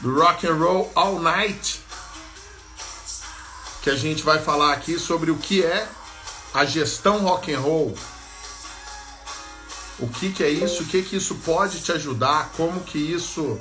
do 0.00 0.18
Rock 0.18 0.46
and 0.46 0.54
Roll 0.54 0.90
All 0.94 1.20
Night, 1.20 1.80
que 3.82 3.90
a 3.90 3.96
gente 3.96 4.22
vai 4.22 4.38
falar 4.38 4.72
aqui 4.72 4.98
sobre 4.98 5.30
o 5.30 5.36
que 5.36 5.62
é 5.62 5.86
a 6.54 6.64
gestão 6.64 7.18
rock 7.18 7.52
and 7.52 7.60
roll. 7.60 7.94
O 9.98 10.08
que, 10.08 10.32
que 10.32 10.42
é 10.42 10.48
isso? 10.48 10.84
O 10.84 10.86
que, 10.86 11.02
que 11.02 11.16
isso 11.16 11.34
pode 11.44 11.80
te 11.80 11.92
ajudar? 11.92 12.52
Como 12.56 12.80
que 12.80 12.98
isso 12.98 13.60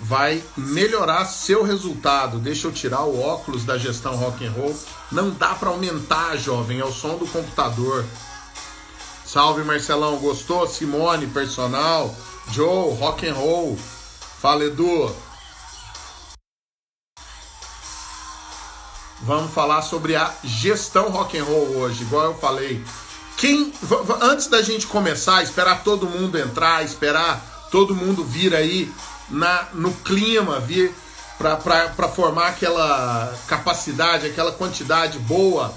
vai 0.00 0.42
melhorar 0.56 1.24
seu 1.26 1.62
resultado? 1.62 2.38
Deixa 2.38 2.66
eu 2.66 2.72
tirar 2.72 3.04
o 3.04 3.20
óculos 3.20 3.64
da 3.64 3.78
gestão 3.78 4.16
rock 4.16 4.44
and 4.44 4.52
roll. 4.52 4.76
Não 5.12 5.30
dá 5.30 5.54
para 5.54 5.68
aumentar, 5.68 6.36
jovem, 6.36 6.80
é 6.80 6.84
o 6.84 6.92
som 6.92 7.16
do 7.16 7.26
computador. 7.28 8.04
Salve 9.26 9.64
Marcelão, 9.64 10.18
gostou? 10.18 10.68
Simone, 10.68 11.26
personal, 11.26 12.14
Joe, 12.52 12.94
rock 12.94 13.26
and 13.26 13.34
roll. 13.34 13.76
Fala 14.40 14.64
Edu. 14.64 15.12
Vamos 19.22 19.50
falar 19.52 19.82
sobre 19.82 20.14
a 20.14 20.32
gestão 20.44 21.10
rock 21.10 21.36
and 21.36 21.42
roll 21.42 21.76
hoje, 21.78 22.02
igual 22.02 22.26
eu 22.26 22.34
falei. 22.34 22.84
Quem 23.36 23.72
antes 24.22 24.46
da 24.46 24.62
gente 24.62 24.86
começar, 24.86 25.42
esperar 25.42 25.82
todo 25.82 26.06
mundo 26.06 26.38
entrar, 26.38 26.84
esperar 26.84 27.68
todo 27.72 27.96
mundo 27.96 28.24
vir 28.24 28.54
aí 28.54 28.88
na 29.28 29.66
no 29.74 29.92
clima, 29.92 30.60
vir 30.60 30.94
para 31.36 32.08
formar 32.08 32.48
aquela 32.48 33.34
capacidade, 33.48 34.28
aquela 34.28 34.52
quantidade 34.52 35.18
boa. 35.18 35.74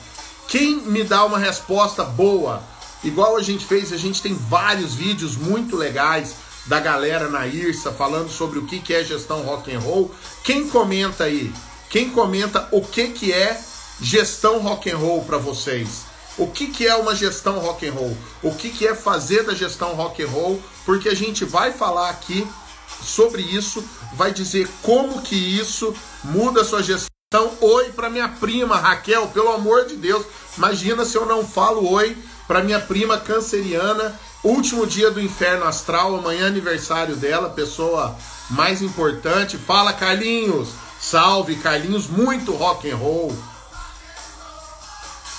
Quem 0.47 0.81
me 0.81 1.03
dá 1.03 1.25
uma 1.25 1.39
resposta 1.39 2.03
boa, 2.03 2.61
igual 3.03 3.37
a 3.37 3.41
gente 3.41 3.65
fez, 3.65 3.91
a 3.93 3.97
gente 3.97 4.21
tem 4.21 4.33
vários 4.33 4.93
vídeos 4.93 5.35
muito 5.35 5.75
legais 5.75 6.35
da 6.65 6.79
galera 6.79 7.29
na 7.29 7.47
IRSA 7.47 7.91
falando 7.91 8.29
sobre 8.29 8.59
o 8.59 8.65
que 8.65 8.93
é 8.93 9.03
gestão 9.03 9.41
rock 9.41 9.73
and 9.73 9.79
roll. 9.79 10.13
Quem 10.43 10.69
comenta 10.69 11.23
aí? 11.23 11.51
Quem 11.89 12.09
comenta 12.11 12.67
o 12.71 12.81
que, 12.81 13.09
que 13.09 13.33
é 13.33 13.59
gestão 13.99 14.59
rock 14.59 14.91
and 14.91 14.97
roll 14.97 15.23
para 15.23 15.37
vocês? 15.37 16.03
O 16.37 16.47
que, 16.47 16.67
que 16.67 16.87
é 16.87 16.95
uma 16.95 17.15
gestão 17.15 17.59
rock 17.59 17.87
and 17.87 17.93
roll? 17.93 18.17
O 18.43 18.53
que, 18.53 18.69
que 18.69 18.87
é 18.87 18.95
fazer 18.95 19.43
da 19.43 19.53
gestão 19.53 19.95
rock 19.95 20.23
and 20.23 20.29
roll? 20.29 20.61
Porque 20.85 21.09
a 21.09 21.15
gente 21.15 21.43
vai 21.43 21.73
falar 21.73 22.09
aqui 22.09 22.47
sobre 23.01 23.41
isso, 23.41 23.83
vai 24.13 24.31
dizer 24.31 24.69
como 24.81 25.21
que 25.21 25.35
isso 25.35 25.93
muda 26.23 26.61
a 26.61 26.65
sua 26.65 26.83
gestão. 26.83 27.09
Oi 27.59 27.91
para 27.91 28.09
minha 28.09 28.27
prima 28.27 28.77
Raquel, 28.77 29.27
pelo 29.27 29.51
amor 29.51 29.85
de 29.85 29.95
Deus, 29.95 30.25
imagina 30.57 31.05
se 31.05 31.17
eu 31.17 31.25
não 31.25 31.45
falo 31.45 31.87
oi 31.91 32.17
para 32.49 32.63
minha 32.63 32.79
prima 32.79 33.15
canceriana, 33.15 34.19
último 34.43 34.87
dia 34.87 35.11
do 35.11 35.21
inferno 35.21 35.65
astral, 35.65 36.15
amanhã 36.15 36.47
aniversário 36.47 37.15
dela, 37.15 37.51
pessoa 37.51 38.17
mais 38.49 38.81
importante. 38.81 39.55
Fala 39.55 39.93
Carlinhos, 39.93 40.69
Salve, 40.99 41.57
Carlinhos, 41.57 42.07
muito 42.07 42.51
rock 42.53 42.89
and 42.89 42.95
roll. 42.95 43.37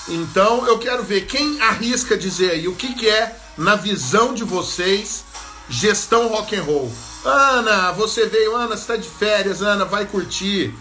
Então 0.06 0.68
eu 0.68 0.78
quero 0.78 1.02
ver 1.02 1.26
quem 1.26 1.60
arrisca 1.60 2.16
dizer 2.16 2.52
aí 2.52 2.68
o 2.68 2.76
que, 2.76 2.94
que 2.94 3.10
é, 3.10 3.36
na 3.58 3.74
visão 3.74 4.32
de 4.32 4.44
vocês, 4.44 5.24
gestão 5.68 6.28
rock 6.28 6.54
and 6.54 6.62
roll. 6.62 6.92
Ana, 7.24 7.90
você 7.90 8.26
veio, 8.26 8.54
Ana, 8.54 8.76
você 8.76 8.82
está 8.82 8.96
de 8.96 9.08
férias, 9.08 9.62
Ana, 9.62 9.84
vai 9.84 10.06
curtir, 10.06 10.72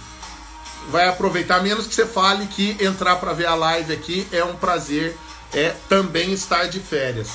vai 0.91 1.07
aproveitar, 1.07 1.63
menos 1.63 1.87
que 1.87 1.95
você 1.95 2.05
fale 2.05 2.45
que 2.45 2.77
entrar 2.79 3.15
para 3.15 3.33
ver 3.33 3.47
a 3.47 3.55
live 3.55 3.91
aqui 3.91 4.27
é 4.31 4.43
um 4.43 4.55
prazer, 4.55 5.17
é 5.53 5.75
também 5.87 6.31
estar 6.31 6.65
de 6.65 6.79
férias. 6.79 7.29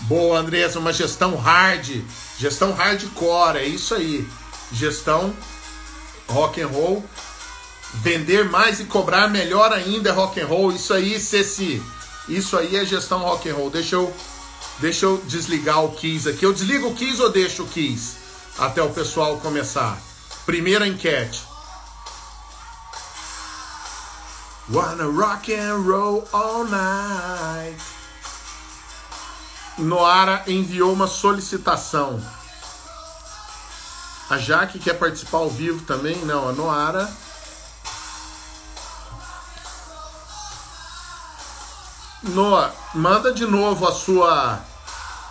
Boa, 0.00 0.38
Andressa, 0.38 0.78
uma 0.78 0.92
gestão 0.92 1.36
hard, 1.36 2.02
gestão 2.38 2.72
hardcore, 2.72 3.58
é 3.58 3.64
isso 3.64 3.94
aí. 3.94 4.26
Gestão 4.72 5.34
rock 6.28 6.60
and 6.60 6.68
roll. 6.68 7.04
Vender 7.94 8.44
mais 8.44 8.78
e 8.78 8.84
cobrar 8.84 9.28
melhor 9.28 9.72
ainda 9.72 10.10
é 10.10 10.12
rock 10.12 10.40
and 10.40 10.46
roll. 10.46 10.72
Isso 10.72 10.92
aí, 10.92 11.18
Ceci, 11.18 11.82
isso 12.28 12.56
aí 12.56 12.76
é 12.76 12.84
gestão 12.84 13.20
rock 13.20 13.48
and 13.48 13.54
roll. 13.54 13.70
Deixa 13.70 13.94
eu, 13.94 14.14
deixa 14.78 15.06
eu 15.06 15.22
desligar 15.26 15.82
o 15.84 15.92
keys 15.92 16.26
aqui. 16.26 16.44
Eu 16.44 16.52
desligo 16.52 16.88
o 16.88 16.94
keys 16.94 17.20
ou 17.20 17.30
deixo 17.30 17.62
o 17.62 17.68
keys 17.68 18.16
até 18.58 18.82
o 18.82 18.90
pessoal 18.90 19.38
começar? 19.38 19.98
Primeira 20.44 20.86
enquete. 20.86 21.42
Wanna 24.68 25.08
rock 25.08 25.48
and 25.54 25.86
roll 25.86 26.26
all 26.32 26.64
night. 26.64 27.76
Noara 29.78 30.42
enviou 30.48 30.92
uma 30.92 31.06
solicitação. 31.06 32.20
A 34.28 34.38
Jaque 34.38 34.80
quer 34.80 34.94
participar 34.94 35.38
ao 35.38 35.48
vivo 35.48 35.84
também? 35.84 36.16
Não, 36.24 36.48
a 36.48 36.52
Noara. 36.52 37.08
Noa, 42.24 42.74
manda 42.92 43.32
de 43.32 43.46
novo 43.46 43.86
a 43.86 43.92
sua 43.92 44.60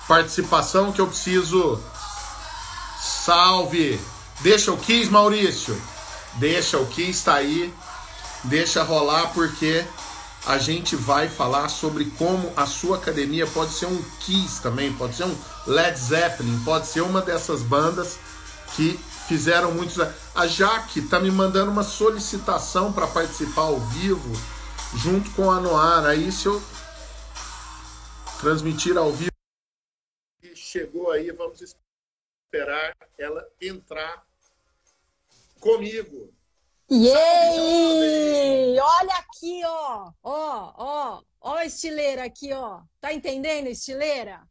participação 0.08 0.94
que 0.94 1.02
eu 1.02 1.08
preciso. 1.08 1.84
Salve! 3.02 4.00
Deixa 4.40 4.72
o 4.72 4.78
Kiss, 4.78 5.10
Maurício. 5.10 5.80
Deixa 6.36 6.78
o 6.78 6.86
Kiss 6.86 7.26
tá 7.26 7.36
aí. 7.36 7.74
Deixa 8.48 8.84
rolar 8.84 9.34
porque 9.34 9.86
a 10.46 10.58
gente 10.58 10.96
vai 10.96 11.28
falar 11.28 11.70
sobre 11.70 12.06
como 12.12 12.54
a 12.56 12.66
sua 12.66 12.98
academia 12.98 13.48
pode 13.48 13.74
ser 13.74 13.88
um 13.88 14.04
Kiss 14.20 14.62
também, 14.62 14.94
pode 14.94 15.16
ser 15.16 15.26
um 15.26 15.36
Led 15.66 15.98
Zeppelin, 15.98 16.62
pode 16.64 16.88
ser 16.88 17.02
uma 17.02 17.22
dessas 17.22 17.64
bandas 17.64 18.20
que 18.76 18.98
fizeram 19.28 19.72
muitos. 19.72 19.98
A 20.36 20.46
Jaque 20.46 21.02
tá 21.02 21.20
me 21.20 21.32
mandando 21.32 21.72
uma 21.72 21.84
solicitação 21.84 22.94
para 22.94 23.08
participar 23.08 23.64
ao 23.64 23.80
vivo 23.80 24.32
junto 24.96 25.32
com 25.32 25.50
a 25.50 25.60
Noara. 25.60 26.10
Aí 26.10 26.32
se 26.32 26.46
eu 26.46 26.62
transmitir 28.40 28.98
ao 28.98 29.12
vivo 29.12 29.36
chegou 30.76 31.10
aí, 31.10 31.32
vamos 31.32 31.62
esperar 31.62 32.96
ela 33.18 33.48
entrar 33.62 34.26
comigo. 35.60 36.35
Yay! 36.90 38.80
Olha 38.80 39.14
aqui, 39.16 39.62
ó, 39.66 40.12
ó, 40.24 40.74
ó, 40.78 41.22
ó 41.42 41.56
a 41.56 41.66
estileira 41.66 42.24
aqui, 42.26 42.54
ó. 42.54 42.82
Tá 43.02 43.14
entendendo, 43.14 43.68
estileira? 43.68 44.42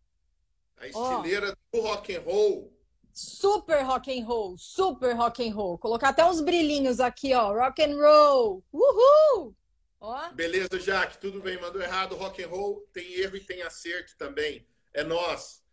A 0.77 0.87
estileira 0.89 1.51
ó. 1.53 1.77
do 1.77 1.87
rock 1.87 2.15
and 2.15 2.23
roll 2.23 2.75
super 3.15 3.85
rock 3.85 4.09
and 4.11 4.27
roll, 4.27 4.57
super 4.59 5.15
rock 5.15 5.41
and 5.41 5.55
roll. 5.55 5.79
Colocar 5.79 6.09
até 6.09 6.25
uns 6.25 6.41
brilhinhos 6.41 6.99
aqui, 6.99 7.33
ó, 7.33 7.53
rock 7.53 7.81
and 7.83 7.97
roll. 7.97 8.63
Uhul! 8.73 9.55
Ó. 10.01 10.31
Beleza, 10.33 10.79
Jaque, 10.79 11.19
tudo 11.19 11.41
bem, 11.41 11.59
mandou 11.61 11.81
errado, 11.81 12.17
rock 12.17 12.43
and 12.43 12.49
roll 12.49 12.87
tem 12.93 13.15
erro 13.15 13.37
e 13.37 13.41
tem 13.41 13.63
acerto 13.63 14.17
também. 14.19 14.67
É 14.93 15.03
nós. 15.05 15.64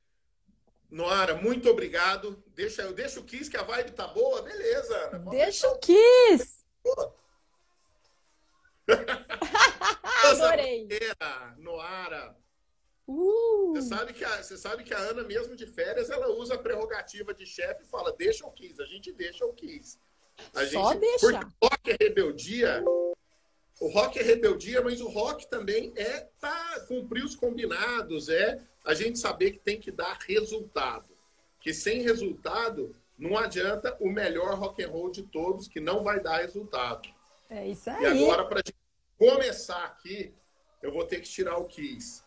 Noara, 0.92 1.36
muito 1.36 1.70
obrigado. 1.70 2.44
Deixa, 2.54 2.92
deixa 2.92 3.20
o 3.20 3.24
Kiss, 3.24 3.50
que 3.50 3.58
a 3.58 3.64
vibe 3.64 3.92
tá 3.92 4.08
boa. 4.08 4.42
Beleza, 4.42 4.96
Ana. 5.08 5.32
Deixa 5.32 5.68
o 5.70 5.80
Kiss. 5.80 6.62
Adorei. 10.26 10.88
Noara, 11.58 12.36
Uh. 13.08 13.74
Você, 13.74 13.90
sabe 13.90 14.14
que 14.14 14.24
a, 14.24 14.42
você 14.42 14.58
sabe 14.58 14.84
que 14.84 14.94
a 14.94 14.98
Ana, 14.98 15.24
mesmo 15.24 15.54
de 15.54 15.66
férias, 15.66 16.10
ela 16.10 16.30
usa 16.30 16.56
a 16.56 16.58
prerrogativa 16.58 17.34
de 17.34 17.46
chefe 17.46 17.84
e 17.84 17.88
fala: 17.88 18.14
deixa 18.14 18.46
o 18.46 18.52
15, 18.52 18.82
a 18.82 18.86
gente 18.86 19.12
deixa 19.12 19.46
o 19.46 19.54
15. 19.54 20.00
A 20.54 20.66
Só 20.66 20.92
gente, 20.92 21.00
deixa. 21.02 21.20
Porque 21.20 21.46
o 21.60 21.68
rock 21.68 21.92
é 21.92 21.98
rebeldia. 22.00 22.84
O 23.82 23.88
rock 23.88 24.20
é 24.20 24.22
rebeldia, 24.22 24.82
mas 24.82 25.02
o 25.02 25.10
rock 25.10 25.50
também 25.50 25.92
é 25.98 26.28
tá, 26.40 26.86
cumprir 26.88 27.26
os 27.26 27.36
combinados, 27.36 28.30
é 28.30 28.62
a 28.86 28.94
gente 28.94 29.20
saber 29.20 29.52
que 29.52 29.60
tem 29.60 29.80
que 29.80 29.92
dar 29.92 30.18
resultado. 30.28 31.10
Que 31.60 31.74
sem 31.74 32.02
resultado, 32.02 32.96
não 33.18 33.38
adianta 33.38 33.96
o 34.00 34.10
melhor 34.10 34.58
rock 34.58 34.84
and 34.84 34.90
roll 34.90 35.12
de 35.12 35.24
todos, 35.24 35.68
que 35.68 35.80
não 35.80 36.04
vai 36.04 36.20
dar 36.20 36.38
resultado. 36.38 37.08
É 37.50 37.68
isso 37.68 37.90
aí. 37.90 38.04
E 38.04 38.06
agora, 38.06 38.46
para 38.46 38.64
começar 39.18 39.84
aqui, 39.84 40.34
eu 40.82 40.92
vou 40.92 41.06
ter 41.06 41.20
que 41.20 41.30
tirar 41.30 41.58
o 41.58 41.68
Kiss 41.68 42.24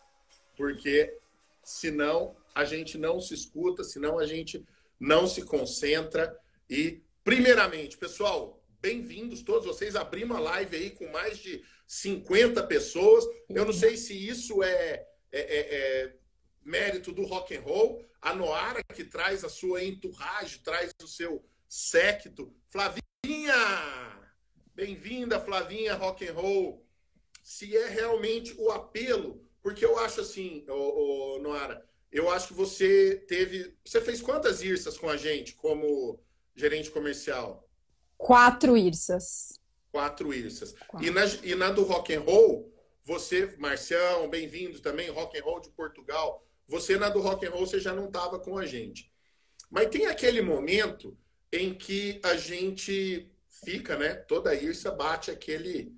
porque 0.55 1.17
senão 1.63 2.35
a 2.53 2.63
gente 2.63 2.97
não 2.97 3.19
se 3.19 3.33
escuta, 3.33 3.83
senão 3.83 4.17
a 4.17 4.25
gente 4.25 4.65
não 4.99 5.27
se 5.27 5.41
concentra. 5.41 6.37
E, 6.69 7.01
primeiramente, 7.23 7.97
pessoal, 7.97 8.61
bem-vindos 8.81 9.43
todos 9.43 9.65
vocês. 9.65 9.95
Abrimos 9.95 10.37
uma 10.37 10.43
live 10.43 10.75
aí 10.75 10.91
com 10.91 11.07
mais 11.11 11.37
de 11.39 11.63
50 11.85 12.63
pessoas. 12.63 13.25
Eu 13.49 13.65
não 13.65 13.73
sei 13.73 13.97
se 13.97 14.13
isso 14.15 14.63
é, 14.63 15.05
é, 15.31 15.39
é, 15.39 15.75
é 15.75 16.13
mérito 16.65 17.13
do 17.13 17.23
rock 17.23 17.55
and 17.55 17.61
roll. 17.61 18.03
A 18.21 18.33
Noara, 18.33 18.81
que 18.93 19.05
traz 19.05 19.43
a 19.43 19.49
sua 19.49 19.83
entourage, 19.83 20.59
traz 20.59 20.91
o 21.01 21.07
seu 21.07 21.45
séquito. 21.69 22.53
Flavinha! 22.67 23.55
Bem-vinda, 24.73 25.39
Flavinha, 25.39 25.93
rock 25.93 26.27
and 26.27 26.33
roll. 26.33 26.85
Se 27.41 27.77
é 27.77 27.87
realmente 27.87 28.53
o 28.57 28.71
apelo 28.71 29.45
porque 29.65 29.83
eu 29.83 29.97
acho 29.97 30.21
assim, 30.21 30.63
ô, 30.69 31.37
ô, 31.37 31.39
Noara, 31.39 31.83
eu 32.11 32.29
acho 32.29 32.49
que 32.49 32.53
você 32.53 33.25
teve. 33.27 33.75
Você 33.83 33.99
fez 33.99 34.21
quantas 34.21 34.61
IRSAs 34.61 34.95
com 34.95 35.09
a 35.09 35.17
gente 35.17 35.55
como 35.55 36.19
gerente 36.55 36.91
comercial? 36.91 37.67
Quatro 38.15 38.77
IRSAs. 38.77 39.59
Quatro 39.91 40.31
IRSAs. 40.31 40.75
Quatro. 40.87 41.07
E, 41.07 41.09
na, 41.09 41.25
e 41.41 41.55
na 41.55 41.71
do 41.71 41.81
rock 41.81 42.13
and 42.13 42.21
roll, 42.21 42.71
você, 43.01 43.55
Marcião, 43.57 44.29
bem-vindo 44.29 44.79
também, 44.81 45.09
rock 45.09 45.35
and 45.35 45.43
roll 45.43 45.59
de 45.59 45.71
Portugal. 45.71 46.44
Você 46.67 46.97
na 46.97 47.09
do 47.09 47.19
rock 47.19 47.45
and 47.45 47.51
roll 47.51 47.65
você 47.65 47.79
já 47.79 47.93
não 47.93 48.05
estava 48.05 48.39
com 48.39 48.57
a 48.57 48.65
gente. 48.65 49.11
Mas 49.69 49.89
tem 49.89 50.07
aquele 50.07 50.41
momento 50.41 51.17
em 51.51 51.73
que 51.73 52.19
a 52.23 52.35
gente 52.35 53.31
fica, 53.63 53.97
né? 53.97 54.15
Toda 54.15 54.53
IRSA 54.53 54.91
bate 54.91 55.31
aquele, 55.31 55.93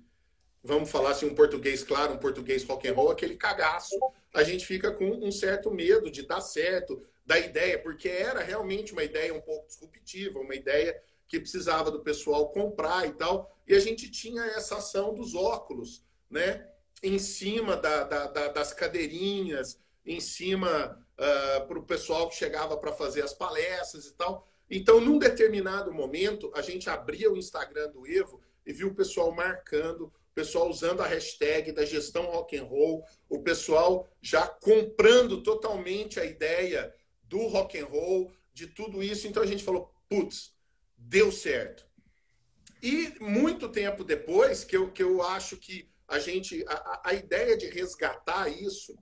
vamos 0.62 0.90
falar 0.90 1.10
assim, 1.10 1.26
um 1.26 1.34
português 1.34 1.82
claro, 1.82 2.14
um 2.14 2.18
português 2.18 2.64
rock 2.64 2.88
and 2.88 2.94
roll, 2.94 3.10
aquele 3.10 3.36
cagaço 3.36 3.94
a 4.34 4.42
gente 4.42 4.66
fica 4.66 4.92
com 4.92 5.08
um 5.08 5.32
certo 5.32 5.70
medo 5.70 6.10
de 6.10 6.22
dar 6.22 6.40
certo, 6.40 7.02
da 7.24 7.38
ideia, 7.38 7.78
porque 7.78 8.08
era 8.08 8.40
realmente 8.40 8.92
uma 8.92 9.04
ideia 9.04 9.34
um 9.34 9.40
pouco 9.40 9.66
disruptiva, 9.66 10.38
uma 10.38 10.54
ideia 10.54 10.98
que 11.26 11.38
precisava 11.38 11.90
do 11.90 12.00
pessoal 12.00 12.50
comprar 12.50 13.06
e 13.06 13.12
tal. 13.12 13.54
E 13.66 13.74
a 13.74 13.80
gente 13.80 14.10
tinha 14.10 14.42
essa 14.42 14.78
ação 14.78 15.12
dos 15.12 15.34
óculos, 15.34 16.02
né? 16.30 16.66
Em 17.02 17.18
cima 17.18 17.76
da, 17.76 18.04
da, 18.04 18.26
da, 18.28 18.48
das 18.48 18.72
cadeirinhas, 18.72 19.78
em 20.08 20.20
cima 20.20 20.98
uh, 21.18 21.22
ah, 21.22 21.60
para 21.68 21.78
o 21.78 21.84
pessoal 21.84 22.28
que 22.28 22.34
chegava 22.34 22.76
para 22.76 22.92
fazer 22.92 23.22
as 23.22 23.34
palestras 23.34 24.06
e 24.06 24.14
tal. 24.14 24.48
Então, 24.70 25.00
num 25.00 25.18
determinado 25.18 25.92
momento, 25.92 26.50
a 26.54 26.62
gente 26.62 26.90
abria 26.90 27.30
o 27.30 27.36
Instagram 27.36 27.90
do 27.90 28.06
Evo 28.06 28.40
e 28.66 28.72
viu 28.72 28.88
o 28.88 28.94
pessoal 28.94 29.30
marcando 29.32 30.12
pessoal 30.38 30.70
usando 30.70 31.00
a 31.00 31.06
hashtag 31.08 31.72
da 31.72 31.84
gestão 31.84 32.26
rock 32.26 32.56
and 32.56 32.62
roll, 32.62 33.04
o 33.28 33.42
pessoal 33.42 34.08
já 34.22 34.46
comprando 34.46 35.42
totalmente 35.42 36.20
a 36.20 36.24
ideia 36.24 36.94
do 37.24 37.48
rock 37.48 37.76
and 37.76 37.86
roll, 37.86 38.30
de 38.54 38.68
tudo 38.68 39.02
isso. 39.02 39.26
Então 39.26 39.42
a 39.42 39.46
gente 39.46 39.64
falou, 39.64 39.92
putz, 40.08 40.54
deu 40.96 41.32
certo. 41.32 41.84
E 42.80 43.12
muito 43.20 43.68
tempo 43.68 44.04
depois, 44.04 44.62
que 44.62 44.76
eu, 44.76 44.92
que 44.92 45.02
eu 45.02 45.20
acho 45.22 45.56
que 45.56 45.90
a 46.06 46.20
gente, 46.20 46.64
a, 46.68 47.02
a 47.06 47.14
ideia 47.14 47.56
de 47.56 47.66
resgatar 47.66 48.48
isso 48.48 48.96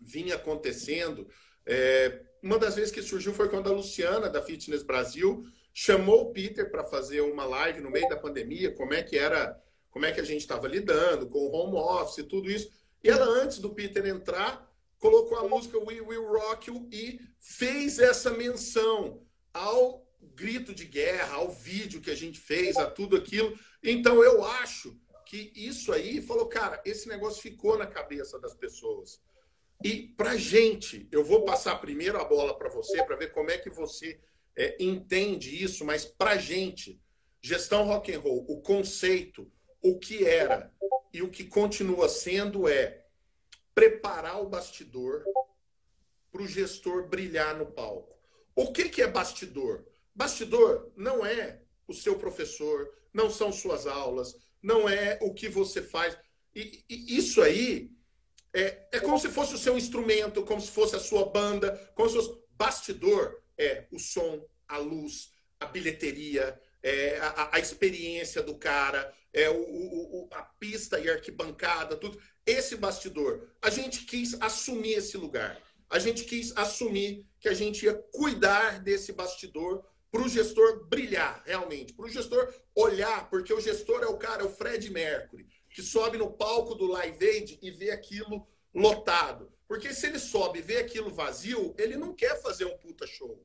vinha 0.00 0.36
acontecendo. 0.36 1.28
É, 1.66 2.22
uma 2.42 2.58
das 2.58 2.76
vezes 2.76 2.92
que 2.92 3.02
surgiu 3.02 3.34
foi 3.34 3.48
quando 3.48 3.68
a 3.68 3.72
Luciana, 3.72 4.28
da 4.28 4.42
Fitness 4.42 4.82
Brasil, 4.82 5.44
chamou 5.72 6.22
o 6.22 6.32
Peter 6.32 6.70
para 6.70 6.84
fazer 6.84 7.20
uma 7.20 7.44
live 7.44 7.80
no 7.80 7.90
meio 7.90 8.08
da 8.08 8.16
pandemia, 8.16 8.74
como 8.74 8.94
é 8.94 9.02
que 9.02 9.16
era 9.16 9.60
como 9.90 10.04
é 10.06 10.12
que 10.12 10.20
a 10.20 10.24
gente 10.24 10.42
estava 10.42 10.68
lidando 10.68 11.28
com 11.28 11.38
o 11.38 11.50
home 11.50 11.76
office 11.76 12.18
e 12.18 12.22
tudo 12.22 12.50
isso. 12.50 12.70
E 13.02 13.08
ela, 13.08 13.24
antes 13.24 13.58
do 13.58 13.74
Peter 13.74 14.06
entrar, 14.06 14.70
colocou 14.98 15.38
a 15.38 15.48
música 15.48 15.78
We 15.78 16.00
Will 16.00 16.26
Rock 16.26 16.68
You 16.68 16.88
e 16.92 17.20
fez 17.38 17.98
essa 17.98 18.30
menção 18.30 19.22
ao 19.52 20.06
grito 20.34 20.74
de 20.74 20.84
guerra, 20.84 21.36
ao 21.36 21.50
vídeo 21.50 22.00
que 22.00 22.10
a 22.10 22.14
gente 22.14 22.38
fez, 22.38 22.76
a 22.76 22.88
tudo 22.88 23.16
aquilo. 23.16 23.58
Então 23.82 24.22
eu 24.22 24.44
acho 24.44 24.96
que 25.24 25.52
isso 25.54 25.92
aí 25.92 26.22
falou, 26.22 26.46
cara, 26.46 26.80
esse 26.84 27.08
negócio 27.08 27.42
ficou 27.42 27.76
na 27.76 27.86
cabeça 27.86 28.38
das 28.38 28.54
pessoas. 28.54 29.20
E 29.82 30.08
para 30.16 30.36
gente, 30.36 31.08
eu 31.12 31.24
vou 31.24 31.44
passar 31.44 31.76
primeiro 31.76 32.20
a 32.20 32.24
bola 32.24 32.56
para 32.58 32.68
você 32.68 33.02
para 33.04 33.16
ver 33.16 33.30
como 33.30 33.50
é 33.50 33.58
que 33.58 33.70
você 33.70 34.20
é, 34.56 34.76
entende 34.82 35.62
isso, 35.62 35.84
mas 35.84 36.04
para 36.04 36.36
gente, 36.36 37.00
gestão 37.40 37.84
rock 37.84 38.12
and 38.12 38.18
roll, 38.18 38.44
o 38.48 38.60
conceito, 38.60 39.50
o 39.80 39.98
que 39.98 40.24
era 40.24 40.72
e 41.12 41.22
o 41.22 41.30
que 41.30 41.44
continua 41.44 42.08
sendo 42.08 42.68
é 42.68 43.04
preparar 43.74 44.42
o 44.42 44.48
bastidor 44.48 45.22
para 46.32 46.42
o 46.42 46.48
gestor 46.48 47.08
brilhar 47.08 47.56
no 47.56 47.66
palco. 47.66 48.18
O 48.54 48.72
que, 48.72 48.88
que 48.88 49.00
é 49.00 49.06
bastidor? 49.06 49.86
Bastidor 50.12 50.90
não 50.96 51.24
é 51.24 51.62
o 51.86 51.94
seu 51.94 52.18
professor, 52.18 52.92
não 53.14 53.30
são 53.30 53.52
suas 53.52 53.86
aulas, 53.86 54.36
não 54.60 54.88
é 54.88 55.18
o 55.22 55.32
que 55.32 55.48
você 55.48 55.80
faz. 55.80 56.18
E, 56.52 56.84
e 56.88 57.16
isso 57.16 57.40
aí 57.40 57.92
é, 58.52 58.88
é 58.92 59.00
como 59.00 59.18
se 59.18 59.28
fosse 59.28 59.54
o 59.54 59.58
seu 59.58 59.76
instrumento, 59.76 60.44
como 60.44 60.60
se 60.60 60.70
fosse 60.70 60.96
a 60.96 61.00
sua 61.00 61.26
banda, 61.26 61.76
como 61.94 62.08
se 62.08 62.16
fosse. 62.16 62.48
Bastidor 62.50 63.40
é 63.56 63.86
o 63.92 64.00
som, 64.00 64.44
a 64.66 64.78
luz, 64.78 65.30
a 65.60 65.66
bilheteria, 65.66 66.60
é 66.82 67.18
a, 67.18 67.56
a 67.56 67.58
experiência 67.60 68.42
do 68.42 68.56
cara, 68.56 69.14
é, 69.32 69.48
o, 69.48 69.60
o, 69.60 70.28
a 70.32 70.42
pista 70.42 70.98
e 70.98 71.08
a 71.08 71.14
arquibancada, 71.14 71.96
tudo. 71.96 72.20
Esse 72.44 72.76
bastidor, 72.76 73.46
a 73.62 73.70
gente 73.70 74.04
quis 74.04 74.34
assumir 74.40 74.94
esse 74.94 75.16
lugar. 75.16 75.60
A 75.90 75.98
gente 75.98 76.24
quis 76.24 76.52
assumir 76.56 77.26
que 77.40 77.48
a 77.48 77.54
gente 77.54 77.84
ia 77.84 77.94
cuidar 77.94 78.80
desse 78.80 79.12
bastidor 79.12 79.84
para 80.10 80.22
o 80.22 80.28
gestor 80.28 80.86
brilhar, 80.88 81.42
realmente. 81.46 81.92
Para 81.92 82.06
o 82.06 82.08
gestor 82.08 82.52
olhar, 82.74 83.28
porque 83.30 83.52
o 83.52 83.60
gestor 83.60 84.02
é 84.02 84.06
o 84.06 84.16
cara, 84.16 84.42
é 84.42 84.44
o 84.44 84.50
Fred 84.50 84.90
Mercury, 84.90 85.46
que 85.78 85.82
sobe 85.84 86.18
no 86.18 86.28
palco 86.28 86.74
do 86.74 86.88
Live 86.88 87.24
Aid 87.24 87.56
e 87.62 87.70
vê 87.70 87.92
aquilo 87.92 88.44
lotado. 88.74 89.48
Porque 89.68 89.94
se 89.94 90.08
ele 90.08 90.18
sobe 90.18 90.58
e 90.58 90.62
vê 90.62 90.78
aquilo 90.78 91.08
vazio, 91.08 91.72
ele 91.78 91.96
não 91.96 92.12
quer 92.12 92.42
fazer 92.42 92.64
um 92.64 92.76
puta 92.78 93.06
show. 93.06 93.40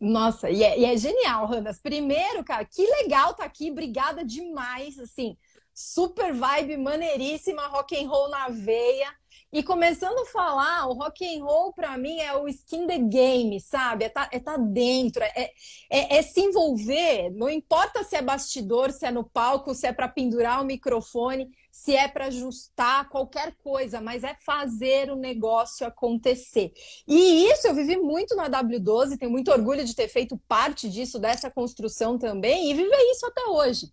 Nossa, 0.00 0.48
e 0.48 0.62
é, 0.62 0.78
e 0.78 0.86
é 0.86 0.96
genial, 0.96 1.44
Randas. 1.46 1.78
Primeiro, 1.78 2.42
cara, 2.42 2.64
que 2.64 2.86
legal 2.86 3.34
tá 3.34 3.44
aqui, 3.44 3.70
obrigada 3.70 4.24
demais, 4.24 4.98
assim, 4.98 5.36
super 5.74 6.32
vibe, 6.32 6.78
maneiríssima, 6.78 7.66
rock 7.66 7.94
and 7.94 8.08
roll 8.08 8.30
na 8.30 8.48
veia. 8.48 9.14
E 9.54 9.62
começando 9.62 10.18
a 10.18 10.26
falar, 10.26 10.88
o 10.88 10.94
rock 10.94 11.24
and 11.24 11.44
roll 11.44 11.72
para 11.72 11.96
mim 11.96 12.18
é 12.18 12.36
o 12.36 12.48
skin 12.48 12.88
the 12.88 12.98
game, 12.98 13.60
sabe? 13.60 14.04
É 14.04 14.08
tá, 14.08 14.28
é 14.32 14.40
tá 14.40 14.56
dentro, 14.56 15.22
é, 15.22 15.52
é, 15.88 16.16
é, 16.16 16.22
se 16.22 16.40
envolver. 16.40 17.30
Não 17.30 17.48
importa 17.48 18.02
se 18.02 18.16
é 18.16 18.20
bastidor, 18.20 18.90
se 18.90 19.06
é 19.06 19.12
no 19.12 19.22
palco, 19.22 19.72
se 19.72 19.86
é 19.86 19.92
para 19.92 20.08
pendurar 20.08 20.60
o 20.60 20.64
microfone 20.64 21.48
se 21.74 21.96
é 21.96 22.06
para 22.06 22.26
ajustar 22.26 23.08
qualquer 23.08 23.52
coisa, 23.56 24.00
mas 24.00 24.22
é 24.22 24.36
fazer 24.46 25.10
o 25.10 25.16
negócio 25.16 25.84
acontecer. 25.84 26.72
E 27.04 27.50
isso 27.50 27.66
eu 27.66 27.74
vivi 27.74 27.96
muito 27.96 28.36
na 28.36 28.48
W12, 28.48 29.18
tenho 29.18 29.32
muito 29.32 29.50
orgulho 29.50 29.84
de 29.84 29.92
ter 29.92 30.06
feito 30.06 30.40
parte 30.46 30.88
disso, 30.88 31.18
dessa 31.18 31.50
construção 31.50 32.16
também, 32.16 32.70
e 32.70 32.74
viver 32.74 33.10
isso 33.10 33.26
até 33.26 33.44
hoje. 33.46 33.88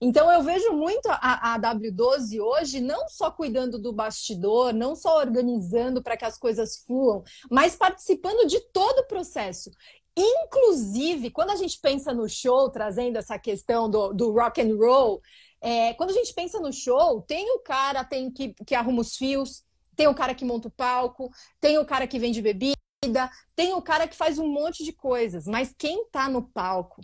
Então 0.00 0.30
eu 0.30 0.44
vejo 0.44 0.70
muito 0.74 1.08
a, 1.08 1.54
a 1.54 1.58
W12 1.58 2.40
hoje 2.40 2.80
não 2.80 3.08
só 3.08 3.32
cuidando 3.32 3.80
do 3.80 3.92
bastidor, 3.92 4.72
não 4.72 4.94
só 4.94 5.18
organizando 5.18 6.04
para 6.04 6.16
que 6.16 6.24
as 6.24 6.38
coisas 6.38 6.84
fluam, 6.86 7.24
mas 7.50 7.74
participando 7.74 8.46
de 8.46 8.60
todo 8.72 9.00
o 9.00 9.08
processo. 9.08 9.72
Inclusive, 10.16 11.32
quando 11.32 11.50
a 11.50 11.56
gente 11.56 11.80
pensa 11.80 12.14
no 12.14 12.28
show, 12.28 12.70
trazendo 12.70 13.18
essa 13.18 13.36
questão 13.40 13.90
do, 13.90 14.12
do 14.12 14.30
rock 14.30 14.60
and 14.60 14.76
roll, 14.76 15.20
é, 15.64 15.94
quando 15.94 16.10
a 16.10 16.12
gente 16.12 16.34
pensa 16.34 16.60
no 16.60 16.70
show, 16.70 17.22
tem 17.22 17.50
o 17.56 17.60
cara 17.60 18.04
tem 18.04 18.30
que, 18.30 18.52
que 18.66 18.74
arruma 18.74 19.00
os 19.00 19.16
fios, 19.16 19.64
tem 19.96 20.06
o 20.06 20.14
cara 20.14 20.34
que 20.34 20.44
monta 20.44 20.68
o 20.68 20.70
palco, 20.70 21.30
tem 21.58 21.78
o 21.78 21.86
cara 21.86 22.06
que 22.06 22.18
vende 22.18 22.42
bebida, 22.42 23.30
tem 23.56 23.72
o 23.72 23.80
cara 23.80 24.06
que 24.06 24.14
faz 24.14 24.38
um 24.38 24.46
monte 24.46 24.84
de 24.84 24.92
coisas, 24.92 25.46
mas 25.46 25.74
quem 25.76 26.02
está 26.02 26.28
no 26.28 26.42
palco 26.42 27.00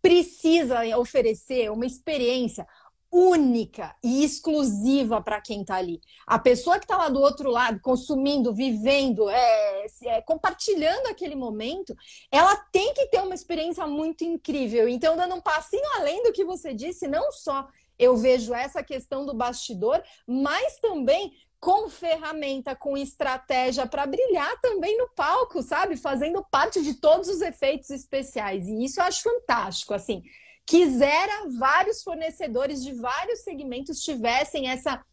precisa 0.00 0.96
oferecer 0.96 1.68
uma 1.72 1.84
experiência 1.84 2.64
única 3.10 3.96
e 4.04 4.22
exclusiva 4.22 5.20
para 5.20 5.40
quem 5.40 5.62
está 5.62 5.74
ali. 5.74 6.00
A 6.24 6.38
pessoa 6.38 6.78
que 6.78 6.84
está 6.84 6.96
lá 6.96 7.08
do 7.08 7.20
outro 7.20 7.50
lado, 7.50 7.80
consumindo, 7.80 8.54
vivendo, 8.54 9.28
é, 9.28 9.86
é, 10.04 10.20
compartilhando 10.22 11.08
aquele 11.08 11.34
momento, 11.34 11.92
ela 12.30 12.54
tem 12.70 12.94
que 12.94 13.06
ter 13.06 13.20
uma 13.20 13.34
experiência 13.34 13.84
muito 13.84 14.22
incrível. 14.22 14.88
Então, 14.88 15.16
dando 15.16 15.34
um 15.34 15.40
passinho 15.40 15.86
além 15.96 16.22
do 16.22 16.32
que 16.32 16.44
você 16.44 16.72
disse, 16.72 17.08
não 17.08 17.32
só 17.32 17.66
eu 17.98 18.16
vejo 18.16 18.54
essa 18.54 18.82
questão 18.82 19.24
do 19.24 19.34
bastidor, 19.34 20.02
mas 20.26 20.78
também 20.78 21.32
com 21.58 21.88
ferramenta, 21.88 22.76
com 22.76 22.96
estratégia 22.96 23.86
para 23.86 24.06
brilhar 24.06 24.60
também 24.60 24.96
no 24.98 25.08
palco, 25.10 25.62
sabe? 25.62 25.96
Fazendo 25.96 26.44
parte 26.50 26.82
de 26.82 26.94
todos 26.94 27.28
os 27.28 27.40
efeitos 27.40 27.90
especiais. 27.90 28.68
E 28.68 28.84
isso 28.84 29.00
eu 29.00 29.04
acho 29.04 29.22
fantástico, 29.22 29.94
assim. 29.94 30.22
Quisera 30.66 31.48
vários 31.58 32.02
fornecedores 32.02 32.82
de 32.84 32.92
vários 32.92 33.40
segmentos 33.40 34.00
tivessem 34.00 34.68
essa 34.68 35.04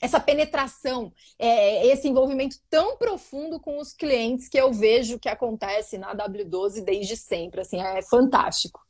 essa 0.00 0.20
penetração, 0.20 1.12
é, 1.36 1.84
esse 1.88 2.06
envolvimento 2.06 2.56
tão 2.70 2.96
profundo 2.96 3.58
com 3.58 3.80
os 3.80 3.92
clientes 3.92 4.48
que 4.48 4.56
eu 4.56 4.72
vejo 4.72 5.18
que 5.18 5.28
acontece 5.28 5.98
na 5.98 6.14
W12 6.14 6.84
desde 6.84 7.16
sempre, 7.16 7.62
assim, 7.62 7.82
é 7.82 8.00
fantástico. 8.02 8.80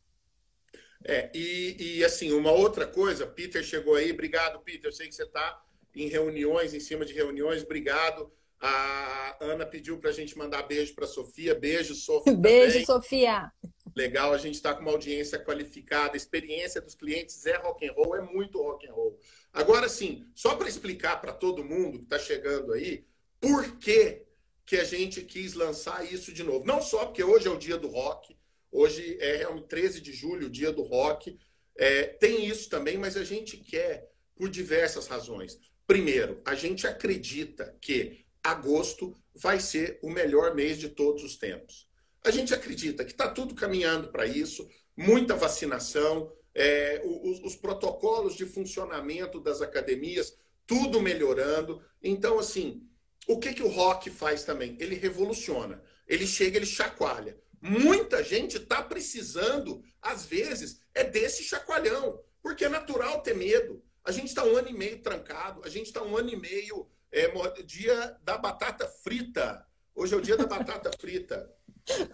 É, 1.09 1.31
e, 1.35 1.97
e 1.97 2.05
assim, 2.05 2.33
uma 2.33 2.53
outra 2.53 2.87
coisa, 2.87 3.27
Peter 3.27 3.65
chegou 3.65 3.95
aí, 3.95 4.13
obrigado, 4.13 4.61
Peter. 4.61 4.89
Eu 4.89 4.93
sei 4.93 5.09
que 5.09 5.15
você 5.15 5.23
está 5.23 5.59
em 5.97 6.07
reuniões, 6.07 6.75
em 6.75 6.81
cima 6.81 7.03
de 7.07 7.15
reuniões, 7.15 7.63
obrigado. 7.63 8.31
A 8.61 9.37
Ana 9.41 9.65
pediu 9.65 9.99
para 9.99 10.11
a 10.11 10.13
gente 10.13 10.37
mandar 10.37 10.65
beijo 10.65 10.95
para 10.95 11.07
Sofia. 11.07 11.55
Beijo, 11.55 11.95
Sofia. 11.95 12.35
Beijo, 12.37 12.73
também. 12.73 12.85
Sofia. 12.85 13.51
Legal, 13.97 14.35
a 14.35 14.39
gente 14.39 14.57
está 14.57 14.75
com 14.75 14.83
uma 14.83 14.91
audiência 14.91 15.39
qualificada. 15.39 16.13
A 16.13 16.17
experiência 16.17 16.79
dos 16.79 16.95
clientes 16.95 17.47
é 17.47 17.57
rock 17.57 17.89
and 17.89 17.93
roll, 17.93 18.15
é 18.15 18.21
muito 18.21 18.61
rock 18.61 18.87
and 18.87 18.93
roll. 18.93 19.19
Agora 19.51 19.89
sim, 19.89 20.27
só 20.35 20.57
para 20.57 20.69
explicar 20.69 21.23
para 21.23 21.33
todo 21.33 21.65
mundo 21.65 21.99
que 21.99 22.05
está 22.05 22.19
chegando 22.19 22.75
aí, 22.75 23.07
por 23.41 23.79
que 23.79 24.27
que 24.67 24.77
a 24.77 24.85
gente 24.85 25.23
quis 25.23 25.55
lançar 25.55 26.05
isso 26.05 26.31
de 26.35 26.43
novo. 26.43 26.67
Não 26.67 26.83
só 26.83 27.07
porque 27.07 27.25
hoje 27.25 27.49
é 27.49 27.51
o 27.51 27.57
dia 27.57 27.79
do 27.79 27.89
rock, 27.89 28.37
hoje 28.71 29.17
é 29.21 29.45
13 29.45 30.01
de 30.01 30.13
julho, 30.13 30.51
dia 30.51 30.73
do 30.73 30.83
rock. 30.83 31.39
É, 31.77 32.05
tem 32.05 32.47
isso 32.47 32.69
também, 32.69 32.97
mas 32.97 33.17
a 33.17 33.25
gente 33.25 33.57
quer 33.57 34.11
por 34.35 34.49
diversas 34.49 35.07
razões. 35.07 35.59
Primeiro, 35.87 36.41
a 36.45 36.55
gente 36.55 36.87
acredita 36.87 37.77
que 37.81 38.25
agosto 38.43 39.15
vai 39.35 39.59
ser 39.61 39.99
o 40.03 40.11
melhor 40.11 40.55
mês 40.55 40.79
de 40.79 40.89
todos 40.89 41.23
os 41.23 41.37
tempos. 41.37 41.89
A 42.25 42.31
gente 42.31 42.53
acredita 42.53 43.05
que 43.05 43.13
está 43.13 43.29
tudo 43.29 43.55
caminhando 43.55 44.09
para 44.09 44.27
isso, 44.27 44.69
muita 44.97 45.35
vacinação, 45.35 46.33
é, 46.55 47.03
os, 47.05 47.41
os 47.41 47.57
protocolos 47.57 48.35
de 48.35 48.45
funcionamento 48.45 49.41
das 49.41 49.63
academias, 49.63 50.37
tudo 50.67 51.01
melhorando. 51.01 51.83
Então, 52.03 52.39
assim, 52.39 52.83
o 53.27 53.39
que, 53.39 53.55
que 53.55 53.63
o 53.63 53.69
rock 53.69 54.11
faz 54.11 54.45
também? 54.45 54.77
Ele 54.81 54.95
revoluciona. 54.95 55.83
Ele 56.07 56.27
chega, 56.27 56.57
ele 56.57 56.67
chacoalha. 56.67 57.39
Muita 57.61 58.23
gente 58.23 58.57
está 58.57 58.83
precisando, 58.83 59.83
às 60.01 60.25
vezes, 60.25 60.81
é 60.95 61.03
desse 61.05 61.43
chacoalhão, 61.43 62.21
porque 62.43 62.65
é 62.65 62.69
natural 62.69 63.23
ter 63.23 63.35
medo. 63.35 63.83
A 64.05 64.13
gente 64.13 64.29
está 64.29 64.45
um 64.45 64.57
ano 64.57 64.69
e 64.69 64.73
meio 64.73 65.03
trancado, 65.03 65.63
a 65.65 65.69
gente 65.69 65.87
está 65.87 66.03
um 66.03 66.17
ano 66.17 66.31
e 66.31 66.37
meio 66.37 66.89
é, 67.11 67.29
dia 67.63 68.17
da 68.23 68.39
batata 68.39 68.87
frita. 69.03 69.65
Hoje 69.95 70.15
é 70.15 70.17
o 70.17 70.23
dia 70.23 70.37
da 70.37 70.47
batata 70.47 70.91
frita. 71.01 71.51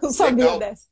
Não 0.01 0.11
sabia 0.11 0.45
Legal. 0.45 0.59
dessa. 0.59 0.87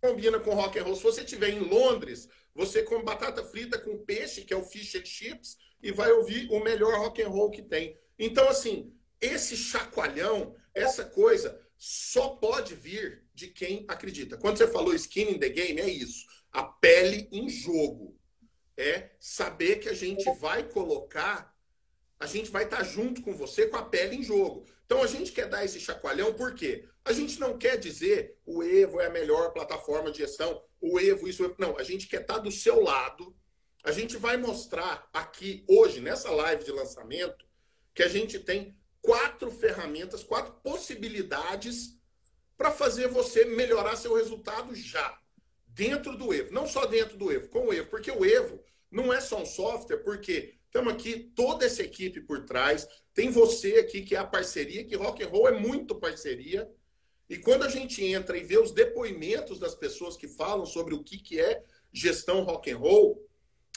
Combina 0.00 0.38
com 0.38 0.54
rock 0.54 0.78
and 0.78 0.84
roll. 0.84 0.96
Se 0.96 1.02
você 1.02 1.22
estiver 1.22 1.50
em 1.50 1.60
Londres, 1.60 2.28
você 2.54 2.82
come 2.82 3.04
batata 3.04 3.42
frita 3.44 3.78
com 3.78 4.04
peixe, 4.04 4.42
que 4.42 4.52
é 4.52 4.56
o 4.56 4.64
fish 4.64 4.94
and 4.96 5.04
chips, 5.04 5.56
e 5.82 5.92
vai 5.92 6.10
ouvir 6.12 6.48
o 6.50 6.62
melhor 6.62 6.98
rock 6.98 7.22
and 7.22 7.28
roll 7.28 7.50
que 7.50 7.62
tem. 7.62 7.98
Então, 8.18 8.48
assim, 8.48 8.92
esse 9.20 9.56
chacoalhão, 9.56 10.54
essa 10.74 11.04
coisa, 11.04 11.60
só 11.76 12.30
pode 12.30 12.74
vir 12.74 13.24
de 13.38 13.46
quem 13.46 13.84
acredita. 13.86 14.36
Quando 14.36 14.58
você 14.58 14.66
falou 14.66 14.92
skin 14.92 15.30
in 15.30 15.38
the 15.38 15.48
game, 15.48 15.80
é 15.80 15.88
isso. 15.88 16.26
A 16.52 16.64
pele 16.64 17.28
em 17.30 17.48
jogo. 17.48 18.18
É 18.76 19.10
saber 19.18 19.80
que 19.80 19.88
a 19.88 19.94
gente 19.94 20.24
vai 20.38 20.62
colocar, 20.62 21.52
a 22.18 22.26
gente 22.26 22.48
vai 22.48 22.62
estar 22.64 22.84
junto 22.84 23.22
com 23.22 23.34
você 23.34 23.66
com 23.66 23.76
a 23.76 23.82
pele 23.82 24.16
em 24.16 24.22
jogo. 24.22 24.66
Então 24.86 25.02
a 25.02 25.06
gente 25.06 25.32
quer 25.32 25.48
dar 25.48 25.64
esse 25.64 25.80
chacoalhão, 25.80 26.32
por 26.34 26.54
quê? 26.54 26.88
A 27.04 27.12
gente 27.12 27.40
não 27.40 27.58
quer 27.58 27.76
dizer 27.76 28.38
o 28.46 28.62
Evo 28.62 29.00
é 29.00 29.06
a 29.06 29.10
melhor 29.10 29.52
plataforma 29.52 30.12
de 30.12 30.18
gestão, 30.18 30.62
o 30.80 30.98
Evo, 31.00 31.26
isso, 31.26 31.54
não. 31.58 31.76
A 31.76 31.82
gente 31.82 32.06
quer 32.06 32.20
estar 32.20 32.38
do 32.38 32.52
seu 32.52 32.80
lado. 32.80 33.36
A 33.82 33.90
gente 33.90 34.16
vai 34.16 34.36
mostrar 34.36 35.08
aqui, 35.12 35.64
hoje, 35.68 36.00
nessa 36.00 36.30
live 36.30 36.64
de 36.64 36.70
lançamento, 36.70 37.46
que 37.94 38.02
a 38.02 38.08
gente 38.08 38.38
tem 38.38 38.76
quatro 39.02 39.50
ferramentas, 39.50 40.22
quatro 40.22 40.52
possibilidades 40.62 41.97
para 42.58 42.72
fazer 42.72 43.06
você 43.06 43.44
melhorar 43.44 43.96
seu 43.96 44.14
resultado 44.14 44.74
já, 44.74 45.16
dentro 45.68 46.16
do 46.16 46.34
Evo. 46.34 46.52
Não 46.52 46.66
só 46.66 46.84
dentro 46.84 47.16
do 47.16 47.30
Evo, 47.30 47.48
com 47.48 47.68
o 47.68 47.72
Evo, 47.72 47.88
porque 47.88 48.10
o 48.10 48.24
Evo 48.24 48.60
não 48.90 49.12
é 49.12 49.20
só 49.20 49.40
um 49.40 49.46
software, 49.46 49.98
porque 49.98 50.56
estamos 50.66 50.92
aqui, 50.92 51.30
toda 51.36 51.64
essa 51.64 51.82
equipe 51.82 52.20
por 52.20 52.44
trás, 52.44 52.86
tem 53.14 53.30
você 53.30 53.76
aqui 53.76 54.02
que 54.02 54.16
é 54.16 54.18
a 54.18 54.26
parceria, 54.26 54.84
que 54.84 54.96
rock 54.96 55.22
and 55.22 55.28
roll 55.28 55.48
é 55.48 55.52
muito 55.52 55.94
parceria. 55.94 56.68
E 57.28 57.38
quando 57.38 57.62
a 57.62 57.68
gente 57.68 58.04
entra 58.04 58.36
e 58.36 58.42
vê 58.42 58.58
os 58.58 58.72
depoimentos 58.72 59.60
das 59.60 59.74
pessoas 59.74 60.16
que 60.16 60.26
falam 60.26 60.66
sobre 60.66 60.94
o 60.94 61.04
que, 61.04 61.18
que 61.18 61.40
é 61.40 61.62
gestão 61.92 62.42
rock 62.42 62.70
and 62.70 62.78
roll, 62.78 63.24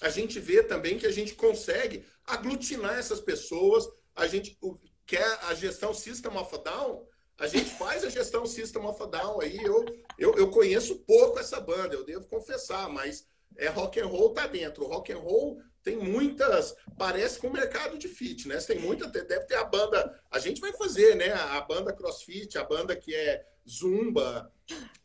a 0.02 0.10
gente 0.10 0.40
vê 0.40 0.64
também 0.64 0.98
que 0.98 1.06
a 1.06 1.12
gente 1.12 1.36
consegue 1.36 2.04
aglutinar 2.26 2.98
essas 2.98 3.20
pessoas, 3.20 3.88
a 4.16 4.26
gente 4.26 4.58
quer 5.06 5.40
a 5.44 5.54
gestão 5.54 5.94
System 5.94 6.36
of 6.36 6.56
a 6.56 6.58
Down, 6.58 7.06
a 7.42 7.48
gente 7.48 7.72
faz 7.72 8.04
a 8.04 8.10
gestão 8.10 8.46
System 8.46 8.86
of 8.86 9.02
a 9.02 9.08
Down 9.08 9.42
aí. 9.42 9.58
Eu, 9.58 9.84
eu, 10.16 10.36
eu 10.36 10.52
conheço 10.52 11.00
pouco 11.00 11.40
essa 11.40 11.60
banda, 11.60 11.96
eu 11.96 12.06
devo 12.06 12.28
confessar, 12.28 12.88
mas 12.88 13.26
é 13.58 13.68
rock 13.68 14.00
and 14.00 14.06
roll 14.06 14.32
tá 14.32 14.46
dentro. 14.46 14.84
O 14.84 14.88
rock 14.88 15.12
and 15.12 15.18
roll 15.18 15.60
tem 15.82 15.98
muitas, 15.98 16.76
parece 17.00 17.40
com 17.40 17.48
o 17.48 17.54
mercado 17.54 17.98
de 17.98 18.08
fitness, 18.08 18.68
tem 18.68 18.78
muita, 18.78 19.08
deve 19.08 19.46
ter 19.46 19.56
a 19.56 19.64
banda, 19.64 20.22
a 20.30 20.38
gente 20.38 20.62
vai 20.62 20.72
fazer, 20.74 21.16
né? 21.16 21.34
A 21.34 21.60
banda 21.62 21.92
CrossFit, 21.92 22.60
a 22.60 22.64
banda 22.64 22.96
que 22.96 23.16
é 23.16 23.44
Zumba, 23.68 24.54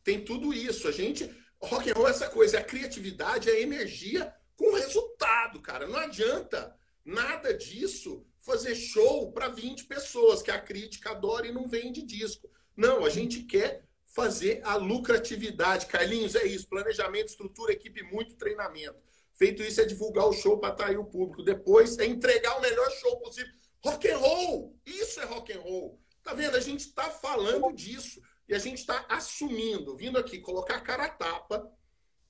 tem 0.04 0.22
tudo 0.22 0.52
isso. 0.52 0.86
A 0.88 0.92
gente, 0.92 1.34
rock 1.58 1.90
and 1.90 1.94
roll 1.94 2.08
é 2.08 2.10
essa 2.10 2.28
coisa, 2.28 2.58
é 2.58 2.60
a 2.60 2.64
criatividade, 2.64 3.48
é 3.48 3.54
a 3.54 3.60
energia 3.60 4.30
com 4.54 4.74
resultado, 4.74 5.58
cara. 5.62 5.86
Não 5.86 5.96
adianta 5.98 6.76
nada 7.02 7.54
disso 7.54 8.26
fazer 8.46 8.76
show 8.76 9.32
para 9.32 9.48
20 9.48 9.84
pessoas, 9.86 10.40
que 10.40 10.52
a 10.52 10.60
crítica 10.60 11.10
adora 11.10 11.48
e 11.48 11.52
não 11.52 11.66
vende 11.66 12.00
disco. 12.00 12.48
Não, 12.76 13.04
a 13.04 13.10
gente 13.10 13.42
quer 13.42 13.84
fazer 14.06 14.60
a 14.64 14.76
lucratividade. 14.76 15.86
Carlinhos, 15.86 16.36
é 16.36 16.46
isso. 16.46 16.68
Planejamento, 16.68 17.28
estrutura, 17.28 17.72
equipe, 17.72 18.04
muito 18.04 18.36
treinamento. 18.36 18.96
Feito 19.34 19.62
isso 19.62 19.80
é 19.80 19.84
divulgar 19.84 20.26
o 20.26 20.32
show 20.32 20.58
para 20.58 20.70
atrair 20.70 20.98
o 20.98 21.04
público. 21.04 21.42
Depois 21.42 21.98
é 21.98 22.06
entregar 22.06 22.56
o 22.56 22.62
melhor 22.62 22.88
show 22.92 23.18
possível. 23.18 23.52
Rock 23.84 24.08
and 24.08 24.18
roll! 24.18 24.78
Isso 24.86 25.20
é 25.20 25.24
rock 25.24 25.52
and 25.52 25.60
roll. 25.60 26.00
Tá 26.22 26.32
vendo? 26.32 26.56
A 26.56 26.60
gente 26.60 26.80
está 26.80 27.10
falando 27.10 27.74
disso. 27.74 28.22
E 28.48 28.54
a 28.54 28.58
gente 28.58 28.78
está 28.78 29.04
assumindo, 29.08 29.96
vindo 29.96 30.18
aqui 30.18 30.38
colocar 30.38 30.76
a 30.76 30.80
cara 30.80 31.06
a 31.06 31.08
tapa, 31.08 31.68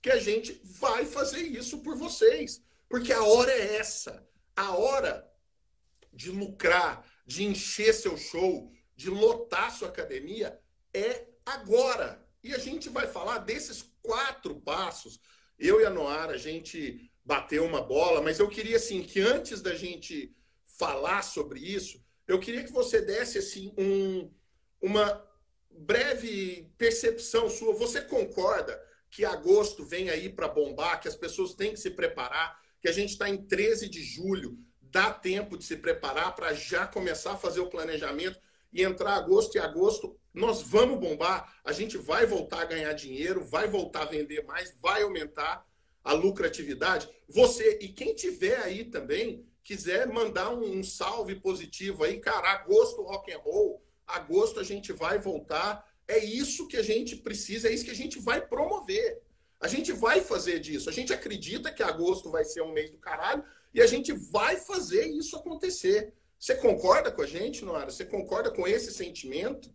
que 0.01 0.11
a 0.11 0.19
gente 0.19 0.61
vai 0.65 1.05
fazer 1.05 1.43
isso 1.43 1.83
por 1.83 1.95
vocês. 1.95 2.63
Porque 2.89 3.13
a 3.13 3.23
hora 3.23 3.53
é 3.53 3.77
essa. 3.77 4.27
A 4.57 4.77
hora 4.77 5.31
de 6.17 6.31
lucrar, 6.31 7.07
de 7.27 7.45
encher 7.45 7.93
seu 7.93 8.17
show, 8.17 8.73
de 8.97 9.11
lotar 9.11 9.71
sua 9.71 9.89
academia, 9.89 10.59
é 10.93 11.27
agora. 11.45 12.27
E 12.43 12.55
a 12.55 12.59
gente 12.59 12.89
vai 12.89 13.07
falar 13.07 13.39
desses 13.39 13.85
quatro 14.03 14.59
passos. 14.61 15.21
Eu 15.59 15.81
e 15.81 15.85
a 15.85 15.91
Noara, 15.91 16.33
a 16.33 16.39
gente 16.39 17.11
bateu 17.25 17.65
uma 17.65 17.83
bola, 17.83 18.23
mas 18.23 18.39
eu 18.39 18.49
queria 18.49 18.77
assim 18.77 19.03
que 19.03 19.21
antes 19.21 19.61
da 19.61 19.75
gente 19.75 20.35
falar 20.65 21.23
sobre 21.23 21.61
isso, 21.61 22.03
eu 22.27 22.41
queria 22.41 22.65
que 22.65 22.73
você 22.73 23.01
desse 23.01 23.39
assim 23.39 23.75
um, 23.77 24.33
uma 24.81 25.25
breve 25.71 26.73
percepção 26.79 27.51
sua. 27.51 27.75
Você 27.75 28.01
concorda 28.01 28.81
que 29.11 29.25
agosto 29.25 29.85
vem 29.85 30.09
aí 30.09 30.29
para 30.29 30.49
bombar, 30.49 31.01
que 31.01 31.09
as 31.09 31.17
pessoas 31.17 31.55
têm 31.55 31.73
que 31.73 31.81
se 31.81 31.91
preparar, 31.91 32.61
que 32.81 32.89
a 32.89 32.93
gente 32.93 33.11
está 33.11 33.29
em 33.29 33.37
13 33.37 33.89
de 33.89 34.03
julho, 34.03 34.59
dá 34.97 35.13
tempo 35.13 35.59
de 35.59 35.65
se 35.65 35.77
preparar 35.77 36.35
para 36.35 36.55
já 36.55 36.87
começar 36.87 37.33
a 37.33 37.37
fazer 37.37 37.61
o 37.61 37.69
planejamento 37.69 38.41
e 38.73 38.83
entrar 38.83 39.13
agosto 39.17 39.55
e 39.55 39.59
agosto 39.59 40.19
nós 40.33 40.63
vamos 40.63 40.99
bombar, 40.99 41.55
a 41.63 41.71
gente 41.71 41.99
vai 41.99 42.25
voltar 42.25 42.63
a 42.63 42.65
ganhar 42.65 42.95
dinheiro, 42.95 43.45
vai 43.45 43.69
voltar 43.69 44.03
a 44.03 44.07
vender 44.07 44.43
mais, 44.47 44.75
vai 44.81 45.03
aumentar 45.03 45.67
a 46.03 46.15
lucratividade. 46.15 47.11
Você 47.29 47.79
e 47.83 47.89
quem 47.89 48.15
tiver 48.15 48.59
aí 48.61 48.87
também 48.87 49.47
quiser 49.63 50.07
mandar 50.07 50.49
um, 50.55 50.79
um 50.79 50.83
salve 50.83 51.35
positivo 51.35 52.03
aí, 52.03 52.19
cara, 52.19 52.53
agosto 52.53 53.03
rock 53.03 53.31
and 53.31 53.39
roll, 53.41 53.83
agosto 54.07 54.61
a 54.61 54.65
gente 54.65 54.95
vai 54.95 55.19
voltar. 55.19 55.85
É 56.09 56.25
isso 56.25 56.69
que 56.69 56.79
a 56.79 56.83
gente 56.83 57.17
precisa, 57.17 57.69
é 57.69 57.73
isso 57.73 57.85
que 57.85 57.91
a 57.91 57.95
gente 58.03 58.19
vai 58.19 58.41
promover. 58.41 59.21
A 59.61 59.69
gente 59.69 59.93
vai 59.93 60.21
fazer 60.21 60.59
disso. 60.61 60.89
A 60.89 60.93
gente 60.93 61.13
acredita 61.13 61.73
que 61.73 61.83
agosto 61.83 62.31
vai 62.31 62.45
ser 62.45 62.63
um 62.63 62.73
mês 62.73 62.91
do 62.93 62.99
caralho, 62.99 63.45
e 63.77 63.83
a 63.83 63.87
gente 63.87 64.11
vai 64.11 64.57
fazer 64.57 65.07
isso 65.07 65.37
acontecer. 65.37 66.15
Você 66.39 66.55
concorda 66.55 67.13
com 67.13 67.21
a 67.21 67.27
gente, 67.27 67.63
Noara? 67.63 67.91
Você 67.91 68.07
concorda 68.07 68.51
com 68.51 68.67
esse 68.67 68.91
sentimento? 68.91 69.71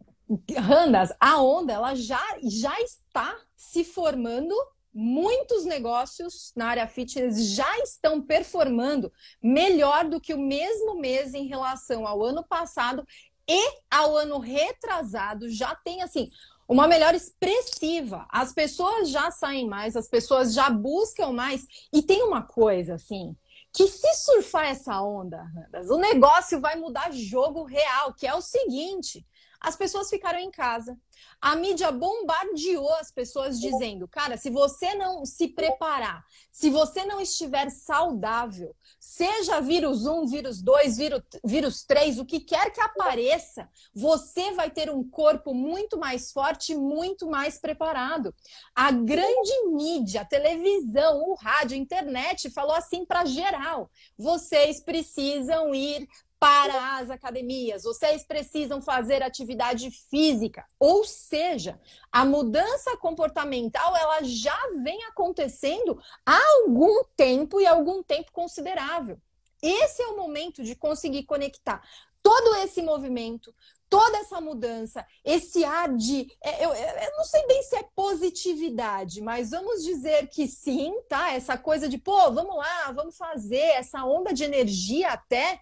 Randas, 0.58 1.14
a 1.20 1.40
onda 1.40 1.74
ela 1.74 1.94
já, 1.94 2.24
já 2.42 2.82
está 2.82 3.40
se 3.56 3.84
formando 3.84 4.56
muitos 4.92 5.66
negócios 5.66 6.52
na 6.56 6.66
área 6.66 6.88
fitness 6.88 7.54
já 7.54 7.78
estão 7.80 8.20
performando 8.20 9.14
melhor 9.42 10.10
do 10.10 10.20
que 10.20 10.34
o 10.34 10.42
mesmo 10.42 10.96
mês 10.96 11.36
em 11.36 11.46
relação 11.46 12.08
ao 12.08 12.24
ano 12.24 12.44
passado 12.44 13.06
e 13.48 13.78
ao 13.90 14.18
ano 14.18 14.40
retrasado. 14.40 15.48
Já 15.48 15.76
tem 15.76 16.02
assim 16.02 16.28
uma 16.68 16.88
melhora 16.88 17.18
expressiva. 17.18 18.26
As 18.32 18.54
pessoas 18.54 19.10
já 19.10 19.30
saem 19.30 19.68
mais, 19.68 19.96
as 19.96 20.08
pessoas 20.08 20.54
já 20.54 20.70
buscam 20.70 21.32
mais. 21.34 21.68
E 21.94 22.02
tem 22.02 22.24
uma 22.24 22.42
coisa 22.42 22.96
assim, 22.96 23.36
que 23.74 23.88
se 23.88 24.14
surfar 24.16 24.68
essa 24.68 25.02
onda, 25.02 25.46
o 25.90 25.98
negócio 25.98 26.60
vai 26.60 26.76
mudar 26.76 27.12
jogo 27.12 27.64
real, 27.64 28.14
que 28.14 28.28
é 28.28 28.34
o 28.34 28.42
seguinte: 28.42 29.26
as 29.62 29.76
pessoas 29.76 30.10
ficaram 30.10 30.40
em 30.40 30.50
casa. 30.50 31.00
A 31.40 31.56
mídia 31.56 31.92
bombardeou 31.92 32.92
as 32.96 33.12
pessoas 33.12 33.60
dizendo: 33.60 34.08
cara, 34.08 34.36
se 34.36 34.50
você 34.50 34.96
não 34.96 35.24
se 35.24 35.50
preparar, 35.50 36.26
se 36.50 36.70
você 36.72 37.06
não 37.06 37.22
estiver 37.22 37.70
saudável, 37.70 38.76
seja 39.00 39.62
vírus 39.62 40.08
1, 40.08 40.26
vírus 40.28 40.62
2, 40.62 40.98
vírus, 40.98 41.22
vírus 41.46 41.84
3, 41.84 42.18
o 42.18 42.26
que 42.26 42.40
quer 42.40 42.72
que 42.72 42.82
apareça, 42.82 43.70
você 43.94 44.52
vai 44.54 44.72
ter 44.72 44.90
um 44.90 45.08
corpo 45.08 45.54
muito 45.54 45.98
mais 45.98 46.32
forte, 46.32 46.76
muito 46.76 47.30
mais 47.30 47.60
preparado. 47.60 48.34
A 48.74 48.92
grande 48.92 49.68
mídia, 49.68 50.22
a 50.22 50.26
televisão, 50.26 51.22
o 51.30 51.36
rádio, 51.36 51.76
a 51.76 51.80
internet 51.80 52.50
falou 52.50 52.76
assim 52.76 53.06
para 53.06 53.26
geral: 53.26 53.92
vocês 54.18 54.82
precisam 54.82 55.74
ir 55.76 56.08
para 56.42 56.98
as 56.98 57.12
academias, 57.12 57.84
vocês 57.84 58.24
precisam 58.24 58.82
fazer 58.82 59.22
atividade 59.22 59.92
física. 59.92 60.66
Ou 60.80 61.04
seja, 61.04 61.80
a 62.12 62.26
mudança 62.26 62.98
comportamental 62.98 63.96
ela 63.96 64.24
já 64.24 64.60
vem 64.84 65.04
acontecendo 65.04 66.02
há 66.26 66.40
algum 66.64 67.04
tempo 67.16 67.62
e 67.62 67.68
algum 67.68 68.02
tempo 68.02 68.32
considerável. 68.32 69.22
Esse 69.62 70.02
é 70.02 70.08
o 70.08 70.18
momento 70.18 70.64
de 70.64 70.76
conseguir 70.76 71.26
conectar 71.26 71.80
todo 72.24 72.56
esse 72.56 72.82
movimento, 72.82 73.54
toda 73.88 74.18
essa 74.18 74.42
mudança, 74.42 75.06
esse 75.24 75.64
ar 75.64 75.96
de. 75.96 76.28
É, 76.44 76.66
eu, 76.66 76.74
eu, 76.74 77.18
não 77.18 77.24
sei 77.24 77.46
bem 77.46 77.62
se 77.62 77.76
é 77.76 77.84
positividade, 77.96 79.22
mas 79.22 79.52
vamos 79.52 79.84
dizer 79.84 80.28
que 80.28 80.48
sim, 80.48 80.92
tá? 81.08 81.34
Essa 81.34 81.56
coisa 81.56 81.88
de, 81.88 82.00
pô, 82.00 82.32
vamos 82.32 82.56
lá, 82.56 82.92
vamos 82.94 83.16
fazer 83.16 83.58
essa 83.58 84.04
onda 84.04 84.34
de 84.34 84.44
energia 84.44 85.10
até 85.10 85.62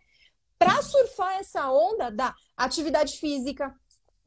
para 0.59 0.81
surfar 0.81 1.39
essa 1.39 1.71
onda 1.71 2.11
da 2.11 2.35
atividade 2.57 3.17
física, 3.17 3.73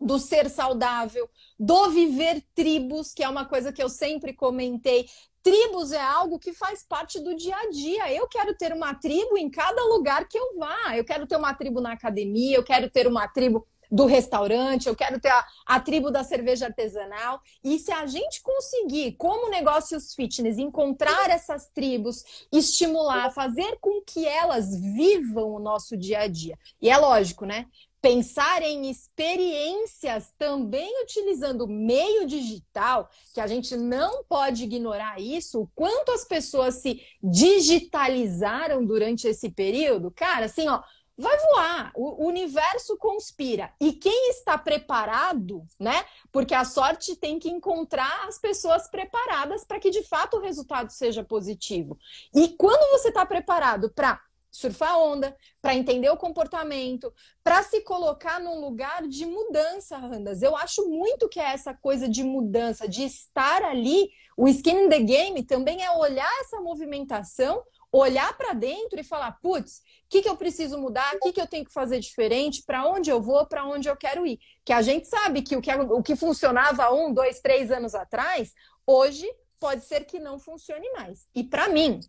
do 0.01 0.19
ser 0.19 0.49
saudável, 0.51 1.31
do 1.61 1.91
viver 1.91 2.43
tribos, 2.55 3.13
que 3.13 3.23
é 3.23 3.29
uma 3.29 3.45
coisa 3.45 3.73
que 3.73 3.83
eu 3.83 3.89
sempre 3.89 4.33
comentei. 4.33 5.07
Tribos 5.43 5.93
é 5.93 6.01
algo 6.01 6.39
que 6.39 6.53
faz 6.53 6.83
parte 6.83 7.21
do 7.21 7.37
dia 7.37 7.55
a 7.57 7.71
dia. 7.71 8.13
Eu 8.13 8.27
quero 8.27 8.57
ter 8.57 8.73
uma 8.73 8.95
tribo 8.95 9.37
em 9.37 9.51
cada 9.51 9.85
lugar 9.85 10.27
que 10.27 10.39
eu 10.39 10.57
vá. 10.57 10.97
Eu 10.97 11.05
quero 11.05 11.27
ter 11.27 11.37
uma 11.37 11.55
tribo 11.55 11.81
na 11.81 11.93
academia, 11.93 12.57
eu 12.57 12.65
quero 12.65 12.91
ter 12.91 13.07
uma 13.07 13.29
tribo 13.29 13.67
do 13.93 14.07
restaurante, 14.07 14.89
eu 14.89 14.97
quero 14.97 15.21
ter 15.21 15.29
a, 15.29 15.47
a, 15.67 15.79
tribo 15.79 16.11
da 16.11 16.25
cerveja 16.25 16.65
artesanal. 16.67 17.43
E 17.63 17.79
se 17.79 17.93
a 17.93 18.07
gente 18.07 18.41
conseguir, 18.41 19.13
como 19.19 19.51
negócios 19.51 20.15
fitness, 20.15 20.57
encontrar 20.57 21.29
essas 21.29 21.69
tribos, 21.69 22.25
estimular, 22.51 23.35
fazer 23.35 23.77
com 23.83 24.01
que 24.01 24.27
elas 24.27 24.75
vivam 24.75 25.51
o 25.53 25.59
nosso 25.59 25.95
dia 25.95 26.21
a 26.21 26.27
dia. 26.27 26.59
E 26.81 26.89
é 26.89 26.97
lógico, 26.97 27.45
né? 27.45 27.67
Pensar 28.01 28.63
em 28.63 28.91
experiências 28.91 30.33
também 30.37 31.03
utilizando 31.03 31.69
meio 31.69 32.27
digital, 32.27 33.09
que 33.35 33.41
a 33.41 33.47
gente 33.47 33.77
não 33.77 34.25
pode 34.25 34.65
ignorar 34.65 35.21
isso, 35.21 35.61
o 35.61 35.71
quanto 35.75 36.11
as 36.11 36.25
pessoas 36.25 36.77
se 36.77 37.01
digitalizaram 37.23 38.85
durante 38.85 39.29
esse 39.29 39.51
período. 39.51 40.11
Cara, 40.11 40.47
assim, 40.47 40.67
ó, 40.67 40.83
vai 41.23 41.39
voar. 41.39 41.93
O 41.95 42.27
universo 42.27 42.97
conspira. 42.99 43.73
E 43.81 43.93
quem 43.93 44.31
está 44.31 44.59
preparado, 44.59 45.65
né? 45.81 46.05
Porque 46.31 46.55
a 46.55 46.65
sorte 46.65 47.17
tem 47.17 47.39
que 47.39 47.49
encontrar 47.49 48.27
as 48.29 48.39
pessoas 48.39 48.89
preparadas 48.89 49.65
para 49.65 49.81
que 49.81 49.91
de 49.91 50.03
fato 50.03 50.37
o 50.37 50.41
resultado 50.41 50.91
seja 50.91 51.25
positivo. 51.25 51.99
E 52.35 52.49
quando 52.49 52.91
você 52.91 53.09
está 53.09 53.25
preparado 53.25 53.91
para 53.95 54.21
surfar 54.53 54.99
onda, 54.99 55.35
para 55.63 55.75
entender 55.75 56.11
o 56.11 56.17
comportamento, 56.17 57.13
para 57.43 57.63
se 57.63 57.81
colocar 57.81 58.39
num 58.39 58.61
lugar 58.61 59.09
de 59.09 59.25
mudança, 59.25 59.97
Randas. 59.97 60.43
Eu 60.43 60.55
acho 60.55 60.87
muito 60.89 61.27
que 61.29 61.41
é 61.41 61.55
essa 61.55 61.73
coisa 61.73 62.07
de 62.07 62.23
mudança, 62.23 62.87
de 62.87 63.03
estar 63.03 63.65
ali. 63.65 64.11
O 64.37 64.47
skin 64.49 64.85
in 64.85 64.89
the 64.91 65.01
game 65.01 65.43
também 65.43 65.83
é 65.83 65.91
olhar 65.93 66.31
essa 66.41 66.61
movimentação 66.61 67.63
olhar 67.93 68.35
para 68.39 68.55
dentro 68.55 68.99
e 68.99 69.05
falar, 69.05 69.33
putz, 69.43 69.79
o 69.79 69.83
que, 70.09 70.23
que 70.23 70.29
eu 70.29 70.37
preciso 70.37 70.79
mudar, 70.79 71.15
o 71.15 71.21
que, 71.21 71.33
que 71.33 71.41
eu 71.41 71.47
tenho 71.47 71.65
que 71.65 71.73
fazer 71.73 72.01
diferente, 72.01 72.63
para 72.67 72.87
onde 72.89 73.11
eu 73.11 73.21
vou, 73.21 73.47
para 73.47 73.67
onde 73.67 73.89
eu 73.89 73.97
quero 73.97 74.27
ir. 74.27 74.41
Que 74.65 74.73
a 74.73 74.81
gente 74.81 75.07
sabe 75.07 75.43
que 75.43 75.55
o 75.55 75.61
que, 75.61 75.71
o 75.71 76.03
que 76.03 76.17
funcionava 76.17 76.91
um, 76.93 77.13
dois, 77.13 77.41
três 77.41 77.71
anos 77.71 77.95
atrás, 77.95 78.53
hoje 78.87 79.27
pode 79.61 79.85
ser 79.85 80.07
que 80.07 80.19
não 80.19 80.39
funcione 80.39 80.91
mais. 80.93 81.27
E 81.35 81.45
para 81.45 81.69
mim, 81.69 82.01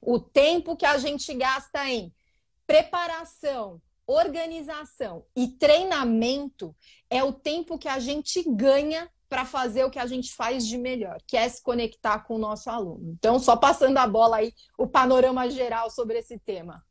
o 0.00 0.18
tempo 0.18 0.76
que 0.76 0.86
a 0.86 0.96
gente 0.96 1.32
gasta 1.34 1.86
em 1.88 2.12
preparação, 2.66 3.80
organização 4.06 5.26
e 5.36 5.48
treinamento 5.48 6.74
é 7.10 7.22
o 7.22 7.32
tempo 7.32 7.78
que 7.78 7.88
a 7.88 7.98
gente 7.98 8.42
ganha 8.48 9.10
para 9.28 9.44
fazer 9.44 9.84
o 9.84 9.90
que 9.90 9.98
a 9.98 10.06
gente 10.06 10.34
faz 10.34 10.66
de 10.66 10.78
melhor, 10.78 11.18
que 11.26 11.36
é 11.36 11.48
se 11.48 11.62
conectar 11.62 12.20
com 12.20 12.36
o 12.36 12.38
nosso 12.38 12.70
aluno. 12.70 13.14
Então, 13.18 13.38
só 13.38 13.56
passando 13.56 13.98
a 13.98 14.06
bola 14.06 14.38
aí, 14.38 14.52
o 14.76 14.86
panorama 14.86 15.48
geral 15.50 15.90
sobre 15.90 16.18
esse 16.18 16.38
tema. 16.38 16.82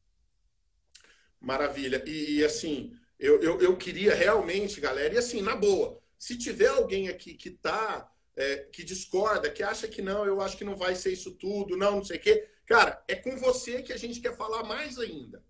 Maravilha. 1.40 2.04
E, 2.06 2.44
assim, 2.44 2.96
eu, 3.20 3.42
eu, 3.42 3.60
eu, 3.60 3.76
queria 3.76 4.14
realmente, 4.14 4.80
galera, 4.80 5.16
e 5.16 5.18
assim, 5.18 5.42
na 5.42 5.56
boa, 5.56 6.00
se 6.18 6.38
tiver 6.38 6.68
alguém 6.68 7.10
aqui 7.10 7.34
que 7.34 7.50
tá, 7.50 8.12
é, 8.36 8.58
que 8.72 8.84
discorda, 8.84 9.50
que 9.50 9.64
acha 9.64 9.88
que 9.88 10.02
não, 10.02 10.26
eu 10.26 10.40
acho 10.42 10.58
que 10.58 10.64
não 10.64 10.76
vai 10.76 10.94
ser 10.96 11.14
isso 11.14 11.32
tudo, 11.32 11.76
não, 11.76 11.98
não 11.98 12.06
sei 12.06 12.18
o 12.18 12.20
quê, 12.20 12.48
cara, 12.66 13.04
é 13.08 13.16
com 13.16 13.36
você 13.38 13.82
que 13.82 13.94
a 13.94 13.98
gente 13.98 14.20
quer 14.20 14.36
falar 14.36 14.64
mais 14.64 15.00
ainda. 15.00 15.44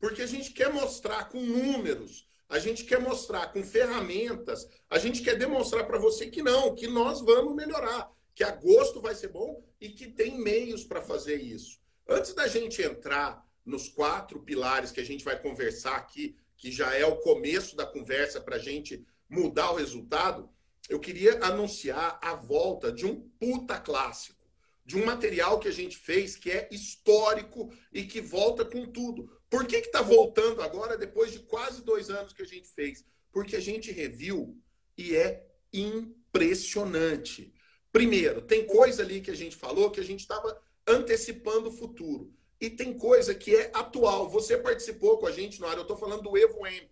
Porque 0.00 0.22
a 0.22 0.26
gente 0.26 0.50
quer 0.50 0.72
mostrar 0.72 1.28
com 1.28 1.40
números, 1.40 2.28
a 2.54 2.60
gente 2.60 2.84
quer 2.84 3.00
mostrar 3.00 3.52
com 3.52 3.64
ferramentas, 3.64 4.68
a 4.88 4.96
gente 4.96 5.22
quer 5.22 5.36
demonstrar 5.36 5.88
para 5.88 5.98
você 5.98 6.28
que 6.28 6.40
não, 6.40 6.72
que 6.72 6.86
nós 6.86 7.20
vamos 7.20 7.52
melhorar, 7.52 8.08
que 8.32 8.44
agosto 8.44 9.00
vai 9.00 9.12
ser 9.12 9.26
bom 9.26 9.60
e 9.80 9.88
que 9.88 10.06
tem 10.06 10.38
meios 10.38 10.84
para 10.84 11.02
fazer 11.02 11.42
isso. 11.42 11.80
Antes 12.08 12.32
da 12.32 12.46
gente 12.46 12.80
entrar 12.80 13.44
nos 13.66 13.88
quatro 13.88 14.40
pilares 14.40 14.92
que 14.92 15.00
a 15.00 15.04
gente 15.04 15.24
vai 15.24 15.36
conversar 15.36 15.96
aqui, 15.96 16.36
que 16.56 16.70
já 16.70 16.94
é 16.94 17.04
o 17.04 17.16
começo 17.16 17.74
da 17.74 17.84
conversa 17.84 18.40
para 18.40 18.54
a 18.54 18.60
gente 18.60 19.04
mudar 19.28 19.72
o 19.72 19.76
resultado, 19.76 20.48
eu 20.88 21.00
queria 21.00 21.42
anunciar 21.42 22.20
a 22.22 22.36
volta 22.36 22.92
de 22.92 23.04
um 23.04 23.28
puta 23.36 23.80
clássico, 23.80 24.46
de 24.84 24.96
um 24.96 25.04
material 25.04 25.58
que 25.58 25.66
a 25.66 25.72
gente 25.72 25.96
fez 25.96 26.36
que 26.36 26.52
é 26.52 26.68
histórico 26.70 27.74
e 27.92 28.04
que 28.04 28.20
volta 28.20 28.64
com 28.64 28.86
tudo. 28.86 29.28
Por 29.54 29.68
que 29.68 29.76
está 29.76 30.02
voltando 30.02 30.62
agora, 30.62 30.98
depois 30.98 31.30
de 31.30 31.38
quase 31.38 31.80
dois 31.84 32.10
anos 32.10 32.32
que 32.32 32.42
a 32.42 32.44
gente 32.44 32.66
fez? 32.66 33.04
Porque 33.30 33.54
a 33.54 33.60
gente 33.60 33.92
reviu 33.92 34.60
e 34.98 35.14
é 35.14 35.46
impressionante. 35.72 37.54
Primeiro, 37.92 38.42
tem 38.42 38.66
coisa 38.66 39.04
ali 39.04 39.20
que 39.20 39.30
a 39.30 39.36
gente 39.36 39.54
falou 39.54 39.92
que 39.92 40.00
a 40.00 40.04
gente 40.04 40.22
estava 40.22 40.60
antecipando 40.84 41.68
o 41.68 41.72
futuro. 41.72 42.34
E 42.60 42.68
tem 42.68 42.98
coisa 42.98 43.32
que 43.32 43.54
é 43.54 43.70
atual. 43.72 44.28
Você 44.28 44.58
participou 44.58 45.18
com 45.18 45.26
a 45.28 45.30
gente 45.30 45.60
no 45.60 45.68
ar, 45.68 45.76
eu 45.76 45.82
estou 45.82 45.96
falando 45.96 46.22
do 46.22 46.36
Evo 46.36 46.66
Amp, 46.66 46.90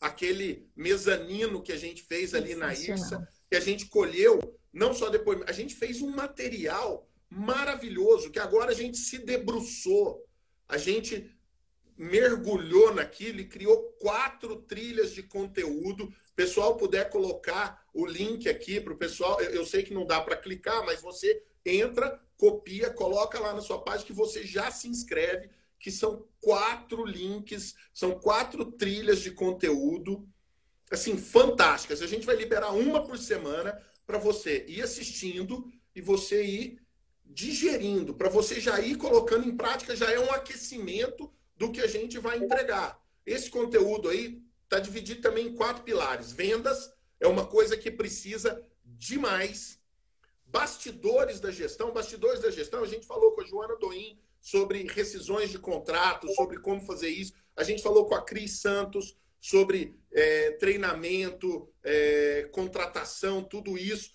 aquele 0.00 0.68
mezanino 0.74 1.62
que 1.62 1.70
a 1.70 1.76
gente 1.76 2.02
fez 2.02 2.34
ali 2.34 2.56
na 2.56 2.74
IRSA, 2.74 3.24
que 3.48 3.54
a 3.54 3.60
gente 3.60 3.86
colheu, 3.86 4.58
não 4.72 4.92
só 4.92 5.10
depois, 5.10 5.42
a 5.46 5.52
gente 5.52 5.76
fez 5.76 6.02
um 6.02 6.10
material 6.10 7.08
maravilhoso 7.28 8.32
que 8.32 8.40
agora 8.40 8.72
a 8.72 8.74
gente 8.74 8.98
se 8.98 9.18
debruçou. 9.18 10.26
A 10.66 10.76
gente 10.76 11.38
mergulhou 12.00 12.94
naquilo 12.94 13.40
e 13.40 13.44
criou 13.44 13.94
quatro 14.00 14.56
trilhas 14.62 15.12
de 15.12 15.22
conteúdo. 15.22 16.10
Pessoal 16.34 16.74
puder 16.78 17.10
colocar 17.10 17.86
o 17.92 18.06
link 18.06 18.48
aqui 18.48 18.80
para 18.80 18.94
o 18.94 18.96
pessoal. 18.96 19.38
Eu 19.42 19.66
sei 19.66 19.82
que 19.82 19.92
não 19.92 20.06
dá 20.06 20.18
para 20.18 20.34
clicar, 20.34 20.82
mas 20.86 21.02
você 21.02 21.42
entra, 21.62 22.18
copia, 22.38 22.88
coloca 22.88 23.38
lá 23.38 23.52
na 23.52 23.60
sua 23.60 23.82
página 23.82 24.06
que 24.06 24.14
você 24.14 24.46
já 24.46 24.70
se 24.70 24.88
inscreve, 24.88 25.50
que 25.78 25.90
são 25.90 26.26
quatro 26.40 27.04
links, 27.04 27.74
são 27.92 28.18
quatro 28.18 28.64
trilhas 28.64 29.20
de 29.20 29.32
conteúdo, 29.32 30.26
assim, 30.90 31.18
fantásticas. 31.18 32.00
A 32.00 32.06
gente 32.06 32.24
vai 32.24 32.34
liberar 32.34 32.70
uma 32.70 33.04
por 33.04 33.18
semana 33.18 33.78
para 34.06 34.16
você 34.16 34.64
ir 34.66 34.80
assistindo 34.80 35.70
e 35.94 36.00
você 36.00 36.42
ir 36.42 36.80
digerindo, 37.26 38.14
para 38.14 38.30
você 38.30 38.58
já 38.58 38.80
ir 38.80 38.96
colocando 38.96 39.46
em 39.46 39.54
prática, 39.54 39.94
já 39.94 40.10
é 40.10 40.18
um 40.18 40.32
aquecimento 40.32 41.30
do 41.60 41.70
que 41.70 41.82
a 41.82 41.86
gente 41.86 42.18
vai 42.18 42.38
entregar. 42.38 42.98
Esse 43.26 43.50
conteúdo 43.50 44.08
aí 44.08 44.42
está 44.64 44.80
dividido 44.80 45.20
também 45.20 45.48
em 45.48 45.54
quatro 45.54 45.82
pilares. 45.82 46.32
Vendas 46.32 46.90
é 47.20 47.28
uma 47.28 47.46
coisa 47.46 47.76
que 47.76 47.90
precisa 47.90 48.66
demais. 48.82 49.78
Bastidores 50.46 51.38
da 51.38 51.50
gestão. 51.50 51.92
Bastidores 51.92 52.40
da 52.40 52.50
gestão, 52.50 52.82
a 52.82 52.86
gente 52.86 53.06
falou 53.06 53.32
com 53.32 53.42
a 53.42 53.44
Joana 53.44 53.76
Doim 53.76 54.18
sobre 54.40 54.84
rescisões 54.84 55.50
de 55.50 55.58
contratos, 55.58 56.34
sobre 56.34 56.58
como 56.60 56.80
fazer 56.80 57.10
isso. 57.10 57.34
A 57.54 57.62
gente 57.62 57.82
falou 57.82 58.06
com 58.06 58.14
a 58.14 58.24
Cris 58.24 58.62
Santos 58.62 59.14
sobre 59.38 60.00
é, 60.10 60.52
treinamento, 60.52 61.70
é, 61.84 62.48
contratação, 62.52 63.44
tudo 63.44 63.76
isso. 63.76 64.12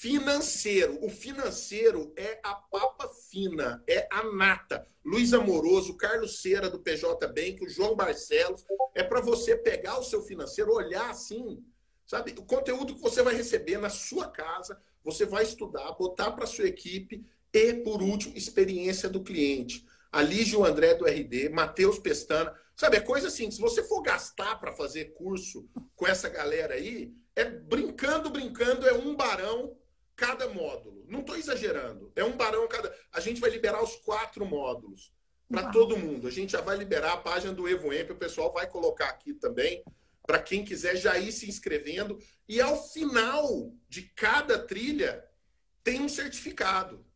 Financeiro. 0.00 0.96
O 1.04 1.10
financeiro 1.10 2.12
é 2.16 2.38
a 2.44 2.54
papa 2.54 3.08
fina, 3.28 3.82
é 3.84 4.06
a 4.12 4.22
nata. 4.22 4.86
Luiz 5.04 5.34
Amoroso, 5.34 5.96
Carlos 5.96 6.40
Cera 6.40 6.70
do 6.70 6.78
PJ 6.78 7.26
Bank, 7.26 7.64
o 7.64 7.68
João 7.68 7.96
Barcelos. 7.96 8.64
É 8.94 9.02
para 9.02 9.20
você 9.20 9.56
pegar 9.56 9.98
o 9.98 10.04
seu 10.04 10.22
financeiro, 10.22 10.72
olhar 10.72 11.10
assim, 11.10 11.64
sabe? 12.06 12.32
O 12.38 12.44
conteúdo 12.44 12.94
que 12.94 13.00
você 13.00 13.24
vai 13.24 13.34
receber 13.34 13.76
na 13.78 13.90
sua 13.90 14.28
casa, 14.28 14.80
você 15.02 15.26
vai 15.26 15.42
estudar, 15.42 15.90
botar 15.94 16.30
para 16.30 16.46
sua 16.46 16.68
equipe 16.68 17.26
e, 17.52 17.74
por 17.74 18.00
último, 18.00 18.36
experiência 18.36 19.08
do 19.08 19.24
cliente. 19.24 19.84
Alígio 20.12 20.64
André 20.64 20.94
do 20.94 21.06
RD, 21.06 21.48
Matheus 21.48 21.98
Pestana. 21.98 22.54
Sabe, 22.76 22.98
é 22.98 23.00
coisa 23.00 23.26
assim, 23.26 23.50
se 23.50 23.60
você 23.60 23.82
for 23.82 24.00
gastar 24.00 24.60
para 24.60 24.70
fazer 24.70 25.06
curso 25.06 25.68
com 25.96 26.06
essa 26.06 26.28
galera 26.28 26.74
aí, 26.74 27.12
é 27.34 27.44
brincando, 27.44 28.30
brincando, 28.30 28.86
é 28.86 28.94
um 28.94 29.16
barão 29.16 29.76
cada 30.18 30.48
módulo. 30.48 31.06
Não 31.08 31.20
estou 31.20 31.36
exagerando. 31.36 32.12
É 32.16 32.24
um 32.24 32.36
barão 32.36 32.66
cada. 32.66 32.92
A 33.12 33.20
gente 33.20 33.40
vai 33.40 33.48
liberar 33.50 33.82
os 33.82 33.94
quatro 33.96 34.44
módulos. 34.44 35.14
para 35.48 35.70
todo 35.70 35.96
mundo. 35.96 36.28
A 36.28 36.30
gente 36.30 36.52
já 36.52 36.60
vai 36.60 36.76
liberar 36.76 37.12
a 37.14 37.16
página 37.16 37.54
do 37.54 37.66
Evo 37.66 37.90
Emp, 37.90 38.10
o 38.10 38.16
pessoal 38.16 38.52
vai 38.52 38.66
colocar 38.68 39.08
aqui 39.08 39.32
também, 39.32 39.82
para 40.26 40.42
quem 40.42 40.62
quiser 40.62 40.94
já 40.96 41.18
ir 41.18 41.32
se 41.32 41.48
inscrevendo. 41.48 42.18
E 42.46 42.60
ao 42.60 42.86
final 42.90 43.72
de 43.88 44.02
cada 44.02 44.58
trilha, 44.58 45.24
tem 45.82 46.02
um 46.02 46.08
certificado. 46.08 47.06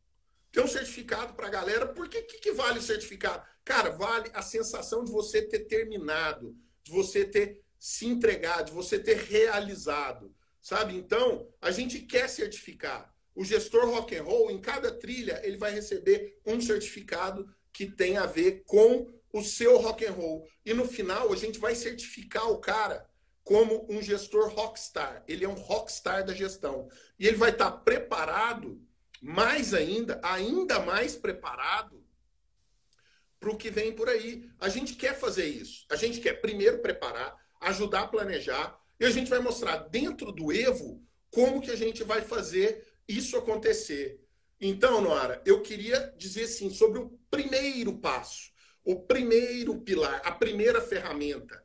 Tem 0.51 0.63
um 0.63 0.69
certificado 0.69 1.35
para 1.35 1.49
a 1.49 1.51
galera. 1.51 1.87
Por 1.87 2.09
que, 2.09 2.23
que, 2.23 2.39
que 2.39 2.53
vale 2.53 2.79
o 2.79 2.83
certificado? 2.83 3.43
Cara, 3.65 3.91
vale 3.91 4.31
a 4.33 4.41
sensação 4.41 5.05
de 5.05 5.11
você 5.11 5.43
ter 5.43 5.67
terminado, 5.67 6.57
de 6.85 6.93
você 6.93 7.25
ter 7.25 7.61
se 7.79 8.07
entregado, 8.07 8.67
de 8.67 8.73
você 8.73 8.99
ter 8.99 9.17
realizado. 9.17 10.35
Sabe? 10.63 10.95
Então, 10.95 11.49
a 11.61 11.73
gente 11.73 11.99
quer 11.99 12.29
certificar. 12.29 13.13
O 13.35 13.45
gestor 13.45 13.89
rock 13.91 14.15
and 14.15 14.23
roll, 14.23 14.49
em 14.49 14.61
cada 14.61 14.93
trilha, 14.93 15.41
ele 15.43 15.57
vai 15.57 15.73
receber 15.73 16.41
um 16.47 16.61
certificado 16.61 17.53
que 17.73 17.87
tem 17.87 18.17
a 18.17 18.27
ver 18.27 18.63
com 18.65 19.13
o 19.33 19.43
seu 19.43 19.77
rock 19.79 20.07
and 20.07 20.13
roll. 20.13 20.47
E 20.65 20.73
no 20.73 20.87
final, 20.87 21.33
a 21.33 21.37
gente 21.37 21.59
vai 21.59 21.75
certificar 21.75 22.49
o 22.49 22.59
cara 22.59 23.11
como 23.43 23.87
um 23.91 24.01
gestor 24.01 24.51
rockstar. 24.51 25.25
Ele 25.27 25.45
é 25.45 25.49
um 25.49 25.55
rockstar 25.55 26.25
da 26.25 26.33
gestão. 26.33 26.89
E 27.19 27.27
ele 27.27 27.37
vai 27.37 27.51
estar 27.51 27.71
preparado, 27.71 28.81
mais 29.21 29.75
ainda, 29.75 30.21
ainda 30.23 30.79
mais 30.79 31.17
preparado 31.17 32.05
para 33.41 33.51
o 33.51 33.57
que 33.57 33.71
vem 33.71 33.93
por 33.93 34.09
aí. 34.09 34.49
A 34.61 34.69
gente 34.69 34.95
quer 34.95 35.19
fazer 35.19 35.47
isso. 35.47 35.87
A 35.91 35.97
gente 35.97 36.21
quer 36.21 36.41
primeiro 36.41 36.79
preparar, 36.79 37.37
ajudar 37.61 38.03
a 38.03 38.09
planejar, 38.09 38.81
e 39.03 39.05
a 39.05 39.11
gente 39.11 39.29
vai 39.29 39.41
mostrar 39.41 39.79
dentro 39.89 40.31
do 40.31 40.53
Evo 40.53 41.05
como 41.29 41.61
que 41.61 41.73
a 41.73 41.77
gente 41.77 42.05
vai 42.05 42.23
fazer 42.23 42.87
isso 43.09 43.37
acontecer. 43.37 44.21
Então, 44.61 45.01
Noara, 45.01 45.43
eu 45.45 45.61
queria 45.61 46.15
dizer 46.17 46.45
assim 46.45 46.71
sobre 46.71 47.01
o 47.01 47.19
primeiro 47.29 47.99
passo, 47.99 48.53
o 48.85 49.01
primeiro 49.01 49.81
pilar, 49.81 50.23
a 50.25 50.31
primeira 50.31 50.81
ferramenta, 50.81 51.61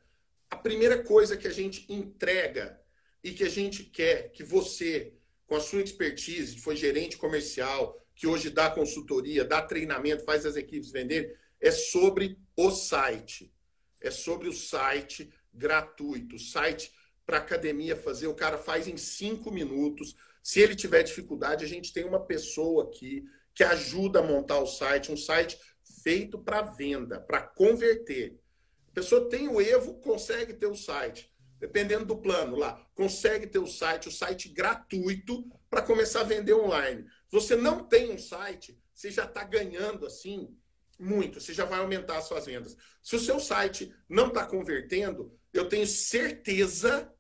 a 0.50 0.56
primeira 0.56 1.04
coisa 1.04 1.38
que 1.38 1.48
a 1.48 1.52
gente 1.52 1.86
entrega 1.88 2.82
e 3.24 3.32
que 3.32 3.44
a 3.44 3.50
gente 3.50 3.84
quer 3.84 4.32
que 4.32 4.44
você, 4.44 5.14
com 5.46 5.56
a 5.56 5.62
sua 5.62 5.84
expertise, 5.84 6.56
que 6.56 6.62
foi 6.62 6.76
gerente 6.76 7.18
comercial, 7.18 8.04
que 8.16 8.26
hoje 8.26 8.50
dá 8.50 8.68
consultoria, 8.72 9.46
dá 9.46 9.62
treinamento, 9.62 10.26
faz 10.26 10.44
as 10.44 10.56
equipes 10.56 10.90
venderem, 10.90 11.32
é 11.62 11.70
sobre 11.70 12.36
o 12.56 12.72
site. 12.72 13.54
É 14.02 14.10
sobre 14.10 14.50
o 14.50 14.54
site 14.54 15.32
gratuito, 15.54 16.36
o 16.36 16.40
site 16.40 16.92
para 17.28 17.40
academia 17.40 17.98
fazer, 17.98 18.28
o 18.28 18.34
cara 18.34 18.58
faz 18.58 18.88
em 18.88 18.96
cinco 18.96 19.52
minutos. 19.52 20.16
Se 20.42 20.62
ele 20.62 20.76
tiver 20.76 21.04
dificuldade, 21.04 21.66
a 21.66 21.68
gente 21.68 21.92
tem 21.92 22.06
uma 22.06 22.26
pessoa 22.26 22.86
aqui 22.86 23.26
que 23.54 23.66
ajuda 23.66 24.20
a 24.20 24.24
montar 24.24 24.60
o 24.60 24.66
site, 24.66 25.12
um 25.12 25.18
site 25.18 25.60
feito 26.04 26.40
para 26.40 26.62
venda, 26.62 27.20
para 27.20 27.42
converter. 27.42 28.40
A 28.88 28.92
pessoa 28.94 29.30
tem 29.30 29.50
o 29.50 29.60
Evo, 29.60 29.96
consegue 29.96 30.54
ter 30.54 30.68
o 30.68 30.76
site. 30.76 31.30
Dependendo 31.60 32.06
do 32.06 32.18
plano 32.18 32.56
lá, 32.56 32.82
consegue 32.96 33.46
ter 33.46 33.60
o 33.60 33.68
site, 33.68 34.08
o 34.08 34.12
site 34.12 34.48
gratuito 34.48 35.44
para 35.70 35.82
começar 35.82 36.22
a 36.22 36.24
vender 36.24 36.54
online. 36.54 37.04
Se 37.28 37.32
você 37.32 37.56
não 37.56 37.84
tem 37.84 38.12
um 38.12 38.18
site, 38.18 38.80
você 38.94 39.12
já 39.12 39.26
está 39.26 39.44
ganhando 39.44 40.06
assim 40.06 40.56
muito, 40.98 41.42
você 41.42 41.54
já 41.54 41.66
vai 41.66 41.80
aumentar 41.80 42.20
as 42.20 42.26
suas 42.26 42.46
vendas. 42.46 42.78
Se 43.04 43.16
o 43.16 43.20
seu 43.20 43.40
site 43.40 43.94
não 44.08 44.28
está 44.28 44.46
convertendo, 44.46 45.38
eu 45.52 45.68
tenho 45.68 45.86
certeza 45.86 47.12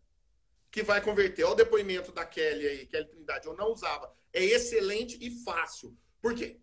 que 0.71 0.84
vai 0.84 1.01
converter. 1.01 1.43
Olha 1.43 1.53
o 1.53 1.56
depoimento 1.56 2.12
da 2.12 2.25
Kelly 2.25 2.67
aí, 2.67 2.86
Kelly 2.86 3.08
Trindade, 3.08 3.47
eu 3.47 3.56
não 3.56 3.71
usava. 3.71 4.12
É 4.34 4.43
excelente 4.43 5.17
e 5.21 5.32
fácil. 5.43 5.97
Por 6.21 6.34
quê? 6.34 6.60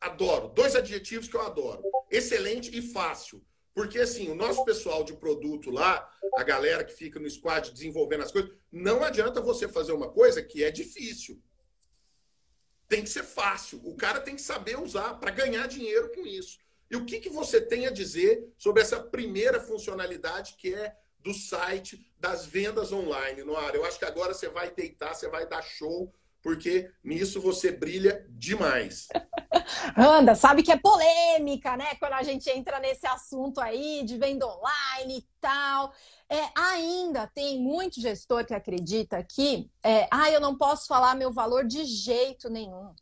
Adoro. 0.00 0.48
Dois 0.48 0.76
adjetivos 0.76 1.28
que 1.28 1.36
eu 1.36 1.42
adoro. 1.42 1.82
Excelente 2.10 2.76
e 2.76 2.82
fácil. 2.82 3.44
Porque, 3.74 3.98
assim, 3.98 4.30
o 4.30 4.34
nosso 4.34 4.64
pessoal 4.64 5.04
de 5.04 5.12
produto 5.14 5.70
lá, 5.70 6.10
a 6.36 6.42
galera 6.42 6.82
que 6.82 6.94
fica 6.94 7.20
no 7.20 7.28
squad 7.28 7.70
desenvolvendo 7.72 8.22
as 8.22 8.32
coisas, 8.32 8.50
não 8.72 9.04
adianta 9.04 9.40
você 9.40 9.68
fazer 9.68 9.92
uma 9.92 10.10
coisa 10.10 10.42
que 10.42 10.64
é 10.64 10.70
difícil 10.70 11.42
tem 12.88 13.02
que 13.02 13.10
ser 13.10 13.24
fácil. 13.24 13.80
O 13.84 13.96
cara 13.96 14.20
tem 14.20 14.36
que 14.36 14.42
saber 14.42 14.78
usar 14.78 15.14
para 15.14 15.30
ganhar 15.30 15.66
dinheiro 15.66 16.10
com 16.14 16.26
isso. 16.26 16.58
E 16.90 16.96
o 16.96 17.04
que, 17.04 17.18
que 17.18 17.28
você 17.28 17.60
tem 17.60 17.86
a 17.86 17.90
dizer 17.90 18.48
sobre 18.56 18.80
essa 18.80 19.00
primeira 19.00 19.60
funcionalidade 19.60 20.54
que 20.56 20.72
é 20.72 20.96
do 21.26 21.34
site 21.34 22.00
das 22.20 22.46
vendas 22.46 22.92
online, 22.92 23.42
Noara? 23.42 23.76
Eu 23.76 23.84
acho 23.84 23.98
que 23.98 24.04
agora 24.04 24.32
você 24.32 24.48
vai 24.48 24.70
deitar, 24.70 25.12
você 25.12 25.28
vai 25.28 25.44
dar 25.44 25.60
show, 25.60 26.14
porque 26.40 26.88
nisso 27.02 27.40
você 27.40 27.72
brilha 27.72 28.24
demais. 28.30 29.08
Anda, 29.98 30.36
sabe 30.36 30.62
que 30.62 30.70
é 30.70 30.76
polêmica, 30.76 31.76
né? 31.76 31.96
Quando 31.96 32.12
a 32.12 32.22
gente 32.22 32.48
entra 32.48 32.78
nesse 32.78 33.04
assunto 33.08 33.60
aí 33.60 34.04
de 34.04 34.16
venda 34.16 34.46
online 34.46 35.18
e 35.18 35.28
tal. 35.40 35.92
É, 36.28 36.48
ainda 36.56 37.26
tem 37.26 37.58
muito 37.58 38.00
gestor 38.00 38.44
que 38.44 38.54
acredita 38.54 39.20
que, 39.24 39.68
é, 39.82 40.08
ah, 40.10 40.30
eu 40.30 40.40
não 40.40 40.56
posso 40.56 40.86
falar 40.86 41.16
meu 41.16 41.32
valor 41.32 41.64
de 41.64 41.84
jeito 41.84 42.48
nenhum. 42.48 42.94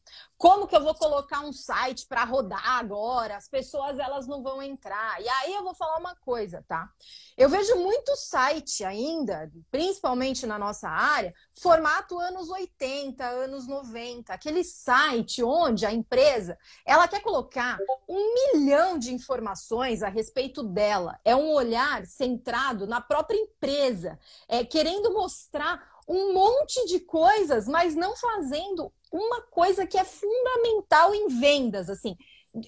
Como 0.45 0.67
que 0.67 0.77
eu 0.77 0.85
vou 0.85 0.95
colocar 0.95 1.41
um 1.41 1.55
site 1.55 2.05
para 2.07 2.23
rodar 2.23 2.77
agora? 2.77 3.35
As 3.35 3.49
pessoas 3.49 3.99
elas 3.99 4.27
não 4.27 4.43
vão 4.43 4.63
entrar. 4.63 5.19
E 5.23 5.27
aí 5.27 5.55
eu 5.55 5.65
vou 5.65 5.75
falar 5.75 5.97
uma 5.97 6.15
coisa, 6.17 6.63
tá? 6.69 6.87
Eu 7.35 7.49
vejo 7.49 7.77
muito 7.77 8.15
site 8.15 8.85
ainda, 8.85 9.51
principalmente 9.71 10.45
na 10.45 10.59
nossa 10.59 10.87
área, 10.87 11.33
formato 11.51 12.19
anos 12.19 12.51
80, 12.51 13.25
anos 13.25 13.67
90, 13.67 14.35
aquele 14.35 14.63
site 14.63 15.43
onde 15.43 15.87
a 15.87 15.93
empresa 15.95 16.59
ela 16.85 17.09
quer 17.09 17.23
colocar 17.23 17.79
um 18.07 18.35
milhão 18.53 18.99
de 18.99 19.15
informações 19.15 20.03
a 20.03 20.11
respeito 20.11 20.63
dela. 20.63 21.19
É 21.25 21.35
um 21.35 21.55
olhar 21.55 22.05
centrado 22.05 22.87
na 22.87 23.01
própria 23.01 23.39
empresa, 23.39 24.19
é 24.47 24.63
querendo 24.63 25.11
mostrar 25.11 25.95
um 26.07 26.35
monte 26.35 26.85
de 26.87 27.01
coisas, 27.01 27.67
mas 27.67 27.95
não 27.95 28.15
fazendo 28.15 28.93
uma 29.17 29.43
coisa 29.43 29.87
que 29.87 29.97
é 29.97 30.05
fundamental 30.05 31.15
em 31.15 31.29
vendas, 31.29 31.89
assim, 31.89 32.17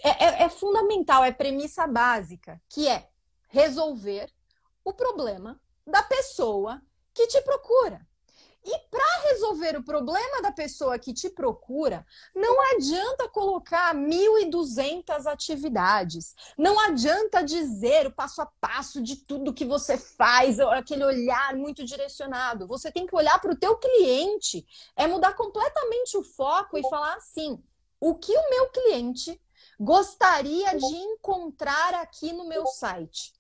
é, 0.05 0.25
é, 0.25 0.43
é 0.45 0.49
fundamental, 0.49 1.25
é 1.25 1.33
premissa 1.33 1.89
básica, 1.89 2.63
que 2.69 2.87
é 2.87 3.09
resolver 3.49 4.33
o 4.85 4.93
problema 4.93 5.61
da 5.85 6.05
pessoa 6.05 6.81
que 7.13 7.27
te 7.27 7.41
procura. 7.43 8.07
E 8.67 8.79
para 8.91 9.23
resolver 9.31 9.77
o 9.77 9.85
problema 9.85 10.43
da 10.43 10.51
pessoa 10.51 10.99
que 10.99 11.15
te 11.15 11.31
procura, 11.31 12.05
não 12.35 12.61
adianta 12.75 13.29
colocar 13.29 13.95
1.200 13.95 15.25
atividades. 15.27 16.35
Não 16.59 16.81
adianta 16.81 17.45
dizer 17.45 18.09
o 18.09 18.13
passo 18.13 18.43
a 18.43 18.47
passo 18.61 19.01
de 19.01 19.15
tudo 19.15 19.55
que 19.55 19.65
você 19.65 19.97
faz, 19.97 20.59
aquele 20.59 21.05
olhar 21.05 21.55
muito 21.55 21.85
direcionado. 21.85 22.67
Você 22.67 22.91
tem 22.91 23.07
que 23.07 23.15
olhar 23.15 23.41
para 23.41 23.53
o 23.53 23.57
teu 23.57 23.77
cliente, 23.77 24.67
é 24.97 25.07
mudar 25.07 25.35
completamente 25.35 26.17
o 26.17 26.25
foco 26.25 26.77
e 26.77 26.83
falar 26.91 27.15
assim: 27.15 27.63
o 28.01 28.17
que 28.17 28.37
o 28.37 28.51
meu 28.51 28.69
cliente 28.71 29.41
gostaria 29.79 30.77
de 30.77 30.97
encontrar 30.97 31.95
aqui 31.95 32.33
no 32.33 32.49
meu 32.49 32.67
site? 32.67 33.36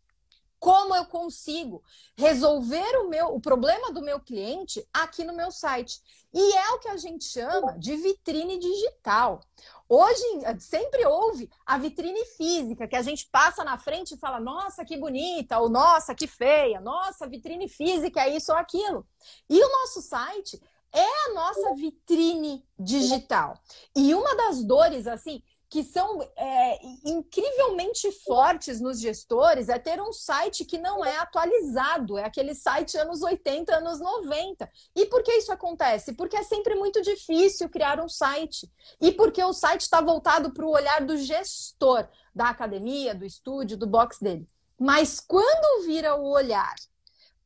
Como 0.58 0.94
eu 0.94 1.04
consigo 1.06 1.82
resolver 2.16 2.96
o 2.98 3.08
meu 3.08 3.34
o 3.34 3.40
problema 3.40 3.92
do 3.92 4.02
meu 4.02 4.18
cliente 4.20 4.86
aqui 4.92 5.24
no 5.24 5.34
meu 5.34 5.50
site. 5.50 6.00
E 6.32 6.56
é 6.56 6.70
o 6.72 6.78
que 6.78 6.88
a 6.88 6.96
gente 6.96 7.24
chama 7.24 7.78
de 7.78 7.96
vitrine 7.96 8.58
digital. 8.58 9.40
Hoje 9.88 10.22
sempre 10.58 11.06
houve 11.06 11.48
a 11.64 11.78
vitrine 11.78 12.24
física, 12.36 12.88
que 12.88 12.96
a 12.96 13.02
gente 13.02 13.28
passa 13.30 13.62
na 13.64 13.78
frente 13.78 14.14
e 14.14 14.18
fala: 14.18 14.40
"Nossa, 14.40 14.84
que 14.84 14.96
bonita", 14.96 15.58
ou 15.58 15.68
"Nossa, 15.68 16.14
que 16.14 16.26
feia". 16.26 16.80
Nossa, 16.80 17.28
vitrine 17.28 17.68
física 17.68 18.22
é 18.22 18.36
isso 18.36 18.52
ou 18.52 18.58
aquilo. 18.58 19.06
E 19.48 19.62
o 19.62 19.68
nosso 19.68 20.02
site 20.02 20.60
é 20.92 21.30
a 21.30 21.34
nossa 21.34 21.74
vitrine 21.74 22.64
digital. 22.78 23.54
E 23.94 24.14
uma 24.14 24.34
das 24.34 24.64
dores 24.64 25.06
assim 25.06 25.42
que 25.76 25.84
são 25.84 26.22
é, 26.36 26.78
incrivelmente 27.04 28.10
fortes 28.24 28.80
nos 28.80 28.98
gestores 28.98 29.68
é 29.68 29.78
ter 29.78 30.00
um 30.00 30.10
site 30.10 30.64
que 30.64 30.78
não 30.78 31.04
é 31.04 31.18
atualizado, 31.18 32.16
é 32.16 32.24
aquele 32.24 32.54
site 32.54 32.96
anos 32.96 33.20
80, 33.20 33.76
anos 33.76 34.00
90. 34.00 34.70
E 34.94 35.04
por 35.04 35.22
que 35.22 35.32
isso 35.32 35.52
acontece? 35.52 36.14
Porque 36.14 36.34
é 36.34 36.42
sempre 36.44 36.74
muito 36.76 37.02
difícil 37.02 37.68
criar 37.68 38.00
um 38.00 38.08
site. 38.08 38.72
E 38.98 39.12
porque 39.12 39.44
o 39.44 39.52
site 39.52 39.82
está 39.82 40.00
voltado 40.00 40.50
para 40.50 40.64
o 40.64 40.70
olhar 40.70 41.04
do 41.04 41.18
gestor 41.18 42.08
da 42.34 42.48
academia, 42.48 43.14
do 43.14 43.26
estúdio, 43.26 43.76
do 43.76 43.86
box 43.86 44.18
dele. 44.18 44.48
Mas 44.80 45.20
quando 45.20 45.84
vira 45.84 46.16
o 46.16 46.30
olhar 46.30 46.74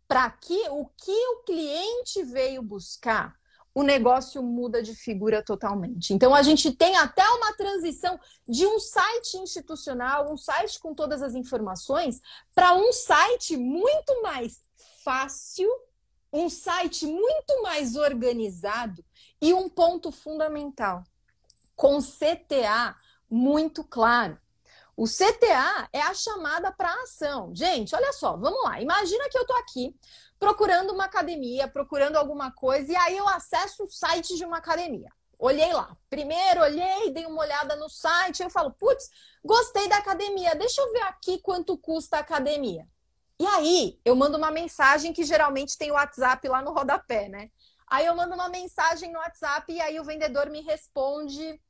para 0.06 0.30
que 0.30 0.68
o 0.68 0.86
que 0.86 1.26
o 1.30 1.42
cliente 1.42 2.22
veio 2.22 2.62
buscar, 2.62 3.39
o 3.74 3.82
negócio 3.82 4.42
muda 4.42 4.82
de 4.82 4.94
figura 4.94 5.42
totalmente. 5.42 6.12
Então 6.12 6.34
a 6.34 6.42
gente 6.42 6.72
tem 6.72 6.96
até 6.96 7.26
uma 7.30 7.52
transição 7.54 8.18
de 8.48 8.66
um 8.66 8.78
site 8.78 9.36
institucional, 9.36 10.32
um 10.32 10.36
site 10.36 10.80
com 10.80 10.94
todas 10.94 11.22
as 11.22 11.34
informações, 11.34 12.20
para 12.54 12.74
um 12.74 12.92
site 12.92 13.56
muito 13.56 14.22
mais 14.22 14.60
fácil, 15.04 15.68
um 16.32 16.48
site 16.48 17.06
muito 17.06 17.62
mais 17.62 17.96
organizado 17.96 19.04
e 19.40 19.52
um 19.54 19.68
ponto 19.68 20.10
fundamental, 20.12 21.02
com 21.74 21.98
CTA 21.98 22.94
muito 23.28 23.84
claro. 23.84 24.38
O 24.96 25.06
CTA 25.06 25.88
é 25.94 26.02
a 26.02 26.12
chamada 26.12 26.70
para 26.70 26.92
ação. 27.02 27.54
Gente, 27.54 27.94
olha 27.94 28.12
só, 28.12 28.36
vamos 28.36 28.62
lá. 28.64 28.82
Imagina 28.82 29.30
que 29.30 29.38
eu 29.38 29.46
tô 29.46 29.54
aqui 29.54 29.96
procurando 30.40 30.94
uma 30.94 31.04
academia, 31.04 31.68
procurando 31.68 32.16
alguma 32.16 32.50
coisa, 32.50 32.90
e 32.90 32.96
aí 32.96 33.16
eu 33.16 33.28
acesso 33.28 33.84
o 33.84 33.90
site 33.90 34.36
de 34.36 34.44
uma 34.44 34.56
academia. 34.56 35.10
Olhei 35.38 35.72
lá. 35.72 35.94
Primeiro, 36.08 36.62
olhei, 36.62 37.10
dei 37.12 37.26
uma 37.26 37.42
olhada 37.42 37.76
no 37.76 37.90
site, 37.90 38.42
eu 38.42 38.48
falo, 38.48 38.72
putz, 38.72 39.10
gostei 39.44 39.86
da 39.86 39.98
academia, 39.98 40.54
deixa 40.54 40.80
eu 40.80 40.92
ver 40.92 41.02
aqui 41.02 41.38
quanto 41.38 41.76
custa 41.76 42.16
a 42.16 42.20
academia. 42.20 42.88
E 43.38 43.46
aí, 43.46 44.00
eu 44.04 44.16
mando 44.16 44.38
uma 44.38 44.50
mensagem 44.50 45.12
que 45.12 45.24
geralmente 45.24 45.76
tem 45.76 45.90
o 45.90 45.94
WhatsApp 45.94 46.46
lá 46.48 46.62
no 46.62 46.72
rodapé, 46.72 47.28
né? 47.28 47.50
Aí 47.86 48.06
eu 48.06 48.16
mando 48.16 48.34
uma 48.34 48.48
mensagem 48.48 49.12
no 49.12 49.18
WhatsApp 49.18 49.70
e 49.70 49.80
aí 49.80 50.00
o 50.00 50.04
vendedor 50.04 50.48
me 50.48 50.62
responde 50.62 51.60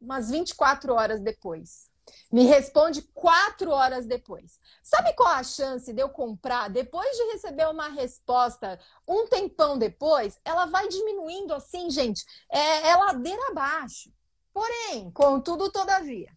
umas 0.00 0.30
24 0.30 0.94
horas 0.94 1.22
depois. 1.22 1.91
Me 2.32 2.46
responde 2.46 3.02
quatro 3.14 3.70
horas 3.70 4.06
depois. 4.06 4.58
Sabe 4.82 5.12
qual 5.14 5.28
a 5.28 5.42
chance 5.42 5.92
de 5.92 6.02
eu 6.02 6.08
comprar 6.08 6.68
depois 6.68 7.16
de 7.16 7.32
receber 7.32 7.68
uma 7.68 7.88
resposta 7.88 8.78
um 9.06 9.26
tempão 9.26 9.78
depois? 9.78 10.38
Ela 10.44 10.66
vai 10.66 10.88
diminuindo 10.88 11.54
assim, 11.54 11.90
gente. 11.90 12.24
É, 12.50 12.88
é 12.88 12.96
ladeira 12.96 13.48
abaixo. 13.50 14.10
Porém, 14.52 15.10
contudo, 15.12 15.70
todavia, 15.70 16.30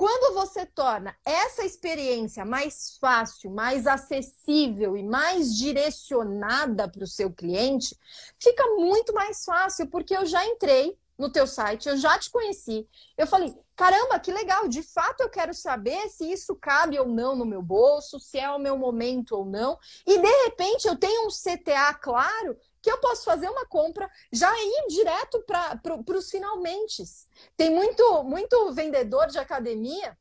quando 0.00 0.32
você 0.34 0.64
torna 0.64 1.14
essa 1.26 1.64
experiência 1.64 2.44
mais 2.44 2.96
fácil, 2.98 3.50
mais 3.50 3.86
acessível 3.86 4.96
e 4.96 5.02
mais 5.02 5.54
direcionada 5.54 6.88
para 6.88 7.04
o 7.04 7.06
seu 7.06 7.30
cliente, 7.30 7.94
fica 8.40 8.64
muito 8.76 9.12
mais 9.12 9.44
fácil, 9.44 9.88
porque 9.88 10.16
eu 10.16 10.24
já 10.24 10.42
entrei 10.46 10.98
no 11.18 11.30
teu 11.30 11.46
site, 11.46 11.86
eu 11.86 11.98
já 11.98 12.18
te 12.18 12.30
conheci. 12.30 12.88
Eu 13.18 13.26
falei, 13.26 13.54
caramba, 13.80 14.20
que 14.20 14.30
legal, 14.30 14.68
de 14.68 14.82
fato 14.82 15.22
eu 15.22 15.30
quero 15.30 15.54
saber 15.54 16.10
se 16.10 16.30
isso 16.30 16.54
cabe 16.54 16.98
ou 16.98 17.06
não 17.06 17.34
no 17.34 17.46
meu 17.46 17.62
bolso, 17.62 18.20
se 18.20 18.38
é 18.38 18.50
o 18.50 18.58
meu 18.58 18.76
momento 18.76 19.34
ou 19.34 19.46
não. 19.46 19.78
E 20.06 20.18
de 20.18 20.44
repente 20.44 20.86
eu 20.86 20.96
tenho 20.98 21.26
um 21.26 21.30
CTA 21.30 21.94
claro 21.94 22.58
que 22.82 22.92
eu 22.92 22.98
posso 22.98 23.24
fazer 23.24 23.48
uma 23.48 23.64
compra, 23.64 24.06
já 24.30 24.52
ir 24.54 24.86
direto 24.88 25.42
para 25.46 26.18
os 26.18 26.30
finalmente. 26.30 27.02
Tem 27.56 27.70
muito, 27.70 28.22
muito 28.22 28.70
vendedor 28.74 29.28
de 29.28 29.38
academia 29.38 30.14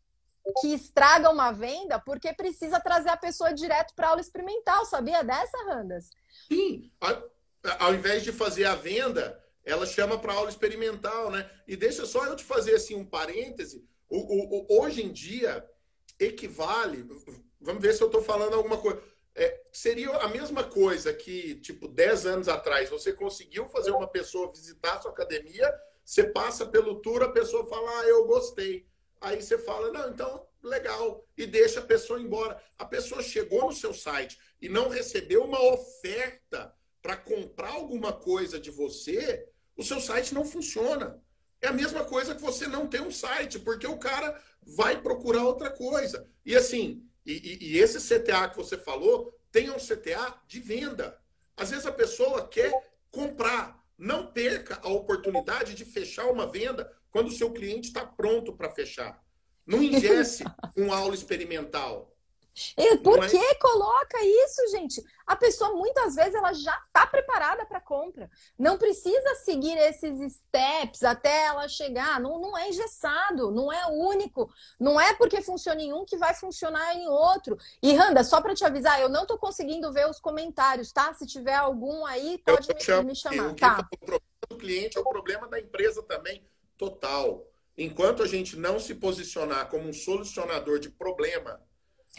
que 0.62 0.74
estraga 0.74 1.30
uma 1.30 1.52
venda 1.52 2.00
porque 2.00 2.34
precisa 2.34 2.80
trazer 2.80 3.10
a 3.10 3.17
pessoa 3.17 3.54
direto 3.54 3.93
para 3.93 4.08
aula 4.08 4.22
experimental, 4.22 4.86
sabia 4.86 5.22
dessa, 5.22 5.58
Randas? 5.65 6.12
Sim, 6.48 6.89
ao 7.78 7.93
invés 7.93 8.24
de 8.24 8.32
fazer 8.32 8.63
a 8.63 8.76
venda, 8.76 9.38
ela 9.69 9.86
chama 9.86 10.17
para 10.17 10.34
aula 10.34 10.49
experimental, 10.49 11.29
né? 11.29 11.49
E 11.67 11.75
deixa 11.75 12.05
só 12.05 12.25
eu 12.25 12.36
te 12.36 12.43
fazer 12.43 12.75
assim 12.75 12.95
um 12.95 13.05
parêntese. 13.05 13.86
O, 14.10 14.17
o, 14.17 14.65
o 14.65 14.82
hoje 14.82 15.03
em 15.03 15.12
dia 15.12 15.65
equivale, 16.19 17.08
vamos 17.62 17.82
ver 17.82 17.93
se 17.93 18.01
eu 18.01 18.08
estou 18.08 18.21
falando 18.21 18.55
alguma 18.55 18.77
coisa 18.77 19.01
é, 19.39 19.62
seria 19.71 20.10
a 20.17 20.27
mesma 20.27 20.65
coisa 20.65 21.13
que, 21.13 21.55
tipo, 21.62 21.88
10 21.88 22.25
anos 22.25 22.49
atrás, 22.49 22.89
você 22.89 23.13
conseguiu 23.13 23.65
fazer 23.67 23.91
uma 23.91 24.08
pessoa 24.08 24.51
visitar 24.51 24.97
a 24.97 25.01
sua 25.01 25.12
academia, 25.12 25.73
você 26.03 26.25
passa 26.25 26.65
pelo 26.65 26.95
tour, 26.95 27.23
a 27.23 27.32
pessoa 27.32 27.65
fala, 27.67 27.89
ah, 28.01 28.08
eu 28.08 28.25
gostei. 28.25 28.86
Aí 29.21 29.41
você 29.41 29.58
fala, 29.58 29.93
não, 29.93 30.10
então, 30.10 30.45
legal, 30.62 31.25
e 31.38 31.45
deixa 31.45 31.79
a 31.79 31.86
pessoa 31.86 32.19
embora. 32.19 32.62
A 32.77 32.84
pessoa 32.84 33.21
chegou 33.21 33.65
no 33.67 33.73
seu 33.73 33.93
site 33.93 34.38
e 34.62 34.67
não 34.67 34.89
recebeu 34.89 35.45
uma 35.45 35.62
oferta 35.73 36.73
para 37.01 37.15
comprar 37.15 37.69
alguma 37.69 38.12
coisa 38.12 38.60
de 38.60 38.69
você, 38.69 39.48
o 39.79 39.83
seu 39.83 40.01
site 40.01 40.33
não 40.33 40.43
funciona. 40.43 41.23
É 41.61 41.69
a 41.69 41.73
mesma 41.73 42.03
coisa 42.03 42.35
que 42.35 42.41
você 42.41 42.67
não 42.67 42.85
ter 42.85 43.01
um 43.01 43.09
site, 43.09 43.57
porque 43.57 43.87
o 43.87 43.97
cara 43.97 44.37
vai 44.61 45.01
procurar 45.01 45.43
outra 45.45 45.69
coisa. 45.69 46.27
E 46.45 46.53
assim, 46.53 47.07
e, 47.25 47.31
e, 47.31 47.71
e 47.71 47.79
esse 47.79 47.97
CTA 47.97 48.49
que 48.49 48.57
você 48.57 48.77
falou 48.77 49.33
tem 49.49 49.69
um 49.71 49.77
CTA 49.77 50.37
de 50.45 50.59
venda. 50.59 51.17
Às 51.55 51.69
vezes 51.69 51.85
a 51.85 51.93
pessoa 51.93 52.45
quer 52.45 52.73
comprar. 53.09 53.79
Não 53.97 54.27
perca 54.27 54.79
a 54.81 54.89
oportunidade 54.89 55.73
de 55.75 55.85
fechar 55.85 56.25
uma 56.25 56.45
venda 56.45 56.91
quando 57.09 57.27
o 57.27 57.31
seu 57.31 57.51
cliente 57.51 57.87
está 57.87 58.05
pronto 58.05 58.51
para 58.51 58.69
fechar. 58.69 59.21
Não 59.65 59.81
ingesse 59.81 60.43
um 60.75 60.91
aula 60.91 61.15
experimental. 61.15 62.13
E 62.78 62.98
por 62.98 63.28
que 63.28 63.56
coloca 63.56 64.17
isso, 64.22 64.67
gente? 64.72 65.04
A 65.26 65.36
pessoa 65.36 65.74
muitas 65.76 66.15
vezes 66.15 66.34
ela 66.34 66.54
já 66.54 66.76
está 66.86 67.06
preparada 67.06 67.65
para 67.65 67.80
compra. 67.80 68.30
Não 68.58 68.78
precisa 68.78 69.36
seguir 69.36 69.78
esses 69.78 70.34
steps 70.34 71.04
até 71.04 71.45
ela 71.45 71.67
chegar. 71.67 72.19
Não, 72.19 72.39
não 72.39 72.58
é 72.58 72.69
engessado, 72.69 73.52
não 73.52 73.72
é 73.72 73.86
único. 73.88 74.50
Não 74.80 75.00
é 75.00 75.13
porque 75.13 75.41
funciona 75.41 75.82
em 75.82 75.93
um 75.93 76.04
que 76.06 76.17
vai 76.17 76.34
funcionar 76.34 76.95
em 76.95 77.08
outro. 77.08 77.58
E 77.82 77.93
Randa, 77.93 78.24
só 78.24 78.41
para 78.41 78.56
te 78.56 78.65
avisar, 78.65 79.00
eu 79.00 79.10
não 79.10 79.22
estou 79.22 79.38
conseguindo 79.38 79.91
ver 79.93 80.10
os 80.10 80.19
comentários, 80.19 80.91
tá? 80.91 81.13
Se 81.13 81.26
tiver 81.26 81.56
algum 81.56 82.06
aí, 82.06 82.41
pode 82.45 82.67
me, 82.74 82.82
chamo, 82.82 83.08
me, 83.10 83.15
chamar. 83.15 83.54
Tá. 83.56 83.88
O 83.93 83.98
problema 83.98 84.22
do 84.50 84.58
cliente 84.58 84.98
é 84.98 85.02
o 85.02 85.06
problema 85.06 85.48
da 85.48 85.60
empresa 85.60 86.02
também, 86.04 86.43
total. 86.78 87.45
Enquanto 87.78 88.24
a 88.24 88.28
gente 88.28 88.58
não 88.58 88.80
se 88.80 88.95
posicionar 88.95 89.69
como 89.69 89.88
um 89.88 89.93
solucionador 89.93 90.80
de 90.80 90.89
problema, 90.89 91.62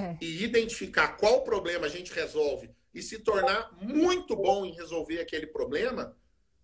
é. 0.00 0.16
e 0.20 0.42
identificar 0.42 1.16
qual 1.16 1.42
problema 1.42 1.86
a 1.86 1.90
gente 1.90 2.12
resolve 2.12 2.70
e 2.92 3.02
se 3.02 3.18
tornar 3.18 3.70
muito 3.80 4.34
bom 4.34 4.64
em 4.64 4.72
resolver 4.72 5.20
aquele 5.20 5.46
problema, 5.46 6.16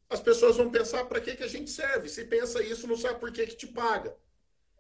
as 0.09 0.21
pessoas 0.21 0.57
vão 0.57 0.71
pensar 0.71 1.05
para 1.05 1.21
que, 1.21 1.37
que 1.37 1.43
a 1.45 1.49
gente 1.49 1.71
serve. 1.71 2.09
Se 2.09 2.25
pensa 2.25 2.63
isso, 2.63 2.87
não 2.87 2.97
sabe 2.97 3.21
por 3.21 3.33
que, 3.33 3.47
que 3.47 3.57
te 3.57 3.67
paga. 3.67 4.17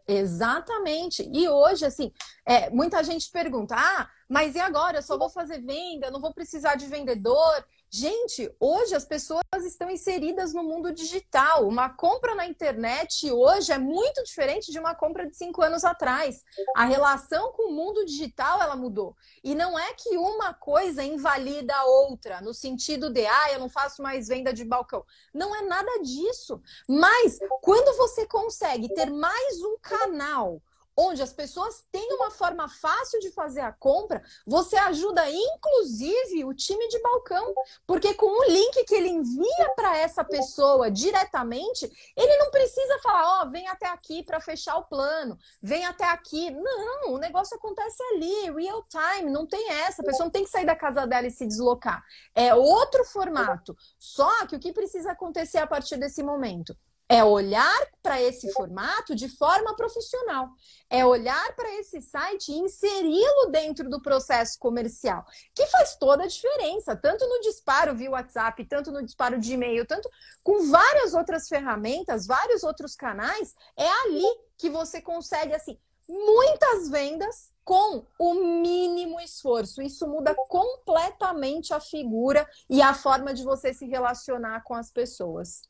Exatamente. 0.09 1.29
E 1.33 1.49
hoje, 1.49 1.85
assim, 1.85 2.13
é, 2.47 2.71
muita 2.71 3.03
gente 3.03 3.31
pergunta: 3.31 3.75
ah, 3.77 4.09
mas 4.29 4.55
e 4.55 4.61
agora? 4.61 4.99
Eu 4.99 5.03
só 5.03 5.17
vou 5.17 5.29
fazer 5.29 5.61
venda, 5.61 6.11
não 6.11 6.21
vou 6.21 6.35
precisar 6.35 6.75
de 6.75 6.87
vendedor. 6.87 7.65
Gente, 7.89 8.53
hoje 8.59 8.95
as 8.95 9.05
pessoas 9.05 9.43
estão 9.65 9.89
inseridas 9.89 10.53
no 10.53 10.65
mundo 10.65 10.93
digital. 10.93 11.67
Uma 11.67 11.89
compra 11.89 12.35
na 12.35 12.45
internet 12.45 13.31
hoje 13.31 13.73
é 13.73 13.79
muito 13.79 14.25
diferente 14.25 14.73
de 14.73 14.79
uma 14.79 14.95
compra 14.95 15.27
de 15.27 15.37
cinco 15.37 15.63
anos 15.63 15.85
atrás. 15.85 16.43
A 16.75 16.85
relação 16.85 17.53
com 17.53 17.71
o 17.71 17.73
mundo 17.73 18.05
digital 18.05 18.61
ela 18.61 18.75
mudou. 18.75 19.17
E 19.45 19.55
não 19.55 19.79
é 19.79 19.95
que 19.95 20.17
uma 20.17 20.53
coisa 20.53 21.05
invalida 21.05 21.75
a 21.77 21.85
outra, 21.85 22.41
no 22.41 22.53
sentido 22.53 23.09
de, 23.09 23.25
ah, 23.25 23.53
eu 23.53 23.61
não 23.61 23.69
faço 23.69 24.03
mais 24.03 24.27
venda 24.27 24.53
de 24.53 24.65
balcão. 24.65 25.05
Não 25.33 25.55
é 25.55 25.63
nada 25.63 26.03
disso. 26.03 26.61
Mas 26.89 27.39
quando 27.63 27.97
você 27.97 28.27
consegue 28.27 28.93
ter 28.93 29.09
mais 29.11 29.63
um 29.63 29.79
canal 29.81 30.61
onde 30.97 31.23
as 31.23 31.33
pessoas 31.33 31.85
têm 31.93 32.15
uma 32.15 32.31
forma 32.31 32.69
fácil 32.69 33.21
de 33.21 33.31
fazer 33.31 33.61
a 33.61 33.73
compra, 33.73 34.23
você 34.47 34.77
ajuda 34.77 35.29
inclusive 35.31 36.45
o 36.45 36.55
time 36.55 36.89
de 36.89 37.01
balcão, 37.01 37.55
porque 37.87 38.15
com 38.15 38.27
o 38.27 38.51
link 38.51 38.85
que 38.85 38.95
ele 38.95 39.09
envia 39.09 39.75
para 39.77 39.97
essa 39.99 40.25
pessoa 40.25 40.91
diretamente, 40.91 41.91
ele 42.17 42.37
não 42.39 42.51
precisa 42.51 42.99
falar, 43.01 43.41
ó, 43.41 43.43
oh, 43.43 43.51
vem 43.51 43.69
até 43.69 43.87
aqui 43.89 44.23
para 44.23 44.41
fechar 44.41 44.77
o 44.77 44.85
plano, 44.85 45.37
vem 45.63 45.85
até 45.85 46.05
aqui. 46.05 46.51
Não, 46.51 47.13
o 47.13 47.19
negócio 47.19 47.57
acontece 47.57 48.03
ali, 48.15 48.51
real 48.51 48.83
time, 48.85 49.31
não 49.31 49.47
tem 49.47 49.71
essa, 49.73 50.03
a 50.03 50.05
pessoa 50.05 50.25
não 50.25 50.31
tem 50.31 50.45
que 50.45 50.51
sair 50.51 50.67
da 50.67 50.77
casa 50.77 51.07
dela 51.07 51.27
e 51.27 51.31
se 51.31 51.47
deslocar. 51.47 52.03
É 52.35 52.55
outro 52.55 53.05
formato. 53.05 53.77
Só 53.99 54.47
que 54.47 54.57
o 54.57 54.61
que 54.61 54.73
precisa 54.73 55.13
acontecer 55.13 55.59
a 55.59 55.67
partir 55.67 55.97
desse 55.97 56.23
momento? 56.23 56.77
É 57.09 57.23
olhar 57.23 57.87
para 58.03 58.21
esse 58.21 58.53
formato 58.53 59.15
de 59.15 59.29
forma 59.29 59.77
profissional. 59.77 60.49
É 60.91 61.05
olhar 61.05 61.55
para 61.55 61.73
esse 61.75 62.01
site 62.01 62.51
e 62.51 62.59
inseri-lo 62.59 63.51
dentro 63.51 63.89
do 63.89 64.03
processo 64.03 64.59
comercial, 64.59 65.25
que 65.55 65.67
faz 65.67 65.97
toda 65.97 66.25
a 66.25 66.27
diferença, 66.27 66.97
tanto 66.97 67.27
no 67.29 67.41
disparo 67.41 67.95
via 67.95 68.11
WhatsApp, 68.11 68.65
tanto 68.65 68.91
no 68.91 69.05
disparo 69.05 69.39
de 69.39 69.55
e-mail, 69.55 69.87
tanto 69.87 70.09
com 70.43 70.69
várias 70.69 71.15
outras 71.15 71.49
ferramentas, 71.49 72.27
vários 72.27 72.65
outros 72.65 72.97
canais. 72.97 73.55
É 73.77 73.89
ali 73.89 74.27
que 74.59 74.69
você 74.69 75.01
consegue, 75.01 75.55
assim, 75.55 75.79
muitas 76.09 76.89
vendas 76.89 77.51
com 77.65 78.05
o 78.19 78.35
mínimo 78.35 79.21
esforço. 79.21 79.83
Isso 79.83 80.07
muda 80.07 80.35
completamente 80.49 81.75
a 81.75 81.81
figura 81.81 82.49
e 82.71 82.81
a 82.81 82.95
forma 82.95 83.35
de 83.35 83.43
você 83.43 83.75
se 83.75 83.87
relacionar 83.87 84.63
com 84.63 84.75
as 84.75 84.91
pessoas. 84.91 85.63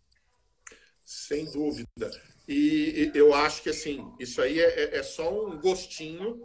Sem 1.07 1.45
dúvida. 1.45 2.11
E 2.49 3.13
eu 3.15 3.33
acho 3.33 3.63
que 3.63 3.71
assim, 3.71 4.13
isso 4.19 4.43
aí 4.43 4.61
é, 4.61 4.97
é, 4.97 4.97
é 4.97 5.03
só 5.05 5.47
um 5.47 5.57
gostinho 5.61 6.43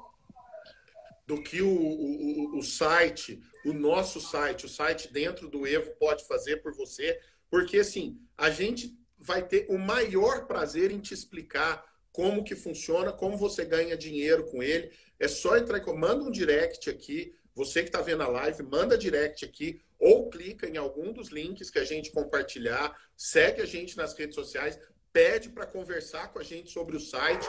do 1.26 1.42
que 1.42 1.64
o, 1.64 1.68
o, 1.68 2.60
o 2.60 2.64
site, 2.64 3.42
o 3.66 3.74
nosso 3.74 4.22
site, 4.22 4.68
o 4.68 4.70
site 4.70 5.12
dentro 5.12 5.50
do 5.50 5.66
Evo 5.66 5.92
pode 6.00 6.28
fazer 6.28 6.58
por 6.58 6.76
você, 6.76 7.20
porque 7.50 7.80
assim, 7.80 8.20
a 8.38 8.52
gente 8.52 8.96
vai 9.18 9.48
ter 9.48 9.66
o 9.68 9.80
maior 9.80 10.46
prazer 10.46 10.92
em 10.92 11.00
te 11.00 11.14
explicar 11.14 11.84
como 12.12 12.44
que 12.44 12.56
funciona, 12.56 13.12
como 13.12 13.38
você 13.38 13.66
ganha 13.66 13.98
dinheiro 13.98 14.46
com 14.46 14.62
ele. 14.62 14.92
É 15.20 15.28
só 15.28 15.58
entrar 15.58 15.80
manda 15.96 16.24
um 16.24 16.32
direct 16.32 16.88
aqui, 16.88 17.34
você 17.56 17.82
que 17.82 17.90
está 17.90 18.02
vendo 18.02 18.24
a 18.24 18.28
live, 18.28 18.64
manda 18.64 18.98
direct 18.98 19.44
aqui 19.46 19.82
ou 20.00 20.30
clica 20.30 20.68
em 20.68 20.78
algum 20.78 21.12
dos 21.12 21.30
links 21.30 21.70
que 21.70 21.80
a 21.80 21.86
gente 21.86 22.12
compartilhar, 22.12 22.96
segue 23.16 23.62
a 23.62 23.66
gente 23.66 23.96
nas 23.96 24.14
redes 24.14 24.36
sociais, 24.36 24.80
pede 25.14 25.50
para 25.50 25.66
conversar 25.66 26.32
com 26.32 26.40
a 26.40 26.44
gente 26.44 26.72
sobre 26.72 26.96
o 26.96 27.00
site, 27.00 27.46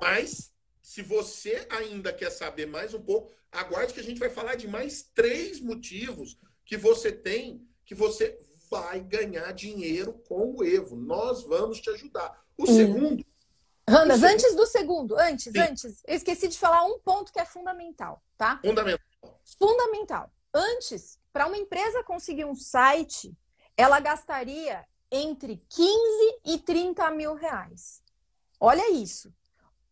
mas 0.00 0.52
Se 0.86 1.02
você 1.02 1.66
ainda 1.68 2.12
quer 2.12 2.30
saber 2.30 2.64
mais 2.64 2.94
um 2.94 3.02
pouco, 3.02 3.32
aguarde 3.50 3.92
que 3.92 3.98
a 3.98 4.04
gente 4.04 4.20
vai 4.20 4.30
falar 4.30 4.54
de 4.54 4.68
mais 4.68 5.02
três 5.02 5.58
motivos 5.60 6.38
que 6.64 6.76
você 6.76 7.10
tem 7.10 7.66
que 7.84 7.92
você 7.92 8.38
vai 8.70 9.00
ganhar 9.00 9.52
dinheiro 9.52 10.12
com 10.28 10.54
o 10.54 10.64
Evo. 10.64 10.94
Nós 10.94 11.42
vamos 11.42 11.80
te 11.80 11.90
ajudar. 11.90 12.40
O 12.56 12.62
hum. 12.62 12.66
segundo. 12.66 13.26
Randas, 13.88 14.22
antes 14.22 14.54
do 14.54 14.64
segundo, 14.64 15.16
antes, 15.18 15.52
Sim. 15.52 15.58
antes, 15.58 16.02
eu 16.06 16.14
esqueci 16.14 16.46
de 16.46 16.58
falar 16.58 16.84
um 16.84 16.98
ponto 17.00 17.32
que 17.32 17.40
é 17.40 17.44
fundamental, 17.44 18.22
tá? 18.36 18.60
Fundamental. 18.64 19.06
Fundamental. 19.58 20.30
Antes, 20.52 21.18
para 21.32 21.46
uma 21.46 21.56
empresa 21.56 22.02
conseguir 22.02 22.44
um 22.44 22.54
site, 22.54 23.36
ela 23.76 24.00
gastaria 24.00 24.84
entre 25.10 25.60
15 25.68 26.40
e 26.44 26.58
30 26.58 27.10
mil 27.10 27.34
reais. 27.34 28.02
Olha 28.58 28.90
isso. 28.90 29.32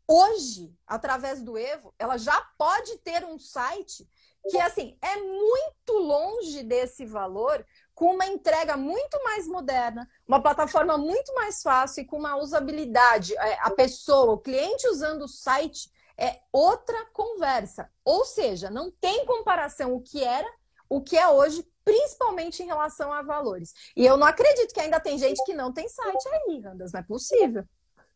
Hoje, 0.07 0.75
através 0.87 1.43
do 1.43 1.57
Evo, 1.57 1.95
ela 1.99 2.19
já 2.19 2.39
pode 2.59 2.99
ter 2.99 3.25
um 3.25 3.39
site 3.39 4.07
que 4.51 4.59
assim 4.59 4.99
é 5.01 5.17
muito 5.17 5.93
longe 5.93 6.63
desse 6.63 7.07
valor, 7.07 7.65
com 7.95 8.13
uma 8.13 8.27
entrega 8.27 8.77
muito 8.77 9.23
mais 9.23 9.47
moderna, 9.47 10.07
uma 10.29 10.43
plataforma 10.43 10.99
muito 10.99 11.33
mais 11.35 11.63
fácil 11.63 12.03
e 12.03 12.05
com 12.05 12.19
uma 12.19 12.37
usabilidade. 12.37 13.35
É, 13.39 13.59
a 13.61 13.71
pessoa, 13.71 14.33
o 14.33 14.39
cliente 14.39 14.87
usando 14.89 15.23
o 15.23 15.29
site 15.29 15.91
é 16.19 16.39
outra 16.53 17.07
conversa. 17.13 17.91
Ou 18.05 18.25
seja, 18.25 18.71
não 18.71 18.91
tem 18.91 19.25
comparação 19.27 19.95
o 19.95 20.01
que 20.01 20.23
era, 20.23 20.49
o 20.89 21.01
que 21.01 21.17
é 21.17 21.29
hoje, 21.29 21.67
principalmente 21.85 22.63
em 22.63 22.67
relação 22.67 23.13
a 23.13 23.23
valores. 23.23 23.73
E 23.97 24.05
eu 24.05 24.17
não 24.17 24.27
acredito 24.27 24.73
que 24.73 24.81
ainda 24.81 25.01
tem 25.01 25.19
gente 25.19 25.43
que 25.45 25.55
não 25.55 25.73
tem 25.73 25.89
site 25.89 26.29
aí, 26.29 26.61
Randas, 26.61 26.93
não 26.93 27.01
é 27.01 27.03
possível. 27.03 27.65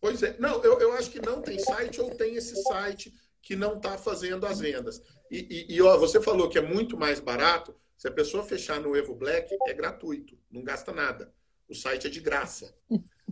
Pois 0.01 0.23
é, 0.23 0.37
não, 0.39 0.63
eu, 0.63 0.79
eu 0.79 0.93
acho 0.93 1.11
que 1.11 1.21
não 1.21 1.43
tem 1.43 1.59
site 1.59 2.01
ou 2.01 2.11
tem 2.15 2.37
esse 2.37 2.63
site 2.63 3.13
que 3.43 3.57
não 3.57 3.77
está 3.77 3.99
fazendo 3.99 4.47
as 4.47 4.61
vendas. 4.61 5.03
E, 5.31 5.67
e, 5.69 5.75
e, 5.75 5.83
ó, 5.83 5.97
você 5.97 6.21
falou 6.21 6.49
que 6.49 6.59
é 6.59 6.63
muito 6.63 6.97
mais 6.97 7.21
barato. 7.21 7.75
Se 7.97 8.07
a 8.07 8.13
pessoa 8.13 8.45
fechar 8.45 8.81
no 8.81 8.97
Evo 8.97 9.15
Black, 9.15 9.57
é 9.67 9.75
gratuito, 9.75 10.39
não 10.51 10.63
gasta 10.63 10.93
nada. 10.93 11.33
O 11.69 11.75
site 11.75 12.07
é 12.07 12.11
de 12.11 12.21
graça. 12.21 12.75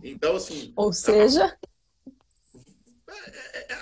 Então, 0.03 0.35
assim. 0.35 0.73
Ou 0.75 0.91
seja. 0.91 1.45
É, 1.45 1.67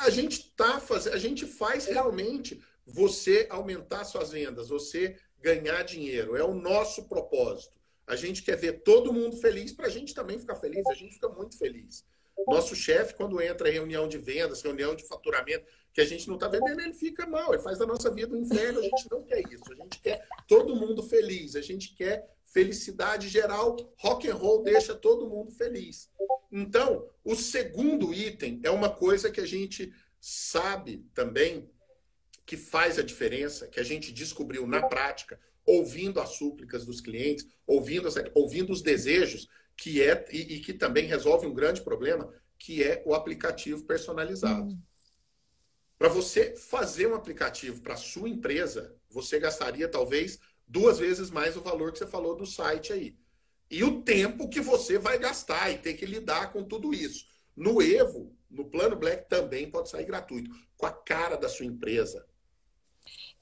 a 0.01 0.09
gente 0.09 0.51
tá 0.55 0.79
fazendo, 0.79 1.13
a 1.13 1.19
gente 1.19 1.45
faz 1.45 1.85
realmente 1.85 2.61
você 2.85 3.47
aumentar 3.49 4.03
suas 4.03 4.31
vendas, 4.31 4.69
você 4.69 5.17
ganhar 5.41 5.83
dinheiro. 5.83 6.35
É 6.35 6.43
o 6.43 6.53
nosso 6.53 7.07
propósito. 7.07 7.79
A 8.07 8.15
gente 8.15 8.43
quer 8.43 8.55
ver 8.55 8.83
todo 8.83 9.11
mundo 9.11 9.37
feliz 9.37 9.71
para 9.71 9.87
a 9.87 9.89
gente 9.89 10.13
também 10.13 10.37
ficar 10.37 10.55
feliz. 10.55 10.85
A 10.87 10.93
gente 10.93 11.15
fica 11.15 11.29
muito 11.29 11.57
feliz. 11.57 12.05
Nosso 12.47 12.75
chefe, 12.75 13.15
quando 13.15 13.41
entra 13.41 13.69
em 13.69 13.73
reunião 13.73 14.07
de 14.07 14.17
vendas, 14.17 14.61
reunião 14.61 14.95
de 14.95 15.07
faturamento, 15.07 15.65
que 15.93 16.01
a 16.01 16.05
gente 16.05 16.27
não 16.27 16.35
está 16.35 16.47
vendendo, 16.47 16.81
ele 16.81 16.93
fica 16.93 17.25
mal, 17.25 17.53
ele 17.53 17.63
faz 17.63 17.79
da 17.79 17.85
nossa 17.85 18.11
vida 18.11 18.35
um 18.35 18.41
inferno. 18.41 18.79
A 18.79 18.83
gente 18.83 19.09
não 19.09 19.23
quer 19.23 19.41
isso. 19.51 19.71
A 19.71 19.75
gente 19.75 19.99
quer 20.01 20.27
todo 20.47 20.75
mundo 20.75 21.01
feliz. 21.01 21.55
A 21.55 21.61
gente 21.61 21.95
quer 21.95 22.34
felicidade 22.55 23.27
geral. 23.27 23.75
Rock 23.97 24.29
and 24.29 24.35
roll 24.35 24.63
deixa 24.63 24.95
todo 24.95 25.29
mundo 25.29 25.51
feliz. 25.51 26.09
Então, 26.49 27.05
o 27.21 27.35
segundo 27.35 28.13
item 28.13 28.61
é 28.63 28.71
uma 28.71 28.89
coisa 28.89 29.29
que 29.29 29.41
a 29.41 29.45
gente 29.45 29.93
sabe 30.21 31.05
também 31.13 31.69
que 32.45 32.55
faz 32.55 32.97
a 32.97 33.03
diferença, 33.03 33.67
que 33.67 33.79
a 33.79 33.83
gente 33.83 34.13
descobriu 34.13 34.65
na 34.65 34.87
prática, 34.87 35.37
ouvindo 35.65 36.21
as 36.21 36.29
súplicas 36.29 36.85
dos 36.85 37.01
clientes, 37.01 37.45
ouvindo, 37.67 38.07
ouvindo 38.33 38.71
os 38.71 38.81
desejos, 38.81 39.49
que 39.75 40.01
é 40.01 40.25
e, 40.31 40.55
e, 40.55 40.59
que 40.61 40.73
também 40.73 41.05
resolve 41.07 41.45
um 41.45 41.53
grande 41.53 41.81
problema, 41.81 42.31
que 42.57 42.81
é 42.81 43.03
o 43.05 43.13
aplicativo 43.13 43.83
personalizado. 43.83 44.71
Hum. 44.71 44.81
Para 45.97 46.07
você 46.07 46.55
fazer 46.55 47.07
um 47.07 47.15
aplicativo 47.15 47.81
para 47.81 47.97
sua 47.97 48.29
empresa, 48.29 48.95
você 49.09 49.39
gastaria 49.39 49.89
talvez 49.89 50.39
duas 50.67 50.99
vezes 50.99 51.29
mais 51.29 51.55
o 51.55 51.61
valor 51.61 51.91
que 51.91 51.99
você 51.99 52.07
falou 52.07 52.35
do 52.35 52.45
site 52.45 52.93
aí. 52.93 53.17
E 53.69 53.83
o 53.83 54.01
tempo 54.01 54.49
que 54.49 54.61
você 54.61 54.97
vai 54.97 55.17
gastar 55.17 55.71
e 55.71 55.77
ter 55.77 55.95
que 55.95 56.05
lidar 56.05 56.51
com 56.51 56.63
tudo 56.63 56.93
isso. 56.93 57.25
No 57.55 57.81
Evo, 57.81 58.35
no 58.49 58.65
plano 58.65 58.95
Black 58.95 59.27
também 59.29 59.69
pode 59.69 59.89
sair 59.89 60.05
gratuito, 60.05 60.51
com 60.77 60.85
a 60.85 60.91
cara 60.91 61.35
da 61.35 61.49
sua 61.49 61.65
empresa. 61.65 62.25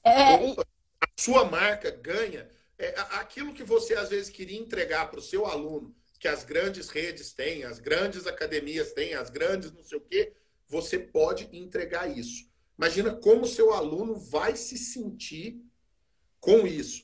É. 0.02 0.34
A 0.34 1.06
sua 1.18 1.44
marca 1.44 1.90
ganha 1.90 2.48
é, 2.78 2.94
aquilo 3.12 3.54
que 3.54 3.62
você 3.62 3.94
às 3.94 4.10
vezes 4.10 4.30
queria 4.30 4.58
entregar 4.58 5.10
para 5.10 5.18
o 5.18 5.22
seu 5.22 5.46
aluno 5.46 5.94
que 6.18 6.28
as 6.28 6.42
grandes 6.42 6.88
redes 6.88 7.34
têm, 7.34 7.64
as 7.64 7.78
grandes 7.78 8.26
academias 8.26 8.92
têm, 8.92 9.12
as 9.12 9.28
grandes 9.28 9.70
não 9.72 9.82
sei 9.82 9.98
o 9.98 10.00
quê, 10.00 10.32
você 10.66 10.98
pode 10.98 11.48
entregar 11.52 12.08
isso. 12.08 12.48
Imagina 12.78 13.14
como 13.14 13.46
seu 13.46 13.74
aluno 13.74 14.16
vai 14.16 14.56
se 14.56 14.78
sentir 14.78 15.62
com 16.40 16.66
isso. 16.66 17.03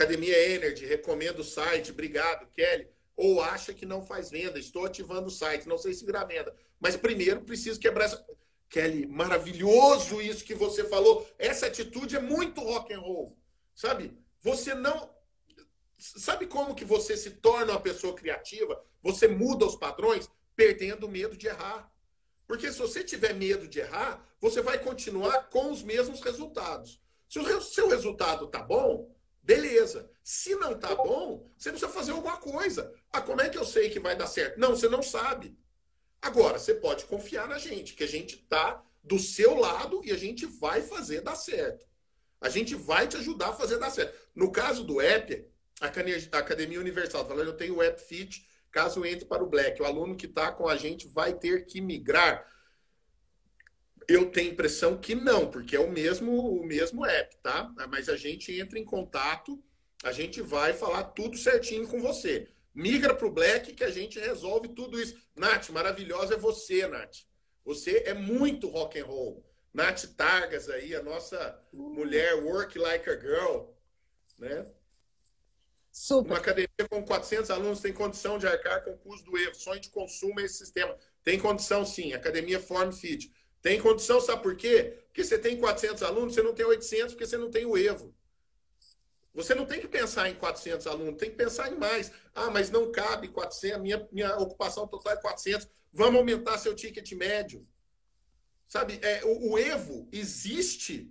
Academia 0.00 0.54
Energy, 0.54 0.86
recomendo 0.86 1.40
o 1.40 1.44
site, 1.44 1.90
obrigado, 1.90 2.50
Kelly. 2.52 2.88
Ou 3.14 3.42
acha 3.42 3.74
que 3.74 3.84
não 3.84 4.00
faz 4.02 4.30
venda, 4.30 4.58
estou 4.58 4.86
ativando 4.86 5.28
o 5.28 5.30
site, 5.30 5.68
não 5.68 5.76
sei 5.76 5.92
se 5.92 6.06
virar 6.06 6.24
venda. 6.24 6.54
Mas 6.80 6.96
primeiro 6.96 7.42
preciso 7.42 7.78
quebrar 7.78 8.06
essa. 8.06 8.24
Kelly, 8.70 9.06
maravilhoso 9.06 10.22
isso 10.22 10.44
que 10.44 10.54
você 10.54 10.84
falou. 10.84 11.28
Essa 11.38 11.66
atitude 11.66 12.16
é 12.16 12.20
muito 12.20 12.62
rock 12.62 12.94
and 12.94 13.00
roll. 13.00 13.36
Sabe? 13.74 14.16
Você 14.40 14.74
não 14.74 15.10
Sabe 15.98 16.46
como 16.46 16.74
que 16.74 16.84
você 16.84 17.14
se 17.14 17.32
torna 17.32 17.72
uma 17.72 17.80
pessoa 17.80 18.14
criativa? 18.14 18.82
Você 19.02 19.28
muda 19.28 19.66
os 19.66 19.76
padrões 19.76 20.30
perdendo 20.56 21.04
o 21.04 21.10
medo 21.10 21.36
de 21.36 21.46
errar. 21.46 21.92
Porque 22.46 22.72
se 22.72 22.78
você 22.78 23.04
tiver 23.04 23.34
medo 23.34 23.68
de 23.68 23.80
errar, 23.80 24.26
você 24.40 24.62
vai 24.62 24.78
continuar 24.78 25.50
com 25.50 25.70
os 25.70 25.82
mesmos 25.82 26.22
resultados. 26.22 26.98
Se 27.28 27.38
o 27.38 27.60
seu 27.60 27.88
resultado 27.88 28.46
tá 28.46 28.62
bom, 28.62 29.14
beleza. 29.42 30.10
Se 30.22 30.54
não 30.54 30.78
tá 30.78 30.94
bom, 30.94 31.50
você 31.56 31.70
precisa 31.70 31.90
fazer 31.90 32.12
alguma 32.12 32.36
coisa. 32.36 32.94
Ah, 33.12 33.20
como 33.20 33.40
é 33.40 33.48
que 33.48 33.58
eu 33.58 33.64
sei 33.64 33.90
que 33.90 34.00
vai 34.00 34.16
dar 34.16 34.26
certo? 34.26 34.58
Não, 34.58 34.70
você 34.70 34.88
não 34.88 35.02
sabe. 35.02 35.58
Agora, 36.22 36.58
você 36.58 36.74
pode 36.74 37.04
confiar 37.06 37.48
na 37.48 37.58
gente, 37.58 37.94
que 37.94 38.04
a 38.04 38.08
gente 38.08 38.36
tá 38.36 38.84
do 39.02 39.18
seu 39.18 39.54
lado 39.54 40.02
e 40.04 40.12
a 40.12 40.16
gente 40.16 40.44
vai 40.46 40.82
fazer 40.82 41.22
dar 41.22 41.34
certo. 41.34 41.86
A 42.40 42.48
gente 42.48 42.74
vai 42.74 43.06
te 43.06 43.16
ajudar 43.16 43.50
a 43.50 43.54
fazer 43.54 43.78
dar 43.78 43.90
certo. 43.90 44.16
No 44.34 44.50
caso 44.52 44.84
do 44.84 45.00
app, 45.00 45.46
Academia 45.80 46.80
Universal, 46.80 47.26
falando, 47.26 47.48
eu 47.48 47.56
tenho 47.56 47.76
o 47.76 47.82
App 47.82 48.00
Fit, 48.02 48.46
caso 48.70 49.04
entre 49.04 49.24
para 49.24 49.42
o 49.42 49.48
Black. 49.48 49.80
O 49.80 49.84
aluno 49.84 50.16
que 50.16 50.26
está 50.26 50.52
com 50.52 50.68
a 50.68 50.76
gente 50.76 51.08
vai 51.08 51.32
ter 51.32 51.64
que 51.64 51.80
migrar. 51.80 52.46
Eu 54.10 54.28
tenho 54.28 54.50
impressão 54.50 54.98
que 54.98 55.14
não, 55.14 55.48
porque 55.48 55.76
é 55.76 55.78
o 55.78 55.88
mesmo, 55.88 56.32
o 56.32 56.66
mesmo 56.66 57.06
app, 57.06 57.36
tá? 57.36 57.72
Mas 57.88 58.08
a 58.08 58.16
gente 58.16 58.58
entra 58.58 58.76
em 58.76 58.84
contato, 58.84 59.62
a 60.02 60.10
gente 60.10 60.42
vai 60.42 60.72
falar 60.72 61.04
tudo 61.04 61.38
certinho 61.38 61.86
com 61.86 62.00
você. 62.00 62.48
Migra 62.74 63.14
para 63.14 63.28
o 63.28 63.30
Black 63.30 63.72
que 63.72 63.84
a 63.84 63.90
gente 63.90 64.18
resolve 64.18 64.66
tudo 64.70 65.00
isso. 65.00 65.16
Nath, 65.36 65.68
maravilhosa 65.70 66.34
é 66.34 66.36
você, 66.36 66.88
Nath. 66.88 67.18
Você 67.64 68.02
é 68.04 68.12
muito 68.12 68.66
rock 68.66 68.98
and 68.98 69.04
roll. 69.04 69.44
Nath 69.72 70.06
Targas 70.16 70.68
aí, 70.68 70.92
a 70.92 71.02
nossa 71.04 71.56
mulher 71.72 72.34
work 72.42 72.76
like 72.80 73.08
a 73.08 73.16
girl, 73.16 73.66
né? 74.40 74.66
Super. 75.92 76.30
Uma 76.30 76.38
academia 76.38 76.88
com 76.88 77.04
400 77.04 77.48
alunos 77.48 77.80
tem 77.80 77.92
condição 77.92 78.38
de 78.38 78.46
arcar 78.48 78.82
com 78.82 78.90
o 78.90 78.98
custo 78.98 79.30
do 79.30 79.38
erro. 79.38 79.54
Sonho 79.54 79.80
de 79.80 79.90
consumo 79.90 80.40
é 80.40 80.44
esse 80.44 80.58
sistema. 80.58 80.96
Tem 81.22 81.38
condição, 81.38 81.86
sim. 81.86 82.12
Academia 82.12 82.58
Form 82.58 82.90
Fit. 82.90 83.30
Tem 83.62 83.80
condição, 83.80 84.20
sabe 84.20 84.42
por 84.42 84.56
quê? 84.56 84.98
Porque 85.06 85.24
você 85.24 85.38
tem 85.38 85.58
400 85.58 86.02
alunos, 86.02 86.34
você 86.34 86.42
não 86.42 86.54
tem 86.54 86.64
800, 86.64 87.12
porque 87.12 87.26
você 87.26 87.36
não 87.36 87.50
tem 87.50 87.66
o 87.66 87.76
Evo. 87.76 88.14
Você 89.34 89.54
não 89.54 89.64
tem 89.64 89.80
que 89.80 89.88
pensar 89.88 90.28
em 90.28 90.34
400 90.34 90.86
alunos, 90.86 91.18
tem 91.18 91.30
que 91.30 91.36
pensar 91.36 91.72
em 91.72 91.76
mais. 91.76 92.10
Ah, 92.34 92.50
mas 92.50 92.70
não 92.70 92.90
cabe 92.90 93.28
400, 93.28 93.80
minha, 93.80 94.08
minha 94.10 94.36
ocupação 94.38 94.88
total 94.88 95.12
é 95.12 95.16
400. 95.16 95.68
Vamos 95.92 96.16
aumentar 96.16 96.58
seu 96.58 96.74
ticket 96.74 97.12
médio. 97.12 97.64
Sabe, 98.66 98.98
é, 99.02 99.24
o, 99.24 99.52
o 99.52 99.58
Evo 99.58 100.08
existe 100.12 101.10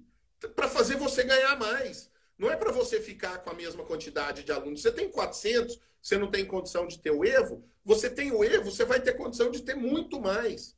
para 0.55 0.67
fazer 0.69 0.95
você 0.95 1.23
ganhar 1.23 1.57
mais. 1.57 2.09
Não 2.37 2.49
é 2.49 2.55
para 2.55 2.71
você 2.71 3.01
ficar 3.01 3.39
com 3.39 3.49
a 3.49 3.53
mesma 3.53 3.83
quantidade 3.83 4.43
de 4.43 4.51
alunos. 4.51 4.81
Você 4.81 4.91
tem 4.91 5.09
400, 5.09 5.77
você 6.01 6.17
não 6.17 6.31
tem 6.31 6.45
condição 6.45 6.87
de 6.87 6.99
ter 6.99 7.11
o 7.11 7.25
Evo. 7.25 7.63
Você 7.83 8.09
tem 8.09 8.31
o 8.31 8.43
Evo, 8.43 8.71
você 8.71 8.85
vai 8.85 9.01
ter 9.01 9.13
condição 9.13 9.51
de 9.51 9.61
ter 9.61 9.75
muito 9.75 10.19
mais. 10.21 10.77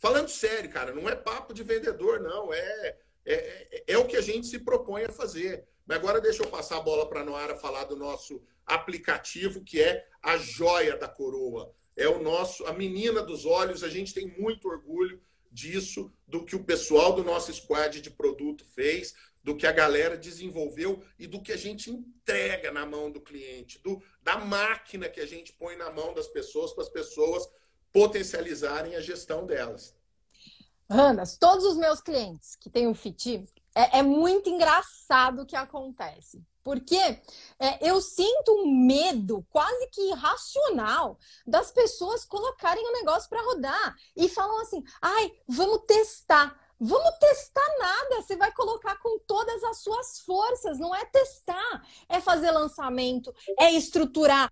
Falando 0.00 0.28
sério, 0.28 0.70
cara, 0.70 0.94
não 0.94 1.08
é 1.08 1.14
papo 1.14 1.52
de 1.52 1.62
vendedor, 1.62 2.20
não. 2.20 2.52
É, 2.52 2.96
é, 3.24 3.34
é, 3.34 3.84
é 3.88 3.98
o 3.98 4.06
que 4.06 4.16
a 4.16 4.22
gente 4.22 4.46
se 4.46 4.58
propõe 4.58 5.04
a 5.04 5.12
fazer. 5.12 5.64
Mas 5.86 5.98
agora 5.98 6.20
deixa 6.20 6.42
eu 6.42 6.48
passar 6.48 6.78
a 6.78 6.82
bola 6.82 7.08
para 7.08 7.20
a 7.20 7.24
Noara 7.24 7.54
falar 7.54 7.84
do 7.84 7.96
nosso 7.96 8.42
aplicativo, 8.64 9.62
que 9.62 9.80
é 9.80 10.06
a 10.22 10.38
joia 10.38 10.96
da 10.96 11.06
coroa. 11.06 11.72
É 11.94 12.08
o 12.08 12.22
nosso, 12.22 12.64
a 12.66 12.72
menina 12.72 13.22
dos 13.22 13.44
olhos. 13.44 13.84
A 13.84 13.88
gente 13.88 14.14
tem 14.14 14.26
muito 14.38 14.68
orgulho 14.68 15.20
disso, 15.52 16.10
do 16.26 16.44
que 16.44 16.56
o 16.56 16.64
pessoal 16.64 17.12
do 17.12 17.22
nosso 17.22 17.52
squad 17.52 18.00
de 18.00 18.10
produto 18.10 18.64
fez 18.64 19.14
do 19.42 19.56
que 19.56 19.66
a 19.66 19.72
galera 19.72 20.16
desenvolveu 20.16 21.02
e 21.18 21.26
do 21.26 21.42
que 21.42 21.52
a 21.52 21.56
gente 21.56 21.90
entrega 21.90 22.70
na 22.70 22.84
mão 22.84 23.10
do 23.10 23.20
cliente, 23.20 23.78
do, 23.82 24.02
da 24.22 24.38
máquina 24.38 25.08
que 25.08 25.20
a 25.20 25.26
gente 25.26 25.52
põe 25.54 25.76
na 25.76 25.90
mão 25.90 26.12
das 26.12 26.28
pessoas 26.28 26.72
para 26.72 26.84
as 26.84 26.90
pessoas 26.90 27.48
potencializarem 27.92 28.96
a 28.96 29.00
gestão 29.00 29.46
delas. 29.46 29.94
Randas, 30.90 31.36
todos 31.38 31.64
os 31.64 31.76
meus 31.76 32.00
clientes 32.00 32.56
que 32.56 32.68
têm 32.68 32.88
o 32.88 32.94
FIT, 32.94 33.48
é, 33.74 33.98
é 33.98 34.02
muito 34.02 34.50
engraçado 34.50 35.42
o 35.42 35.46
que 35.46 35.54
acontece. 35.54 36.44
Porque 36.62 36.96
é, 37.58 37.88
eu 37.88 38.00
sinto 38.02 38.52
um 38.52 38.86
medo 38.86 39.46
quase 39.50 39.88
que 39.88 40.10
irracional 40.10 41.18
das 41.46 41.70
pessoas 41.70 42.24
colocarem 42.24 42.86
o 42.86 42.92
negócio 42.92 43.28
para 43.28 43.42
rodar 43.42 43.96
e 44.14 44.28
falam 44.28 44.60
assim: 44.60 44.82
ai, 45.00 45.32
vamos 45.48 45.84
testar. 45.86 46.58
Vamos 46.82 47.10
testar 47.18 47.78
nada, 47.78 48.22
você 48.22 48.36
vai 48.36 48.50
colocar 48.52 48.96
com 49.00 49.18
todas 49.26 49.62
as 49.64 49.82
suas 49.82 50.20
forças, 50.20 50.78
não 50.78 50.94
é 50.94 51.04
testar, 51.04 51.86
é 52.08 52.22
fazer 52.22 52.50
lançamento, 52.50 53.34
é 53.58 53.70
estruturar 53.72 54.50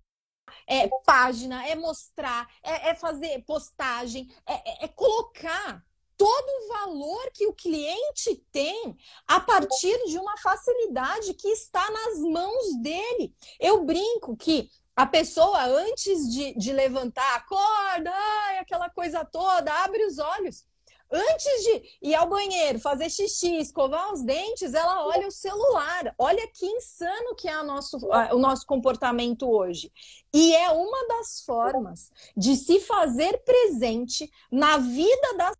é 0.67 0.87
página, 1.05 1.67
é 1.67 1.75
mostrar, 1.75 2.47
é, 2.63 2.89
é 2.89 2.95
fazer 2.95 3.43
postagem, 3.45 4.29
é, 4.45 4.53
é, 4.53 4.85
é 4.85 4.87
colocar 4.87 5.83
todo 6.17 6.49
o 6.49 6.67
valor 6.67 7.31
que 7.33 7.47
o 7.47 7.53
cliente 7.53 8.35
tem 8.51 8.97
a 9.25 9.39
partir 9.39 9.97
de 10.05 10.17
uma 10.17 10.35
facilidade 10.37 11.33
que 11.33 11.47
está 11.47 11.89
nas 11.89 12.19
mãos 12.19 12.81
dele. 12.81 13.33
Eu 13.57 13.85
brinco 13.85 14.35
que 14.35 14.69
a 14.99 15.05
pessoa, 15.05 15.63
antes 15.63 16.29
de, 16.29 16.53
de 16.55 16.73
levantar, 16.73 17.37
acorda, 17.37 18.11
ai, 18.11 18.57
aquela 18.57 18.89
coisa 18.89 19.23
toda, 19.23 19.73
abre 19.85 20.05
os 20.05 20.19
olhos. 20.19 20.65
Antes 21.11 21.63
de 21.63 21.97
ir 22.03 22.15
ao 22.15 22.29
banheiro, 22.29 22.79
fazer 22.79 23.09
xixi, 23.09 23.57
escovar 23.57 24.13
os 24.13 24.21
dentes, 24.21 24.73
ela 24.73 25.05
olha 25.07 25.27
o 25.27 25.31
celular. 25.31 26.13
Olha 26.17 26.47
que 26.53 26.65
insano 26.65 27.35
que 27.35 27.47
é 27.47 27.63
nosso, 27.63 27.97
o 28.31 28.37
nosso 28.37 28.65
comportamento 28.65 29.49
hoje. 29.49 29.91
E 30.31 30.55
é 30.55 30.69
uma 30.69 31.07
das 31.07 31.41
formas 31.41 32.11
de 32.37 32.55
se 32.55 32.79
fazer 32.81 33.43
presente 33.43 34.29
na 34.51 34.77
vida 34.77 35.33
das 35.35 35.55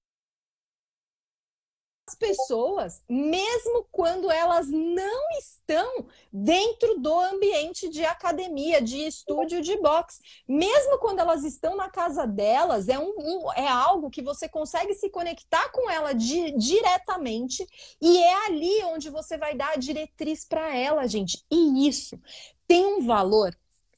pessoas, 2.16 3.04
mesmo 3.10 3.88
quando 3.92 4.30
elas 4.32 4.68
não 4.68 5.30
estão 5.40 6.08
dentro 6.32 7.00
do 7.00 7.20
ambiente 7.20 7.90
de 7.90 8.06
academia, 8.06 8.82
de 8.82 9.06
estúdio 9.06 9.62
de 9.62 9.76
boxe, 9.78 10.22
mesmo 10.48 11.00
quando 11.00 11.20
elas 11.20 11.44
estão 11.44 11.76
na 11.76 11.90
casa 11.90 12.26
delas, 12.26 12.88
é, 12.88 13.00
um, 13.00 13.14
um 13.18 13.54
é 13.54 13.68
algo 13.68 14.10
que 14.10 14.22
você 14.22 14.48
consegue 14.48 14.94
se 14.94 15.10
conectar 15.10 15.70
com 15.72 15.90
ela 15.90 16.14
di, 16.14 16.52
diretamente 16.58 17.66
e 18.02 18.18
é 18.18 18.46
ali 18.46 18.84
onde 18.86 19.10
você 19.10 19.38
vai 19.38 19.56
dar 19.56 19.72
a 19.72 19.78
diretriz 19.78 20.46
para 20.46 20.76
ela, 20.76 21.08
gente. 21.08 21.44
E 21.52 21.88
isso 21.88 22.20
tem 22.68 22.86
um 22.86 23.06
valor 23.06 23.58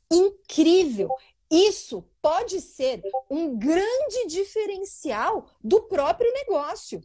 incrível. 0.10 1.10
Isso 1.50 2.06
pode 2.22 2.62
ser 2.62 3.02
um 3.30 3.58
grande 3.58 4.28
diferencial 4.28 5.48
do 5.62 5.82
próprio 5.82 6.32
negócio. 6.32 7.02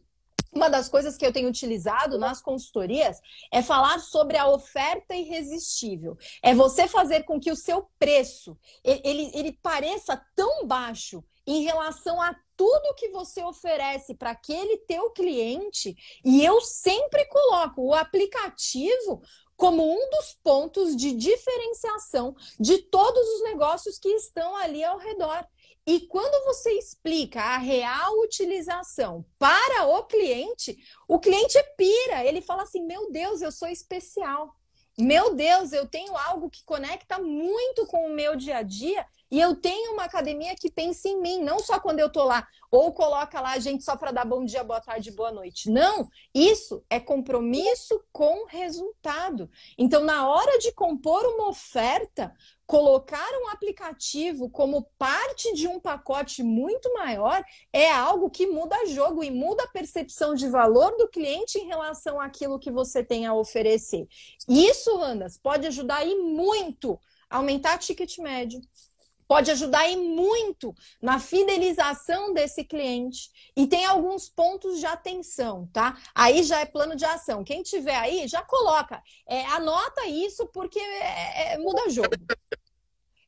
Uma 0.53 0.69
das 0.69 0.89
coisas 0.89 1.17
que 1.17 1.25
eu 1.25 1.33
tenho 1.33 1.49
utilizado 1.49 2.17
nas 2.17 2.41
consultorias 2.41 3.19
é 3.51 3.61
falar 3.61 3.99
sobre 3.99 4.37
a 4.37 4.47
oferta 4.47 5.15
irresistível. 5.15 6.17
É 6.41 6.53
você 6.53 6.87
fazer 6.87 7.23
com 7.23 7.39
que 7.39 7.51
o 7.51 7.55
seu 7.55 7.89
preço 7.99 8.57
ele, 8.83 9.31
ele 9.33 9.59
pareça 9.61 10.21
tão 10.35 10.65
baixo 10.65 11.23
em 11.45 11.63
relação 11.63 12.21
a 12.21 12.35
tudo 12.57 12.95
que 12.95 13.09
você 13.09 13.41
oferece 13.43 14.15
para 14.15 14.31
aquele 14.31 14.79
teu 14.79 15.11
cliente. 15.11 15.95
E 16.25 16.43
eu 16.43 16.59
sempre 16.59 17.25
coloco 17.25 17.81
o 17.81 17.93
aplicativo 17.93 19.21
como 19.55 19.83
um 19.83 20.09
dos 20.11 20.33
pontos 20.43 20.95
de 20.95 21.13
diferenciação 21.13 22.35
de 22.59 22.77
todos 22.77 23.27
os 23.27 23.43
negócios 23.43 23.97
que 23.97 24.09
estão 24.09 24.55
ali 24.55 24.83
ao 24.83 24.97
redor. 24.97 25.45
E 25.87 26.01
quando 26.01 26.43
você 26.43 26.73
explica 26.73 27.41
a 27.41 27.57
real 27.57 28.19
utilização 28.19 29.25
para 29.39 29.87
o 29.87 30.03
cliente, 30.03 30.77
o 31.07 31.17
cliente 31.17 31.57
pira, 31.77 32.25
ele 32.25 32.41
fala 32.41 32.63
assim: 32.63 32.85
meu 32.85 33.09
Deus, 33.09 33.41
eu 33.41 33.53
sou 33.53 33.69
especial. 33.69 34.53
Meu 34.99 35.33
Deus, 35.33 35.71
eu 35.71 35.87
tenho 35.87 36.17
algo 36.17 36.49
que 36.49 36.65
conecta 36.65 37.19
muito 37.19 37.85
com 37.85 38.07
o 38.07 38.13
meu 38.13 38.35
dia 38.35 38.57
a 38.57 38.63
dia 38.63 39.05
e 39.29 39.39
eu 39.39 39.55
tenho 39.55 39.93
uma 39.93 40.03
academia 40.03 40.55
que 40.55 40.71
pensa 40.71 41.07
em 41.09 41.19
mim, 41.19 41.41
não 41.41 41.59
só 41.59 41.79
quando 41.79 41.99
eu 41.99 42.09
tô 42.09 42.23
lá, 42.23 42.47
ou 42.71 42.93
coloca 42.93 43.39
lá 43.41 43.53
a 43.53 43.59
gente 43.59 43.83
só 43.83 43.95
para 43.95 44.11
dar 44.11 44.25
bom 44.25 44.45
dia, 44.45 44.63
boa 44.63 44.81
tarde, 44.81 45.11
boa 45.11 45.31
noite. 45.31 45.69
Não, 45.69 46.07
isso 46.33 46.83
é 46.89 46.99
compromisso 46.99 48.01
com 48.11 48.45
resultado. 48.45 49.49
Então, 49.77 50.03
na 50.03 50.27
hora 50.27 50.57
de 50.59 50.71
compor 50.71 51.25
uma 51.25 51.49
oferta, 51.49 52.33
colocar 52.65 53.29
um 53.41 53.47
aplicativo 53.47 54.49
como 54.49 54.89
parte 54.97 55.53
de 55.53 55.67
um 55.67 55.79
pacote 55.79 56.43
muito 56.43 56.93
maior 56.93 57.41
é 57.71 57.89
algo 57.89 58.29
que 58.29 58.45
muda 58.45 58.85
jogo 58.87 59.23
e 59.23 59.31
muda 59.31 59.63
a 59.63 59.69
percepção 59.69 60.35
de 60.35 60.49
valor 60.49 60.95
do 60.97 61.07
cliente 61.07 61.57
em 61.57 61.67
relação 61.67 62.19
àquilo 62.19 62.59
que 62.59 62.69
você 62.69 63.03
tem 63.03 63.25
a 63.25 63.33
oferecer. 63.33 64.05
Isso, 64.49 65.01
Andas, 65.01 65.37
pode 65.37 65.65
ajudar 65.67 66.05
e 66.05 66.15
muito 66.15 66.99
a 67.29 67.37
aumentar 67.37 67.77
ticket 67.77 68.17
médio, 68.19 68.61
pode 69.27 69.51
ajudar 69.51 69.87
e 69.89 69.97
muito 69.97 70.73
na 71.01 71.19
fidelização 71.19 72.33
desse 72.33 72.63
cliente. 72.63 73.29
E 73.55 73.67
tem 73.67 73.85
alguns 73.85 74.29
pontos 74.29 74.79
de 74.79 74.85
atenção, 74.85 75.67
tá? 75.73 75.97
Aí 76.15 76.43
já 76.43 76.61
é 76.61 76.65
plano 76.65 76.95
de 76.95 77.05
ação. 77.05 77.43
Quem 77.43 77.61
tiver 77.61 77.95
aí, 77.95 78.27
já 78.27 78.41
coloca. 78.41 79.01
É, 79.27 79.45
anota 79.47 80.05
isso 80.07 80.47
porque 80.47 80.79
é, 80.79 81.53
é, 81.53 81.57
muda 81.57 81.89
jogo. 81.89 82.09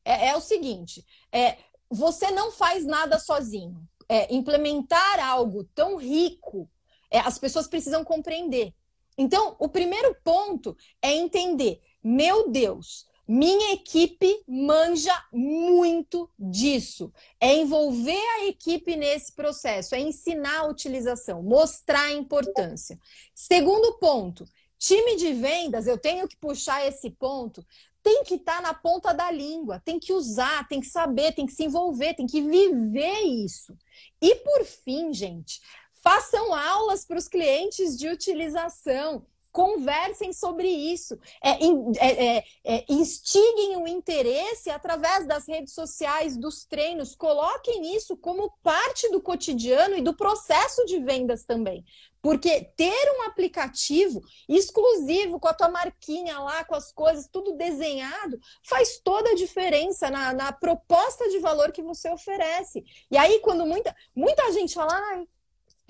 É, 0.06 0.30
é, 0.30 0.38
o 0.38 0.41
seguinte: 0.41 1.06
é, 1.32 1.58
você 1.89 2.32
não 2.32 2.52
faz 2.52 2.86
nada 2.86 3.20
sozinho. 3.20 3.88
É, 4.12 4.34
implementar 4.34 5.20
algo 5.20 5.64
tão 5.76 5.95
rico, 5.95 6.68
é, 7.12 7.20
as 7.20 7.38
pessoas 7.38 7.68
precisam 7.68 8.04
compreender. 8.04 8.74
Então, 9.16 9.56
o 9.60 9.68
primeiro 9.68 10.16
ponto 10.24 10.76
é 11.02 11.12
entender: 11.12 11.82
meu 12.02 12.50
Deus, 12.50 13.06
minha 13.32 13.73
equipe 13.73 14.43
manja 14.47 15.13
muito 15.32 16.27
disso. 16.39 17.13
É 17.39 17.53
envolver 17.53 18.17
a 18.39 18.47
equipe 18.47 18.95
nesse 18.95 19.34
processo, 19.34 19.93
é 19.93 19.99
ensinar 19.99 20.61
a 20.61 20.67
utilização, 20.67 21.43
mostrar 21.43 22.05
a 22.05 22.11
importância. 22.11 22.99
Segundo 23.32 23.99
ponto, 23.99 24.45
time 24.80 25.15
de 25.15 25.32
vendas, 25.32 25.86
eu 25.86 25.95
tenho 25.95 26.27
que 26.27 26.36
puxar 26.38 26.88
esse 26.88 27.11
ponto, 27.11 27.63
tem 28.01 28.23
que 28.23 28.34
estar 28.34 28.55
tá 28.55 28.61
na 28.63 28.73
ponta 28.73 29.13
da 29.13 29.30
língua, 29.30 29.80
tem 29.80 29.99
que 29.99 30.11
usar, 30.11 30.67
tem 30.67 30.80
que 30.80 30.88
saber, 30.88 31.34
tem 31.34 31.45
que 31.45 31.53
se 31.53 31.65
envolver, 31.65 32.15
tem 32.15 32.25
que 32.25 32.41
viver 32.41 33.19
isso. 33.21 33.77
E 34.19 34.38
por 34.38 34.65
fim, 34.65 35.13
gente, 35.13 35.61
façam 36.01 36.51
aulas 36.51 37.05
para 37.05 37.19
os 37.19 37.27
clientes 37.27 37.95
de 37.95 38.07
utilização 38.07 39.23
conversem 39.52 40.32
sobre 40.32 40.68
isso, 40.68 41.18
é, 41.43 41.52
é, 41.52 42.38
é, 42.38 42.43
é, 42.64 42.86
instiguem 42.89 43.78
o 43.78 43.88
interesse 43.88 44.70
através 44.70 45.28
das 45.28 45.47
redes 45.47 45.74
sociais, 45.74 46.38
dos 46.38 46.66
treinos, 46.66 47.16
coloquem 47.16 47.95
isso 47.95 48.16
como 48.18 48.54
parte 48.64 49.10
do 49.10 49.22
cotidiano 49.22 49.97
e 49.97 50.02
do 50.02 50.16
processo 50.16 50.86
de 50.86 51.00
vendas 51.00 51.43
também. 51.43 51.84
Porque 52.22 52.66
ter 52.76 53.18
um 53.18 53.24
aplicativo 53.24 54.22
exclusivo 54.47 55.39
com 55.39 55.47
a 55.47 55.54
tua 55.54 55.70
marquinha 55.70 56.38
lá, 56.39 56.66
com 56.66 56.76
as 56.76 56.91
coisas, 56.91 57.30
tudo 57.32 57.54
desenhado, 57.54 58.38
faz 58.64 59.00
toda 59.00 59.32
a 59.32 59.36
diferença 59.36 60.12
na, 60.12 60.34
na 60.34 60.52
proposta 60.52 61.30
de 61.30 61.39
valor 61.39 61.72
que 61.72 61.82
você 61.82 62.10
oferece. 62.12 62.84
E 63.10 63.18
aí, 63.18 63.39
quando 63.39 63.66
muita, 63.66 63.95
muita 64.14 64.52
gente 64.52 64.74
fala, 64.74 64.93
ah, 64.93 65.24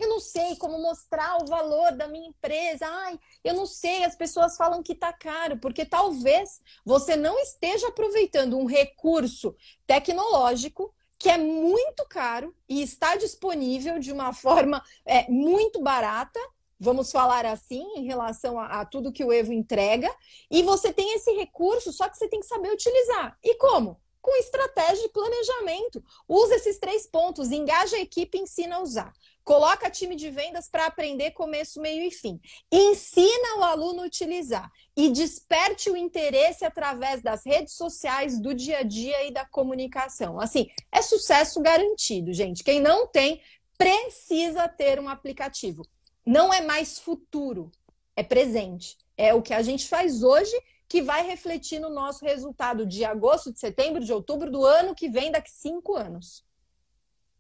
eu 0.03 0.09
não 0.09 0.19
sei 0.19 0.55
como 0.55 0.79
mostrar 0.79 1.41
o 1.41 1.45
valor 1.45 1.91
da 1.93 2.07
minha 2.07 2.29
empresa. 2.29 2.85
Ai, 2.87 3.19
eu 3.43 3.53
não 3.53 3.65
sei, 3.65 4.03
as 4.03 4.15
pessoas 4.15 4.55
falam 4.55 4.83
que 4.83 4.93
está 4.93 5.11
caro, 5.11 5.57
porque 5.57 5.85
talvez 5.85 6.61
você 6.85 7.15
não 7.15 7.37
esteja 7.39 7.87
aproveitando 7.87 8.57
um 8.57 8.65
recurso 8.65 9.55
tecnológico 9.85 10.93
que 11.19 11.29
é 11.29 11.37
muito 11.37 12.05
caro 12.07 12.55
e 12.67 12.81
está 12.81 13.17
disponível 13.17 13.99
de 13.99 14.11
uma 14.11 14.31
forma 14.31 14.81
é, 15.05 15.29
muito 15.29 15.81
barata, 15.81 16.39
vamos 16.79 17.11
falar 17.11 17.45
assim, 17.45 17.85
em 17.97 18.05
relação 18.05 18.57
a, 18.57 18.79
a, 18.79 18.85
tudo 18.85 19.11
que 19.11 19.23
o 19.23 19.33
Evo 19.33 19.51
entrega, 19.51 20.09
e 20.49 20.63
você 20.63 20.93
tem 20.93 21.13
esse 21.13 21.31
recurso, 21.33 21.91
só 21.91 22.07
que 22.07 22.17
você 22.17 22.29
tem 22.29 22.39
que 22.39 22.47
saber 22.47 22.71
utilizar. 22.71 23.37
E 23.43 23.55
como? 23.55 23.99
Com 24.21 24.33
estratégia 24.37 25.03
de 25.03 25.09
planejamento. 25.09 26.01
Usa 26.27 26.55
esses 26.55 26.79
três 26.79 27.05
pontos, 27.05 27.51
engaja 27.51 27.97
a 27.97 28.01
equipe 28.01 28.37
e 28.37 28.41
ensina 28.41 28.77
a 28.77 28.81
usar. 28.81 29.13
Coloca 29.43 29.89
time 29.89 30.15
de 30.15 30.29
vendas 30.29 30.69
para 30.69 30.85
aprender 30.85 31.31
começo, 31.31 31.81
meio 31.81 32.03
e 32.03 32.11
fim. 32.11 32.39
Ensina 32.71 33.57
o 33.57 33.63
aluno 33.63 34.01
a 34.01 34.05
utilizar 34.05 34.71
e 34.95 35.09
desperte 35.09 35.89
o 35.89 35.97
interesse 35.97 36.63
através 36.63 37.21
das 37.21 37.45
redes 37.45 37.73
sociais, 37.73 38.39
do 38.39 38.53
dia 38.53 38.79
a 38.79 38.83
dia 38.83 39.25
e 39.25 39.31
da 39.31 39.45
comunicação. 39.45 40.39
Assim, 40.39 40.69
é 40.91 41.01
sucesso 41.01 41.61
garantido, 41.61 42.31
gente. 42.33 42.63
Quem 42.63 42.79
não 42.79 43.07
tem, 43.07 43.41
precisa 43.77 44.67
ter 44.67 44.99
um 44.99 45.09
aplicativo. 45.09 45.83
Não 46.25 46.53
é 46.53 46.61
mais 46.61 46.99
futuro, 46.99 47.71
é 48.15 48.21
presente. 48.21 48.97
É 49.17 49.33
o 49.33 49.41
que 49.41 49.53
a 49.53 49.61
gente 49.61 49.87
faz 49.87 50.21
hoje 50.21 50.55
que 50.87 51.01
vai 51.01 51.25
refletir 51.25 51.79
no 51.79 51.89
nosso 51.89 52.25
resultado 52.25 52.85
de 52.85 53.05
agosto, 53.05 53.53
de 53.53 53.59
setembro, 53.59 54.03
de 54.03 54.11
outubro 54.11 54.51
do 54.51 54.65
ano 54.65 54.95
que 54.95 55.07
vem, 55.07 55.31
daqui 55.31 55.51
cinco 55.51 55.95
anos. 55.95 56.43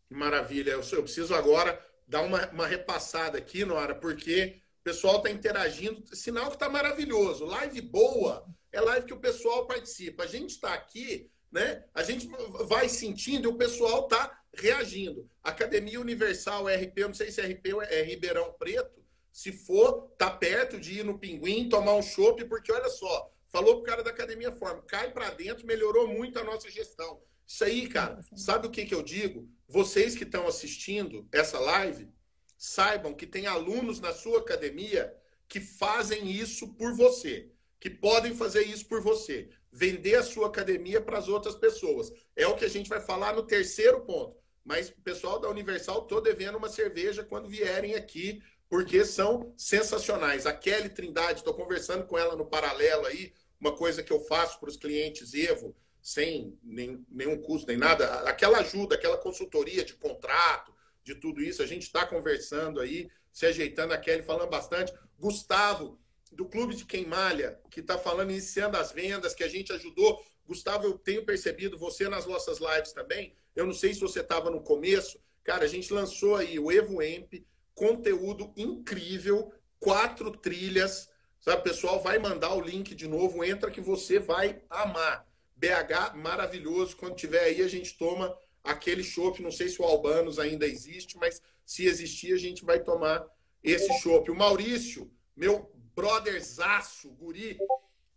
Que 0.07 0.13
maravilha. 0.13 0.71
Eu, 0.71 1.03
preciso 1.03 1.33
agora 1.35 1.79
dar 2.09 2.23
uma, 2.23 2.49
uma 2.49 2.67
repassada 2.67 3.37
aqui, 3.37 3.63
Nora, 3.63 3.93
porque 3.93 4.59
o 4.81 4.83
pessoal 4.83 5.17
está 5.17 5.29
interagindo, 5.29 6.03
sinal 6.15 6.47
que 6.47 6.55
está 6.55 6.67
maravilhoso. 6.67 7.45
Live 7.45 7.81
boa 7.81 8.45
é 8.71 8.81
live 8.81 9.05
que 9.05 9.13
o 9.13 9.19
pessoal 9.19 9.67
participa. 9.67 10.23
A 10.23 10.27
gente 10.27 10.49
está 10.49 10.73
aqui, 10.73 11.29
né? 11.51 11.85
A 11.93 12.01
gente 12.03 12.27
vai 12.65 12.89
sentindo 12.89 13.45
e 13.45 13.51
o 13.51 13.57
pessoal 13.57 14.03
está 14.03 14.41
reagindo. 14.53 15.29
Academia 15.43 16.01
Universal 16.01 16.65
RP, 16.67 16.99
não 17.01 17.13
sei 17.13 17.31
se 17.31 17.41
RP 17.41 17.67
é 17.89 18.01
Ribeirão 18.01 18.53
Preto. 18.53 19.03
Se 19.31 19.51
for, 19.51 20.11
tá 20.17 20.31
perto 20.31 20.79
de 20.79 20.99
ir 20.99 21.05
no 21.05 21.19
Pinguim, 21.19 21.69
tomar 21.69 21.93
um 21.93 22.01
chopp, 22.01 22.43
porque 22.45 22.71
olha 22.71 22.89
só, 22.89 23.31
falou 23.47 23.75
pro 23.75 23.83
cara 23.83 24.03
da 24.03 24.09
Academia 24.09 24.51
Forma, 24.51 24.81
cai 24.81 25.11
para 25.11 25.29
dentro, 25.29 25.67
melhorou 25.67 26.07
muito 26.07 26.39
a 26.39 26.43
nossa 26.43 26.69
gestão. 26.69 27.21
Isso 27.49 27.63
aí, 27.63 27.87
cara, 27.87 28.21
sabe 28.35 28.67
o 28.67 28.69
que, 28.69 28.85
que 28.85 28.93
eu 28.93 29.01
digo? 29.01 29.49
Vocês 29.67 30.13
que 30.13 30.23
estão 30.23 30.47
assistindo 30.47 31.27
essa 31.31 31.59
live, 31.59 32.07
saibam 32.55 33.11
que 33.11 33.25
tem 33.25 33.47
alunos 33.47 33.99
na 33.99 34.13
sua 34.13 34.37
academia 34.37 35.11
que 35.47 35.59
fazem 35.59 36.29
isso 36.29 36.75
por 36.75 36.93
você, 36.95 37.49
que 37.79 37.89
podem 37.89 38.35
fazer 38.35 38.67
isso 38.67 38.85
por 38.87 39.01
você. 39.01 39.49
Vender 39.71 40.13
a 40.15 40.23
sua 40.23 40.45
academia 40.45 41.01
para 41.01 41.17
as 41.17 41.27
outras 41.27 41.55
pessoas. 41.55 42.13
É 42.35 42.45
o 42.45 42.55
que 42.55 42.65
a 42.65 42.69
gente 42.69 42.87
vai 42.87 43.01
falar 43.01 43.33
no 43.33 43.41
terceiro 43.41 44.01
ponto. 44.01 44.37
Mas 44.63 44.89
o 44.89 45.01
pessoal 45.01 45.39
da 45.39 45.49
Universal, 45.49 46.03
estou 46.03 46.21
devendo 46.21 46.59
uma 46.59 46.69
cerveja 46.69 47.23
quando 47.23 47.49
vierem 47.49 47.95
aqui, 47.95 48.43
porque 48.69 49.03
são 49.03 49.51
sensacionais. 49.57 50.45
A 50.45 50.53
Kelly 50.53 50.89
Trindade, 50.89 51.39
estou 51.39 51.55
conversando 51.55 52.05
com 52.05 52.15
ela 52.15 52.35
no 52.35 52.45
paralelo 52.45 53.07
aí, 53.07 53.33
uma 53.59 53.75
coisa 53.75 54.03
que 54.03 54.13
eu 54.13 54.19
faço 54.25 54.59
para 54.59 54.69
os 54.69 54.77
clientes 54.77 55.33
Evo 55.33 55.75
sem 56.01 56.57
nem, 56.63 57.05
nenhum 57.09 57.41
custo, 57.41 57.67
nem 57.67 57.77
nada. 57.77 58.21
Aquela 58.21 58.59
ajuda, 58.59 58.95
aquela 58.95 59.17
consultoria 59.17 59.83
de 59.83 59.93
contrato, 59.93 60.73
de 61.03 61.15
tudo 61.15 61.41
isso, 61.41 61.61
a 61.61 61.65
gente 61.65 61.83
está 61.83 62.05
conversando 62.05 62.79
aí, 62.79 63.09
se 63.31 63.45
ajeitando, 63.45 63.93
a 63.93 63.97
Kelly 63.97 64.23
falando 64.23 64.49
bastante. 64.49 64.93
Gustavo, 65.17 65.99
do 66.31 66.45
Clube 66.45 66.75
de 66.75 66.85
Quem 66.85 67.05
Malha, 67.05 67.59
que 67.69 67.79
está 67.79 67.97
falando, 67.97 68.31
iniciando 68.31 68.77
as 68.77 68.91
vendas, 68.91 69.33
que 69.33 69.43
a 69.43 69.47
gente 69.47 69.73
ajudou. 69.73 70.23
Gustavo, 70.45 70.85
eu 70.85 70.97
tenho 70.97 71.25
percebido 71.25 71.77
você 71.77 72.07
nas 72.07 72.25
nossas 72.25 72.59
lives 72.59 72.91
também. 72.91 73.33
Eu 73.55 73.65
não 73.65 73.73
sei 73.73 73.93
se 73.93 73.99
você 73.99 74.21
estava 74.21 74.49
no 74.49 74.61
começo. 74.61 75.19
Cara, 75.43 75.65
a 75.65 75.67
gente 75.67 75.91
lançou 75.93 76.35
aí 76.35 76.59
o 76.59 76.71
Evo 76.71 77.01
Emp, 77.01 77.45
conteúdo 77.73 78.53
incrível, 78.55 79.51
quatro 79.79 80.31
trilhas. 80.31 81.09
Sabe, 81.39 81.63
pessoal, 81.63 82.01
vai 82.01 82.19
mandar 82.19 82.53
o 82.53 82.61
link 82.61 82.93
de 82.93 83.07
novo, 83.07 83.43
entra 83.43 83.71
que 83.71 83.81
você 83.81 84.19
vai 84.19 84.61
amar. 84.69 85.28
BH 85.59 86.15
maravilhoso. 86.15 86.95
Quando 86.95 87.15
tiver 87.15 87.43
aí, 87.43 87.61
a 87.61 87.67
gente 87.67 87.97
toma 87.97 88.35
aquele 88.63 89.03
chopp. 89.03 89.41
Não 89.41 89.51
sei 89.51 89.67
se 89.67 89.81
o 89.81 89.85
Albanos 89.85 90.39
ainda 90.39 90.65
existe, 90.65 91.17
mas 91.17 91.41
se 91.65 91.85
existir, 91.85 92.33
a 92.33 92.37
gente 92.37 92.63
vai 92.63 92.79
tomar 92.79 93.25
esse 93.61 93.91
chopp. 93.99 94.31
O 94.31 94.35
Maurício, 94.35 95.11
meu 95.35 95.69
brotherzaço, 95.95 97.09
guri, 97.11 97.57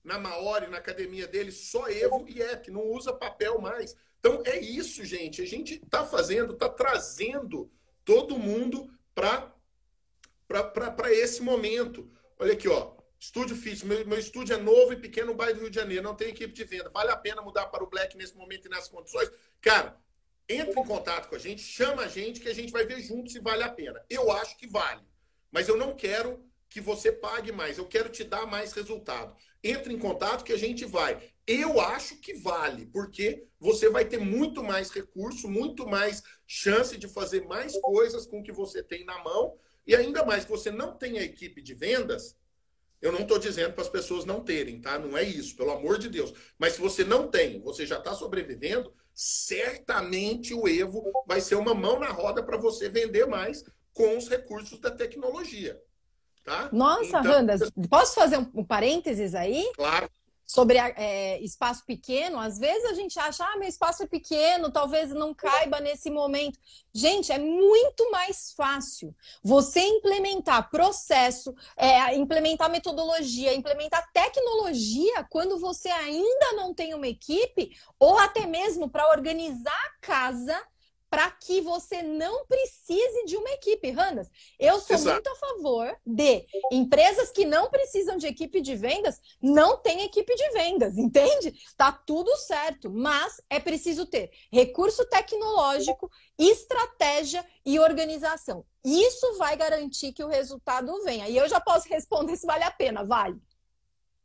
na 0.04 0.18
Maori, 0.18 0.68
na 0.68 0.78
academia 0.78 1.26
dele, 1.26 1.50
só 1.52 1.88
Evo 1.88 2.24
e 2.28 2.40
Epic, 2.40 2.68
não 2.68 2.86
usa 2.90 3.12
papel 3.12 3.60
mais. 3.60 3.96
Então 4.18 4.42
é 4.46 4.58
isso, 4.60 5.04
gente. 5.04 5.42
A 5.42 5.46
gente 5.46 5.74
está 5.74 6.06
fazendo, 6.06 6.52
está 6.52 6.68
trazendo 6.68 7.70
todo 8.04 8.38
mundo 8.38 8.88
para 9.14 9.52
esse 11.10 11.42
momento. 11.42 12.08
Olha 12.38 12.52
aqui, 12.52 12.68
ó. 12.68 12.94
Estúdio 13.22 13.54
Fit, 13.54 13.86
meu, 13.86 14.04
meu 14.04 14.18
estúdio 14.18 14.52
é 14.52 14.58
novo 14.58 14.92
e 14.92 14.96
pequeno 14.96 15.28
no 15.28 15.34
bairro 15.34 15.54
do 15.54 15.60
Rio 15.60 15.70
de 15.70 15.76
Janeiro, 15.76 16.02
não 16.02 16.16
tem 16.16 16.30
equipe 16.30 16.52
de 16.52 16.64
venda. 16.64 16.90
Vale 16.90 17.12
a 17.12 17.16
pena 17.16 17.40
mudar 17.40 17.66
para 17.66 17.84
o 17.84 17.86
Black 17.86 18.16
nesse 18.16 18.36
momento 18.36 18.66
e 18.66 18.68
nessas 18.68 18.88
condições? 18.88 19.30
Cara, 19.60 19.96
entre 20.48 20.72
em 20.72 20.84
contato 20.84 21.28
com 21.28 21.36
a 21.36 21.38
gente, 21.38 21.62
chama 21.62 22.02
a 22.02 22.08
gente 22.08 22.40
que 22.40 22.48
a 22.48 22.52
gente 22.52 22.72
vai 22.72 22.84
ver 22.84 23.00
junto 23.00 23.30
se 23.30 23.38
vale 23.38 23.62
a 23.62 23.68
pena. 23.68 24.04
Eu 24.10 24.32
acho 24.32 24.58
que 24.58 24.66
vale, 24.66 25.02
mas 25.52 25.68
eu 25.68 25.76
não 25.76 25.94
quero 25.94 26.44
que 26.68 26.80
você 26.80 27.12
pague 27.12 27.52
mais, 27.52 27.78
eu 27.78 27.86
quero 27.86 28.08
te 28.08 28.24
dar 28.24 28.44
mais 28.44 28.72
resultado. 28.72 29.36
Entre 29.62 29.94
em 29.94 29.98
contato 30.00 30.42
que 30.42 30.52
a 30.52 30.58
gente 30.58 30.84
vai. 30.84 31.22
Eu 31.46 31.80
acho 31.80 32.16
que 32.16 32.34
vale, 32.34 32.86
porque 32.86 33.46
você 33.60 33.88
vai 33.88 34.04
ter 34.04 34.18
muito 34.18 34.64
mais 34.64 34.90
recurso, 34.90 35.48
muito 35.48 35.86
mais 35.86 36.24
chance 36.44 36.98
de 36.98 37.06
fazer 37.06 37.46
mais 37.46 37.80
coisas 37.82 38.26
com 38.26 38.40
o 38.40 38.42
que 38.42 38.50
você 38.50 38.82
tem 38.82 39.04
na 39.04 39.22
mão, 39.22 39.56
e 39.86 39.94
ainda 39.94 40.24
mais 40.24 40.44
que 40.44 40.50
você 40.50 40.72
não 40.72 40.96
tem 40.96 41.20
a 41.20 41.22
equipe 41.22 41.62
de 41.62 41.72
vendas, 41.72 42.36
eu 43.02 43.10
não 43.10 43.20
estou 43.20 43.38
dizendo 43.38 43.72
para 43.72 43.82
as 43.82 43.88
pessoas 43.88 44.24
não 44.24 44.40
terem, 44.40 44.80
tá? 44.80 44.98
Não 44.98 45.18
é 45.18 45.24
isso, 45.24 45.56
pelo 45.56 45.72
amor 45.72 45.98
de 45.98 46.08
Deus. 46.08 46.32
Mas 46.56 46.74
se 46.74 46.80
você 46.80 47.04
não 47.04 47.26
tem, 47.28 47.60
você 47.60 47.84
já 47.84 47.98
está 47.98 48.14
sobrevivendo, 48.14 48.94
certamente 49.12 50.54
o 50.54 50.68
Evo 50.68 51.02
vai 51.26 51.40
ser 51.40 51.56
uma 51.56 51.74
mão 51.74 51.98
na 51.98 52.10
roda 52.10 52.42
para 52.42 52.56
você 52.56 52.88
vender 52.88 53.26
mais 53.26 53.64
com 53.92 54.16
os 54.16 54.28
recursos 54.28 54.78
da 54.78 54.90
tecnologia. 54.90 55.78
Tá? 56.44 56.68
Nossa, 56.72 57.04
então, 57.04 57.22
Randas, 57.22 57.70
posso 57.90 58.14
fazer 58.14 58.38
um 58.38 58.64
parênteses 58.64 59.34
aí? 59.34 59.70
Claro 59.74 60.08
sobre 60.52 60.76
é, 60.76 61.40
espaço 61.40 61.82
pequeno, 61.86 62.38
às 62.38 62.58
vezes 62.58 62.84
a 62.90 62.92
gente 62.92 63.18
acha, 63.18 63.42
ah, 63.42 63.56
meu 63.56 63.66
espaço 63.66 64.02
é 64.02 64.06
pequeno, 64.06 64.70
talvez 64.70 65.08
não 65.08 65.32
caiba 65.32 65.80
nesse 65.80 66.10
momento. 66.10 66.58
Gente, 66.92 67.32
é 67.32 67.38
muito 67.38 68.10
mais 68.10 68.52
fácil 68.54 69.16
você 69.42 69.80
implementar 69.80 70.68
processo, 70.68 71.54
é, 71.74 72.14
implementar 72.14 72.70
metodologia, 72.70 73.54
implementar 73.54 74.06
tecnologia 74.12 75.24
quando 75.30 75.58
você 75.58 75.88
ainda 75.88 76.52
não 76.54 76.74
tem 76.74 76.92
uma 76.92 77.08
equipe, 77.08 77.70
ou 77.98 78.18
até 78.18 78.44
mesmo 78.44 78.90
para 78.90 79.08
organizar 79.08 79.72
a 79.72 80.06
casa 80.06 80.71
para 81.12 81.30
que 81.30 81.60
você 81.60 82.02
não 82.02 82.46
precise 82.46 83.26
de 83.26 83.36
uma 83.36 83.50
equipe. 83.50 83.90
Randas, 83.90 84.30
eu 84.58 84.80
sou 84.80 84.96
Exato. 84.96 85.12
muito 85.12 85.28
a 85.28 85.36
favor 85.36 85.94
de 86.06 86.42
empresas 86.72 87.30
que 87.30 87.44
não 87.44 87.68
precisam 87.68 88.16
de 88.16 88.26
equipe 88.26 88.62
de 88.62 88.74
vendas, 88.74 89.20
não 89.38 89.76
tem 89.76 90.04
equipe 90.04 90.34
de 90.34 90.50
vendas, 90.52 90.96
entende? 90.96 91.54
Tá 91.76 91.92
tudo 91.92 92.34
certo, 92.38 92.90
mas 92.90 93.42
é 93.50 93.60
preciso 93.60 94.06
ter 94.06 94.30
recurso 94.50 95.04
tecnológico, 95.04 96.10
estratégia 96.38 97.44
e 97.62 97.78
organização. 97.78 98.64
Isso 98.82 99.36
vai 99.36 99.54
garantir 99.54 100.14
que 100.14 100.24
o 100.24 100.28
resultado 100.28 100.98
venha. 101.04 101.28
E 101.28 101.36
eu 101.36 101.46
já 101.46 101.60
posso 101.60 101.90
responder 101.90 102.38
se 102.38 102.46
vale 102.46 102.64
a 102.64 102.70
pena, 102.70 103.04
vale. 103.04 103.38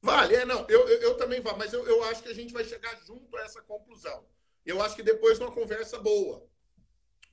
Vale, 0.01 0.35
é, 0.35 0.45
não, 0.45 0.65
eu, 0.69 0.87
eu, 0.87 1.01
eu 1.01 1.17
também 1.17 1.41
vou, 1.41 1.57
mas 1.57 1.73
eu, 1.73 1.85
eu 1.85 2.01
acho 2.05 2.23
que 2.23 2.29
a 2.29 2.33
gente 2.33 2.53
vai 2.53 2.63
chegar 2.63 2.97
junto 3.05 3.35
a 3.35 3.41
essa 3.41 3.61
conclusão. 3.61 4.25
Eu 4.65 4.81
acho 4.81 4.95
que 4.95 5.03
depois 5.03 5.37
de 5.37 5.43
uma 5.43 5.51
conversa 5.51 5.99
boa, 5.99 6.47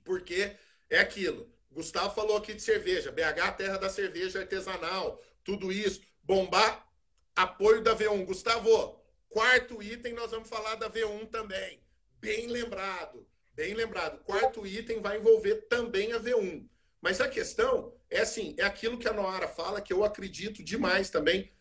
porque 0.04 0.54
é 0.90 0.98
aquilo. 0.98 1.50
Gustavo 1.72 2.14
falou 2.14 2.36
aqui 2.36 2.54
de 2.54 2.62
cerveja, 2.62 3.10
BH, 3.10 3.56
terra 3.56 3.76
da 3.78 3.88
cerveja 3.88 4.40
artesanal, 4.40 5.20
tudo 5.42 5.72
isso. 5.72 6.00
Bombar, 6.22 6.86
apoio 7.34 7.82
da 7.82 7.96
V1. 7.96 8.24
Gustavo, 8.24 9.00
quarto 9.28 9.82
item, 9.82 10.12
nós 10.12 10.30
vamos 10.30 10.48
falar 10.48 10.76
da 10.76 10.88
V1 10.88 11.28
também. 11.30 11.82
Bem 12.20 12.46
lembrado, 12.46 13.26
bem 13.52 13.74
lembrado. 13.74 14.22
Quarto 14.22 14.64
item 14.66 15.00
vai 15.00 15.18
envolver 15.18 15.66
também 15.68 16.12
a 16.12 16.20
V1. 16.20 16.68
Mas 17.00 17.20
a 17.20 17.28
questão 17.28 17.94
é 18.08 18.20
assim, 18.20 18.54
é 18.56 18.62
aquilo 18.62 18.96
que 18.96 19.08
a 19.08 19.12
Noara 19.12 19.48
fala, 19.48 19.80
que 19.80 19.92
eu 19.92 20.04
acredito 20.04 20.62
demais 20.62 21.10
também. 21.10 21.52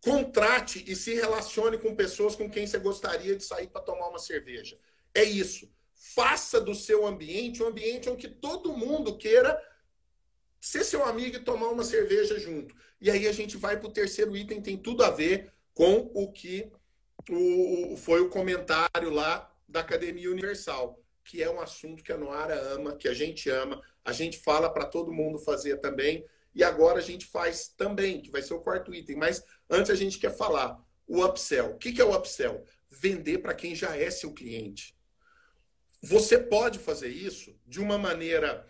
Contrate 0.00 0.84
e 0.86 0.94
se 0.94 1.14
relacione 1.14 1.76
com 1.76 1.96
pessoas 1.96 2.36
com 2.36 2.48
quem 2.48 2.66
você 2.66 2.78
gostaria 2.78 3.34
de 3.34 3.42
sair 3.42 3.66
para 3.66 3.82
tomar 3.82 4.08
uma 4.08 4.18
cerveja. 4.18 4.78
É 5.12 5.24
isso 5.24 5.68
faça 6.14 6.60
do 6.60 6.74
seu 6.74 7.06
ambiente 7.06 7.62
um 7.62 7.68
ambiente 7.68 8.08
onde 8.08 8.28
todo 8.28 8.76
mundo 8.76 9.16
queira 9.16 9.60
ser 10.60 10.84
seu 10.84 11.04
amigo 11.04 11.36
e 11.36 11.44
tomar 11.44 11.68
uma 11.68 11.84
cerveja 11.84 12.38
junto. 12.38 12.74
E 13.00 13.10
aí 13.10 13.26
a 13.28 13.32
gente 13.32 13.56
vai 13.56 13.78
para 13.78 13.88
o 13.88 13.92
terceiro 13.92 14.36
item, 14.36 14.60
tem 14.60 14.76
tudo 14.76 15.04
a 15.04 15.10
ver 15.10 15.52
com 15.74 16.10
o 16.14 16.32
que 16.32 16.70
o, 17.30 17.96
foi 17.96 18.20
o 18.20 18.30
comentário 18.30 19.10
lá 19.10 19.52
da 19.68 19.80
Academia 19.80 20.30
Universal, 20.30 20.98
que 21.24 21.42
é 21.42 21.50
um 21.50 21.60
assunto 21.60 22.02
que 22.02 22.12
a 22.12 22.16
Noara 22.16 22.58
ama, 22.72 22.96
que 22.96 23.08
a 23.08 23.14
gente 23.14 23.50
ama, 23.50 23.82
a 24.04 24.12
gente 24.12 24.38
fala 24.38 24.70
para 24.70 24.86
todo 24.86 25.12
mundo 25.12 25.38
fazer 25.38 25.76
também, 25.78 26.24
e 26.54 26.64
agora 26.64 26.98
a 26.98 27.02
gente 27.02 27.26
faz 27.26 27.68
também, 27.68 28.22
que 28.22 28.30
vai 28.30 28.42
ser 28.42 28.54
o 28.54 28.60
quarto 28.60 28.94
item. 28.94 29.16
Mas 29.16 29.44
antes 29.68 29.90
a 29.90 29.94
gente 29.94 30.18
quer 30.18 30.34
falar 30.34 30.82
o 31.06 31.22
upsell. 31.22 31.72
O 31.72 31.78
que 31.78 32.00
é 32.00 32.04
o 32.04 32.16
upsell? 32.16 32.64
Vender 32.88 33.38
para 33.38 33.54
quem 33.54 33.74
já 33.74 33.94
é 33.94 34.10
seu 34.10 34.32
cliente. 34.32 34.95
Você 36.06 36.38
pode 36.38 36.78
fazer 36.78 37.08
isso 37.08 37.52
de 37.66 37.80
uma 37.80 37.98
maneira, 37.98 38.64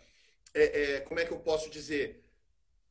é, 0.54 0.94
é, 0.94 1.00
como 1.00 1.20
é 1.20 1.24
que 1.26 1.32
eu 1.32 1.38
posso 1.38 1.68
dizer, 1.68 2.24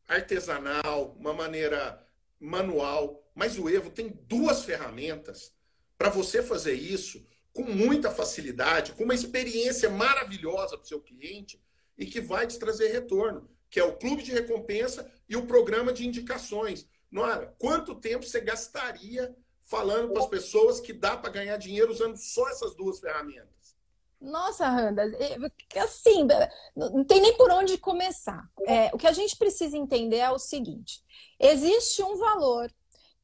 artesanal, 0.08 1.16
uma 1.20 1.34
maneira 1.34 2.08
manual, 2.40 3.28
mas 3.34 3.58
o 3.58 3.68
Evo 3.68 3.90
tem 3.90 4.08
duas 4.08 4.64
ferramentas 4.64 5.52
para 5.98 6.12
você 6.12 6.44
fazer 6.44 6.74
isso 6.74 7.26
com 7.52 7.64
muita 7.64 8.12
facilidade, 8.12 8.92
com 8.92 9.04
uma 9.04 9.16
experiência 9.16 9.90
maravilhosa 9.90 10.78
para 10.78 10.86
o 10.86 10.88
seu 10.88 11.02
cliente 11.02 11.60
e 11.98 12.06
que 12.06 12.22
vai 12.22 12.46
te 12.46 12.60
trazer 12.60 12.90
retorno, 12.92 13.50
que 13.68 13.80
é 13.80 13.84
o 13.84 13.98
clube 13.98 14.22
de 14.22 14.32
recompensa 14.32 15.12
e 15.28 15.36
o 15.36 15.48
programa 15.48 15.92
de 15.92 16.06
indicações. 16.06 16.88
Nora, 17.10 17.56
quanto 17.58 17.96
tempo 17.96 18.24
você 18.24 18.42
gastaria 18.42 19.36
falando 19.62 20.14
para 20.14 20.22
as 20.22 20.30
pessoas 20.30 20.80
que 20.80 20.94
dá 20.94 21.18
para 21.18 21.32
ganhar 21.32 21.58
dinheiro 21.58 21.92
usando 21.92 22.16
só 22.16 22.48
essas 22.50 22.76
duas 22.76 23.00
ferramentas? 23.00 23.55
Nossa, 24.20 24.68
Randa, 24.68 25.04
assim, 25.84 26.28
não 26.76 27.04
tem 27.04 27.22
nem 27.22 27.36
por 27.38 27.52
onde 27.52 27.78
começar. 27.78 28.50
É, 28.66 28.90
o 28.94 28.98
que 28.98 29.08
a 29.08 29.12
gente 29.12 29.36
precisa 29.36 29.78
entender 29.78 30.18
é 30.18 30.32
o 30.32 30.40
seguinte: 30.40 31.04
existe 31.40 32.02
um 32.02 32.18
valor 32.18 32.72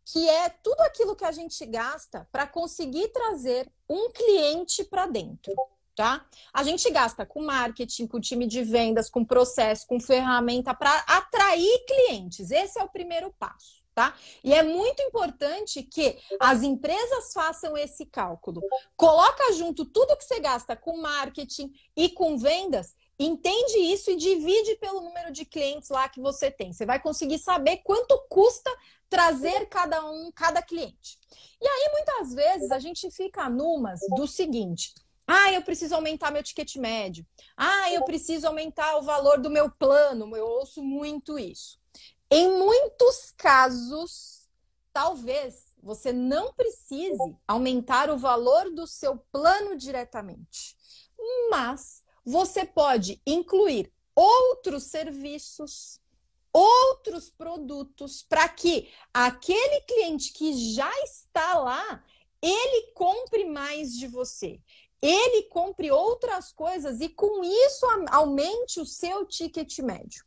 que 0.05 0.27
é 0.27 0.49
tudo 0.49 0.81
aquilo 0.81 1.15
que 1.15 1.25
a 1.25 1.31
gente 1.31 1.65
gasta 1.65 2.27
para 2.31 2.45
conseguir 2.45 3.09
trazer 3.09 3.71
um 3.89 4.11
cliente 4.11 4.83
para 4.83 5.07
dentro. 5.07 5.53
Tá? 5.95 6.25
A 6.53 6.63
gente 6.63 6.89
gasta 6.89 7.25
com 7.25 7.43
marketing, 7.43 8.07
com 8.07 8.19
time 8.19 8.47
de 8.47 8.63
vendas, 8.63 9.09
com 9.09 9.25
processo, 9.25 9.85
com 9.85 9.99
ferramenta 9.99 10.73
para 10.73 10.97
atrair 10.99 11.85
clientes. 11.85 12.49
Esse 12.49 12.79
é 12.79 12.83
o 12.83 12.89
primeiro 12.89 13.31
passo 13.37 13.80
tá? 14.01 14.15
E 14.43 14.51
é 14.51 14.63
muito 14.63 14.99
importante 15.03 15.83
que 15.83 16.17
as 16.39 16.63
empresas 16.63 17.31
façam 17.33 17.77
esse 17.77 18.03
cálculo. 18.05 18.61
Coloca 18.97 19.53
junto 19.53 19.85
tudo 19.85 20.17
que 20.17 20.23
você 20.23 20.39
gasta 20.39 20.75
com 20.75 20.97
marketing 20.97 21.71
e 21.95 22.09
com 22.09 22.35
vendas, 22.35 22.95
entende 23.19 23.77
isso 23.77 24.09
e 24.09 24.15
divide 24.15 24.75
pelo 24.77 25.01
número 25.01 25.31
de 25.31 25.45
clientes 25.45 25.89
lá 25.89 26.09
que 26.09 26.19
você 26.19 26.49
tem. 26.49 26.73
Você 26.73 26.83
vai 26.83 26.99
conseguir 26.99 27.37
saber 27.37 27.77
quanto 27.83 28.17
custa 28.27 28.71
trazer 29.07 29.67
cada 29.67 30.03
um, 30.09 30.31
cada 30.31 30.63
cliente. 30.63 31.19
E 31.61 31.67
aí 31.67 31.91
muitas 31.91 32.33
vezes 32.33 32.71
a 32.71 32.79
gente 32.79 33.11
fica 33.11 33.47
numas 33.47 33.99
do 34.15 34.25
seguinte: 34.25 34.95
ah, 35.27 35.53
eu 35.53 35.61
preciso 35.61 35.93
aumentar 35.93 36.31
meu 36.31 36.41
ticket 36.41 36.75
médio. 36.77 37.23
Ah, 37.55 37.91
eu 37.91 38.03
preciso 38.03 38.47
aumentar 38.47 38.97
o 38.97 39.03
valor 39.03 39.39
do 39.39 39.49
meu 39.49 39.69
plano. 39.69 40.35
Eu 40.35 40.47
ouço 40.47 40.81
muito 40.81 41.37
isso. 41.37 41.80
Em 42.33 42.49
muitos 42.49 43.31
casos, 43.31 44.49
talvez 44.93 45.75
você 45.83 46.13
não 46.13 46.53
precise 46.53 47.35
aumentar 47.45 48.09
o 48.09 48.17
valor 48.17 48.71
do 48.71 48.87
seu 48.87 49.17
plano 49.33 49.75
diretamente, 49.75 50.77
mas 51.49 52.01
você 52.23 52.65
pode 52.65 53.21
incluir 53.27 53.91
outros 54.15 54.83
serviços, 54.83 55.99
outros 56.53 57.29
produtos 57.29 58.23
para 58.23 58.47
que 58.47 58.89
aquele 59.13 59.81
cliente 59.81 60.31
que 60.31 60.53
já 60.73 60.91
está 61.03 61.59
lá, 61.59 62.01
ele 62.41 62.93
compre 62.93 63.43
mais 63.43 63.93
de 63.93 64.07
você. 64.07 64.61
Ele 65.01 65.43
compre 65.49 65.91
outras 65.91 66.53
coisas 66.53 67.01
e 67.01 67.09
com 67.09 67.43
isso 67.43 67.85
aumente 68.11 68.79
o 68.79 68.85
seu 68.85 69.25
ticket 69.25 69.79
médio. 69.79 70.23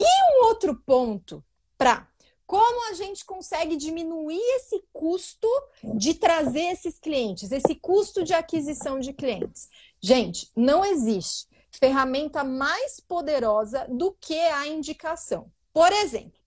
E 0.00 0.04
um 0.32 0.46
outro 0.46 0.74
ponto 0.74 1.44
para 1.76 2.08
como 2.46 2.90
a 2.90 2.94
gente 2.94 3.24
consegue 3.24 3.76
diminuir 3.76 4.40
esse 4.56 4.82
custo 4.92 5.46
de 5.84 6.14
trazer 6.14 6.62
esses 6.62 6.98
clientes, 6.98 7.52
esse 7.52 7.76
custo 7.76 8.24
de 8.24 8.34
aquisição 8.34 8.98
de 8.98 9.12
clientes. 9.12 9.68
Gente, 10.00 10.50
não 10.56 10.84
existe 10.84 11.46
ferramenta 11.70 12.42
mais 12.42 12.98
poderosa 12.98 13.86
do 13.88 14.10
que 14.20 14.34
a 14.34 14.66
indicação. 14.66 15.48
Por 15.72 15.92
exemplo, 15.92 16.40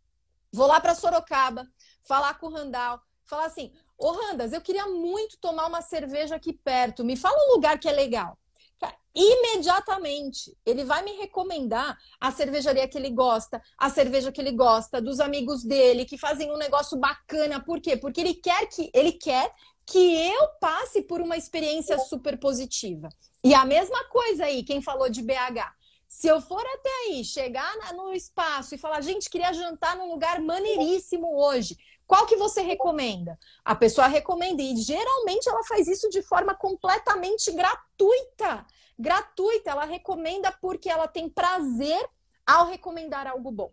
vou 0.52 0.68
lá 0.68 0.82
para 0.82 0.94
Sorocaba, 0.94 1.66
falar 2.02 2.38
com 2.38 2.48
o 2.48 2.54
Randall, 2.54 3.00
falar 3.24 3.46
assim: 3.46 3.72
Ô 3.98 4.12
Randas, 4.12 4.52
eu 4.52 4.60
queria 4.60 4.88
muito 4.88 5.38
tomar 5.38 5.68
uma 5.68 5.82
cerveja 5.82 6.36
aqui 6.36 6.52
perto, 6.52 7.06
me 7.06 7.16
fala 7.16 7.38
um 7.48 7.54
lugar 7.54 7.80
que 7.80 7.88
é 7.88 7.94
legal 7.94 8.38
imediatamente 9.16 10.58
ele 10.66 10.84
vai 10.84 11.04
me 11.04 11.12
recomendar 11.14 11.98
a 12.20 12.32
cervejaria 12.32 12.88
que 12.88 12.98
ele 12.98 13.12
gosta, 13.12 13.62
a 13.78 13.90
cerveja 13.90 14.32
que 14.32 14.42
ele 14.42 14.52
gosta, 14.52 15.02
dos 15.02 15.20
amigos 15.20 15.64
dele 15.64 16.06
que 16.06 16.18
fazem 16.18 16.52
um 16.52 16.58
negócio 16.58 16.98
bacana. 16.98 17.64
Por 17.64 17.80
quê? 17.80 17.96
Porque 17.96 18.22
ele 18.22 18.34
quer 18.34 18.68
que 18.68 18.90
ele 18.94 19.12
quer 19.12 19.52
que 19.86 20.28
eu 20.28 20.48
passe 20.60 21.02
por 21.02 21.22
uma 21.22 21.38
experiência 21.38 21.98
super 22.00 22.40
positiva. 22.40 23.10
E 23.44 23.54
a 23.54 23.66
mesma 23.66 24.04
coisa 24.06 24.46
aí, 24.46 24.64
quem 24.64 24.82
falou 24.82 25.10
de 25.10 25.22
BH. 25.22 25.74
Se 26.08 26.28
eu 26.28 26.40
for 26.40 26.64
até 26.64 26.90
aí, 27.08 27.26
chegar 27.26 27.76
no 27.94 28.14
espaço 28.14 28.76
e 28.76 28.78
falar, 28.78 29.02
gente, 29.02 29.30
queria 29.30 29.52
jantar 29.52 29.98
num 29.98 30.10
lugar 30.10 30.40
maneiríssimo 30.40 31.28
hoje. 31.36 31.76
Qual 32.06 32.26
que 32.26 32.36
você 32.36 32.62
recomenda? 32.62 33.38
A 33.64 33.76
pessoa 33.76 34.08
recomenda 34.08 34.62
e 34.62 34.76
geralmente 34.78 35.48
ela 35.48 35.64
faz 35.64 35.88
isso 35.88 36.10
de 36.10 36.22
forma 36.22 36.54
completamente 36.54 37.52
gratuita 37.52 38.66
gratuita, 38.98 39.72
ela 39.72 39.86
recomenda 39.86 40.52
porque 40.52 40.90
ela 40.90 41.08
tem 41.08 41.30
prazer 41.30 42.08
ao 42.46 42.68
recomendar 42.68 43.28
algo 43.28 43.52
bom. 43.52 43.72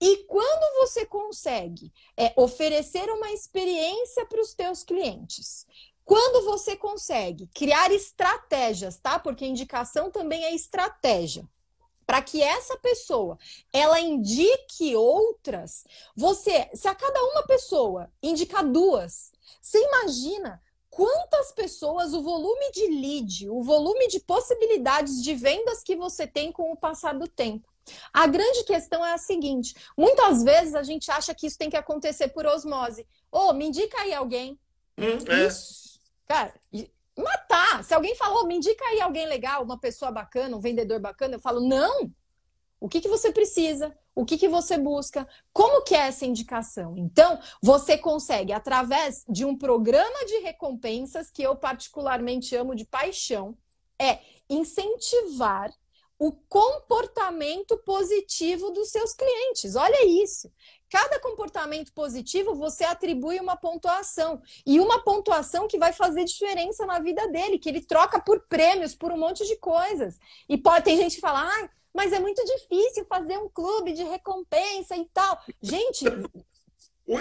E 0.00 0.24
quando 0.24 0.80
você 0.80 1.06
consegue 1.06 1.92
é, 2.16 2.32
oferecer 2.36 3.08
uma 3.10 3.30
experiência 3.30 4.26
para 4.26 4.40
os 4.40 4.52
teus 4.52 4.82
clientes, 4.82 5.64
quando 6.04 6.44
você 6.44 6.76
consegue 6.76 7.46
criar 7.54 7.92
estratégias, 7.92 8.98
tá? 8.98 9.18
Porque 9.20 9.46
indicação 9.46 10.10
também 10.10 10.44
é 10.44 10.54
estratégia. 10.54 11.48
Para 12.06 12.22
que 12.22 12.42
essa 12.42 12.76
pessoa 12.78 13.38
ela 13.72 14.00
indique 14.00 14.94
outras, 14.96 15.84
você, 16.16 16.68
se 16.74 16.88
a 16.88 16.94
cada 16.94 17.22
uma 17.24 17.46
pessoa 17.46 18.10
indicar 18.22 18.66
duas, 18.66 19.32
você 19.60 19.78
imagina 19.78 20.60
quantas 20.90 21.52
pessoas, 21.52 22.12
o 22.12 22.22
volume 22.22 22.70
de 22.72 22.86
lead, 22.86 23.48
o 23.48 23.62
volume 23.62 24.08
de 24.08 24.20
possibilidades 24.20 25.22
de 25.22 25.34
vendas 25.34 25.82
que 25.82 25.96
você 25.96 26.26
tem 26.26 26.52
com 26.52 26.70
o 26.70 26.76
passar 26.76 27.18
do 27.18 27.26
tempo. 27.26 27.72
A 28.12 28.26
grande 28.26 28.64
questão 28.64 29.04
é 29.04 29.12
a 29.12 29.18
seguinte: 29.18 29.74
muitas 29.96 30.42
vezes 30.42 30.74
a 30.74 30.82
gente 30.82 31.10
acha 31.10 31.34
que 31.34 31.46
isso 31.46 31.58
tem 31.58 31.70
que 31.70 31.76
acontecer 31.76 32.28
por 32.28 32.46
osmose. 32.46 33.06
Ô, 33.30 33.48
oh, 33.48 33.52
me 33.52 33.66
indica 33.66 34.00
aí 34.02 34.12
alguém. 34.12 34.58
Hum, 34.98 35.18
é. 35.28 35.46
Isso. 35.46 35.98
Cara, 36.28 36.54
matar. 37.16 37.84
Se 37.84 37.94
alguém 37.94 38.14
falou, 38.14 38.46
me 38.46 38.56
indica 38.56 38.84
aí 38.86 39.00
alguém 39.00 39.26
legal, 39.26 39.62
uma 39.62 39.78
pessoa 39.78 40.10
bacana, 40.10 40.56
um 40.56 40.60
vendedor 40.60 41.00
bacana, 41.00 41.36
eu 41.36 41.40
falo, 41.40 41.60
não. 41.60 42.10
O 42.80 42.88
que, 42.88 43.00
que 43.00 43.08
você 43.08 43.30
precisa? 43.30 43.96
o 44.14 44.24
que, 44.24 44.36
que 44.36 44.48
você 44.48 44.76
busca, 44.76 45.26
como 45.52 45.82
que 45.82 45.94
é 45.94 46.06
essa 46.08 46.26
indicação. 46.26 46.96
Então, 46.96 47.38
você 47.62 47.96
consegue, 47.96 48.52
através 48.52 49.24
de 49.28 49.44
um 49.44 49.56
programa 49.56 50.24
de 50.26 50.38
recompensas, 50.38 51.30
que 51.30 51.42
eu 51.42 51.56
particularmente 51.56 52.54
amo 52.54 52.74
de 52.74 52.84
paixão, 52.84 53.56
é 53.98 54.20
incentivar 54.48 55.72
o 56.18 56.32
comportamento 56.32 57.76
positivo 57.78 58.70
dos 58.70 58.90
seus 58.90 59.12
clientes. 59.12 59.74
Olha 59.74 60.06
isso. 60.06 60.52
Cada 60.92 61.18
comportamento 61.20 61.90
positivo 61.94 62.54
você 62.54 62.84
atribui 62.84 63.40
uma 63.40 63.56
pontuação. 63.56 64.42
E 64.66 64.78
uma 64.78 65.02
pontuação 65.02 65.66
que 65.66 65.78
vai 65.78 65.90
fazer 65.90 66.22
diferença 66.22 66.84
na 66.84 66.98
vida 66.98 67.26
dele, 67.28 67.58
que 67.58 67.70
ele 67.70 67.80
troca 67.80 68.20
por 68.20 68.40
prêmios, 68.46 68.94
por 68.94 69.10
um 69.10 69.16
monte 69.16 69.46
de 69.46 69.56
coisas. 69.56 70.18
E 70.46 70.58
pode 70.58 70.84
ter 70.84 70.98
gente 70.98 71.14
que 71.14 71.22
fala, 71.22 71.48
ah, 71.48 71.70
mas 71.94 72.12
é 72.12 72.20
muito 72.20 72.44
difícil 72.44 73.06
fazer 73.06 73.38
um 73.38 73.48
clube 73.48 73.94
de 73.94 74.02
recompensa 74.02 74.94
e 74.94 75.06
tal. 75.14 75.42
Gente. 75.62 76.04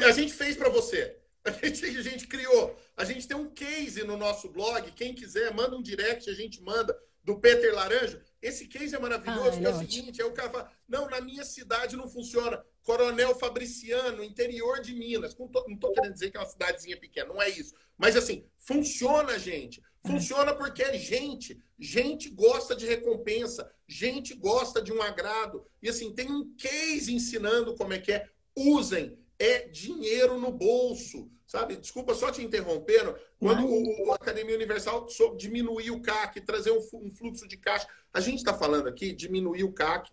a 0.05 0.11
gente 0.11 0.34
fez 0.34 0.57
para 0.57 0.67
você. 0.67 1.17
A 1.45 1.51
gente, 1.51 1.86
a 1.86 2.01
gente 2.01 2.28
criou. 2.28 2.78
A 2.97 3.05
gente 3.05 3.26
tem 3.26 3.38
um 3.38 3.49
case 3.49 4.03
no 4.03 4.17
nosso 4.17 4.49
blog. 4.49 4.91
Quem 4.91 5.15
quiser, 5.15 5.53
manda 5.53 5.78
um 5.78 5.82
direct, 5.82 6.30
a 6.30 6.34
gente 6.34 6.61
manda, 6.61 6.93
do 7.24 7.39
Peter 7.39 7.74
Laranjo. 7.74 8.19
Esse 8.41 8.67
case 8.67 8.95
é 8.95 8.99
maravilhoso, 8.99 9.59
ah, 9.59 9.63
é, 9.63 9.65
é 9.65 9.69
o 9.69 9.80
seguinte: 9.80 10.22
é 10.22 10.26
o 10.26 10.34
cara 10.34 10.49
fala, 10.49 10.72
não, 10.88 11.09
na 11.09 11.22
minha 11.22 11.45
cidade 11.45 11.95
não 11.95 12.09
funciona. 12.09 12.63
Coronel 12.84 13.38
Fabriciano, 13.38 14.23
interior 14.23 14.82
de 14.82 14.93
Minas. 14.93 15.36
Não 15.38 15.77
tô 15.77 15.91
querendo 15.91 16.13
dizer 16.13 16.32
que 16.32 16.38
é 16.38 16.39
uma 16.39 16.45
cidadezinha 16.45 16.97
pequena, 16.97 17.29
não 17.29 17.41
é 17.41 17.49
isso. 17.49 17.73
Mas 17.97 18.15
assim, 18.15 18.45
funciona, 18.57 19.38
gente. 19.38 19.82
Funciona 20.05 20.53
porque 20.53 20.82
é 20.82 20.97
gente. 20.97 21.61
Gente 21.77 22.29
gosta 22.29 22.75
de 22.75 22.86
recompensa, 22.86 23.71
gente 23.88 24.34
gosta 24.34 24.82
de 24.82 24.91
um 24.91 25.01
agrado. 25.01 25.65
E 25.82 25.89
assim, 25.89 26.13
tem 26.13 26.32
um 26.32 26.55
case 26.55 27.13
ensinando 27.13 27.75
como 27.75 27.93
é 27.93 27.99
que 27.99 28.11
é. 28.11 28.27
Usem. 28.55 29.17
É 29.38 29.67
dinheiro 29.67 30.39
no 30.39 30.51
bolso. 30.51 31.29
Sabe? 31.51 31.75
Desculpa 31.75 32.13
só 32.13 32.32
te 32.32 32.41
interrompendo. 32.41 33.13
Quando 33.38 33.65
o, 33.65 34.07
o 34.07 34.13
Academia 34.13 34.55
Universal 34.55 35.09
soube 35.09 35.38
diminuir 35.38 35.91
o 35.91 36.01
CAC, 36.01 36.39
trazer 36.41 36.71
um, 36.71 36.79
um 36.93 37.11
fluxo 37.11 37.47
de 37.47 37.57
caixa. 37.57 37.88
A 38.13 38.21
gente 38.21 38.38
está 38.38 38.53
falando 38.53 38.88
aqui 38.88 39.11
diminuir 39.11 39.65
o 39.65 39.73
CAC, 39.73 40.09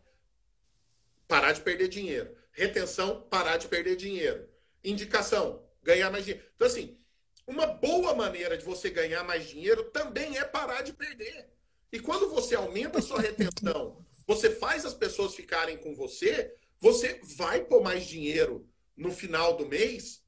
parar 1.29 1.53
de 1.53 1.61
perder 1.61 1.89
dinheiro. 1.89 2.35
Retenção, 2.59 3.23
parar 3.31 3.57
de 3.57 3.69
perder 3.69 3.95
dinheiro. 3.95 4.49
Indicação, 4.83 5.63
ganhar 5.81 6.11
mais 6.11 6.25
dinheiro. 6.25 6.45
Então, 6.57 6.67
assim, 6.67 6.99
uma 7.47 7.69
boa 7.69 8.17
maneira 8.17 8.59
de 8.59 8.65
você 8.65 8.91
ganhar 8.91 9.23
mais 9.23 9.49
dinheiro 9.49 9.85
também 9.93 10.37
é 10.37 10.45
parar 10.45 10.83
de 10.83 10.93
perder. 10.93 11.49
E 11.93 12.01
quando 12.01 12.29
você 12.29 12.57
aumenta 12.57 12.99
a 12.99 13.03
sua 13.03 13.21
retenção, 13.21 14.05
você 14.27 14.51
faz 14.51 14.85
as 14.85 14.93
pessoas 14.93 15.37
ficarem 15.37 15.77
com 15.77 15.95
você, 15.95 16.53
você 16.81 17.21
vai 17.37 17.65
pôr 17.65 17.81
mais 17.81 18.05
dinheiro 18.05 18.69
no 18.97 19.13
final 19.13 19.57
do 19.57 19.65
mês, 19.65 20.25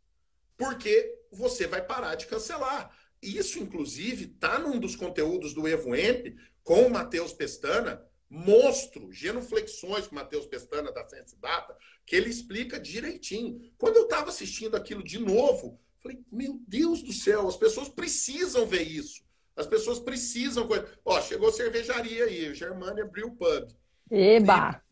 porque 0.57 1.19
você 1.33 1.67
vai 1.67 1.85
parar 1.85 2.15
de 2.15 2.27
cancelar. 2.27 2.97
Isso, 3.21 3.59
inclusive, 3.59 4.27
está 4.27 4.57
num 4.57 4.79
dos 4.79 4.95
conteúdos 4.95 5.53
do 5.53 5.67
EvoEmp 5.67 6.37
com 6.63 6.87
o 6.87 6.91
Matheus 6.91 7.33
Pestana, 7.33 8.09
monstro, 8.31 9.13
genuflexões 9.13 10.07
com 10.07 10.15
Matheus 10.15 10.47
Pestana 10.47 10.93
da 10.93 11.07
Sense 11.09 11.37
Data, 11.41 11.77
que 12.07 12.15
ele 12.15 12.31
explica 12.31 12.79
direitinho. 12.79 13.61
Quando 13.77 13.97
eu 13.97 14.05
estava 14.05 14.31
assistindo 14.31 14.77
aquilo 14.77 15.03
de 15.03 15.19
novo, 15.19 15.79
Falei, 16.01 16.19
meu 16.33 16.59
Deus 16.67 17.03
do 17.03 17.13
céu, 17.13 17.47
as 17.47 17.57
pessoas 17.57 17.89
precisam 17.89 18.67
ver 18.67 18.83
isso. 18.83 19.23
As 19.55 19.67
pessoas 19.67 20.01
precisam. 20.01 20.67
Ó, 21.05 21.21
chegou 21.21 21.53
cervejaria 21.53 22.25
aí, 22.25 22.55
Germania 22.55 23.05
Brew 23.05 23.33
Pub. 23.33 23.69
Eba! 24.11 24.83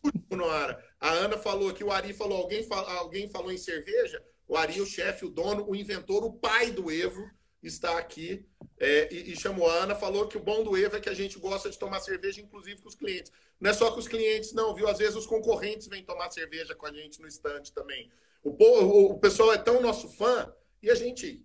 A 1.00 1.10
Ana 1.10 1.38
falou 1.38 1.72
que 1.72 1.82
o 1.82 1.90
Ari 1.90 2.12
falou, 2.12 2.42
alguém, 2.42 2.66
alguém 2.70 3.28
falou 3.30 3.50
em 3.50 3.56
cerveja? 3.56 4.22
O 4.46 4.56
Ari, 4.56 4.80
o 4.80 4.86
chefe, 4.86 5.24
o 5.24 5.30
dono, 5.30 5.66
o 5.68 5.74
inventor, 5.74 6.24
o 6.24 6.32
pai 6.32 6.70
do 6.70 6.90
Evo 6.90 7.30
está 7.62 7.98
aqui 7.98 8.46
é, 8.78 9.12
e, 9.12 9.32
e, 9.32 9.36
chamou 9.36 9.68
a 9.68 9.74
Ana, 9.82 9.94
falou 9.94 10.28
que 10.28 10.36
o 10.36 10.42
bom 10.42 10.62
do 10.62 10.76
Evo 10.76 10.96
é 10.96 11.00
que 11.00 11.08
a 11.08 11.14
gente 11.14 11.38
gosta 11.38 11.68
de 11.68 11.78
tomar 11.78 12.00
cerveja, 12.00 12.40
inclusive 12.40 12.80
com 12.80 12.88
os 12.88 12.94
clientes. 12.94 13.32
Não 13.60 13.70
é 13.70 13.74
só 13.74 13.90
com 13.90 13.98
os 13.98 14.06
clientes, 14.06 14.52
não, 14.52 14.74
viu? 14.74 14.88
Às 14.88 14.98
vezes 14.98 15.16
os 15.16 15.26
concorrentes 15.26 15.88
vêm 15.88 16.04
tomar 16.04 16.30
cerveja 16.30 16.74
com 16.74 16.86
a 16.86 16.92
gente 16.92 17.20
no 17.20 17.26
estande 17.26 17.72
também. 17.72 18.10
O, 18.42 18.50
o, 18.50 19.12
o 19.12 19.18
pessoal 19.18 19.52
é 19.52 19.58
tão 19.58 19.82
nosso 19.82 20.08
fã 20.08 20.52
e 20.80 20.90
a 20.90 20.94
gente 20.94 21.44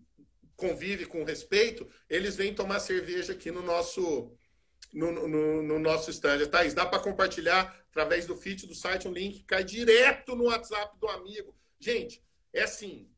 convive 0.55 1.05
com 1.05 1.24
respeito, 1.24 1.88
eles 2.07 2.36
vêm 2.36 2.53
tomar 2.53 2.80
cerveja 2.80 3.34
aqui 3.34 3.51
no 3.51 3.64
nosso 3.64 4.32
no, 4.93 5.11
no, 5.11 5.64
no 5.64 5.80
nosso 5.80 6.11
stand. 6.11 6.45
Thaís, 6.45 6.76
dá 6.76 6.86
para 6.86 6.99
compartilhar 6.99 7.84
através 7.89 8.28
do 8.28 8.36
feed 8.36 8.68
do 8.68 8.76
site 8.76 9.07
um 9.07 9.11
link 9.11 9.39
que 9.39 9.43
cai 9.43 9.64
direto 9.64 10.36
no 10.36 10.45
WhatsApp 10.45 10.95
do 10.99 11.07
amigo. 11.07 11.55
Gente, 11.80 12.24
é 12.53 12.64
assim, 12.64 13.09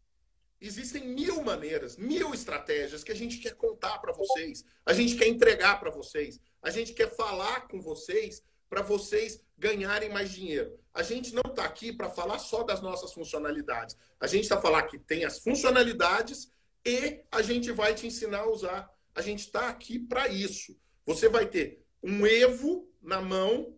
Existem 0.60 1.08
mil 1.08 1.44
maneiras, 1.44 1.98
mil 1.98 2.34
estratégias 2.34 3.04
que 3.04 3.12
a 3.12 3.16
gente 3.16 3.38
quer 3.38 3.56
contar 3.56 4.00
para 4.00 4.14
vocês, 4.14 4.64
a 4.86 4.94
gente 4.94 5.16
quer 5.16 5.28
entregar 5.28 5.80
para 5.80 5.92
vocês, 5.92 6.40
a 6.62 6.70
gente 6.70 6.94
quer 6.94 7.14
falar 7.16 7.68
com 7.68 7.82
vocês 7.82 8.42
para 8.70 8.82
vocês 8.82 9.42
ganharem 9.58 10.10
mais 10.10 10.32
dinheiro. 10.32 10.78
A 10.94 11.04
gente 11.04 11.34
não 11.34 11.44
está 11.46 11.66
aqui 11.66 11.94
para 11.94 12.10
falar 12.10 12.40
só 12.40 12.64
das 12.64 12.82
nossas 12.82 13.14
funcionalidades. 13.14 13.98
A 14.20 14.28
gente 14.28 14.44
está 14.44 14.60
falando 14.60 14.88
que 14.88 15.00
tem 15.00 15.24
as 15.26 15.40
funcionalidades 15.40 16.50
e 16.86 17.22
a 17.32 17.42
gente 17.42 17.72
vai 17.72 17.94
te 17.94 18.08
ensinar 18.08 18.40
a 18.40 18.50
usar. 18.50 18.90
A 19.14 19.22
gente 19.22 19.40
está 19.40 19.70
aqui 19.70 20.00
para 20.00 20.28
isso. 20.28 20.78
Você 21.06 21.30
vai 21.30 21.46
ter 21.46 21.86
um 22.02 22.26
Evo 22.26 22.90
na 23.02 23.22
mão 23.22 23.78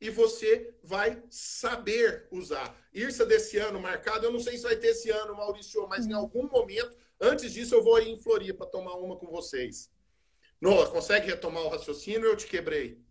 e 0.00 0.10
você 0.10 0.74
vai 0.82 1.22
saber 1.30 2.26
usar. 2.30 2.76
Irsa 2.94 3.26
desse 3.26 3.58
ano 3.58 3.80
marcado, 3.80 4.24
eu 4.24 4.32
não 4.32 4.38
sei 4.38 4.56
se 4.56 4.62
vai 4.62 4.76
ter 4.76 4.88
esse 4.88 5.10
ano, 5.10 5.34
Maurício, 5.34 5.86
mas 5.88 6.06
em 6.06 6.14
uhum. 6.14 6.20
algum 6.20 6.48
momento, 6.48 6.96
antes 7.20 7.52
disso, 7.52 7.74
eu 7.74 7.82
vou 7.82 8.00
ir 8.00 8.08
em 8.08 8.16
Floripa 8.16 8.64
tomar 8.64 8.94
uma 8.94 9.16
com 9.16 9.26
vocês. 9.26 9.90
Noah, 10.60 10.88
consegue 10.88 11.26
retomar 11.26 11.64
o 11.64 11.68
raciocínio 11.68 12.26
eu 12.26 12.36
te 12.36 12.46
quebrei? 12.46 13.02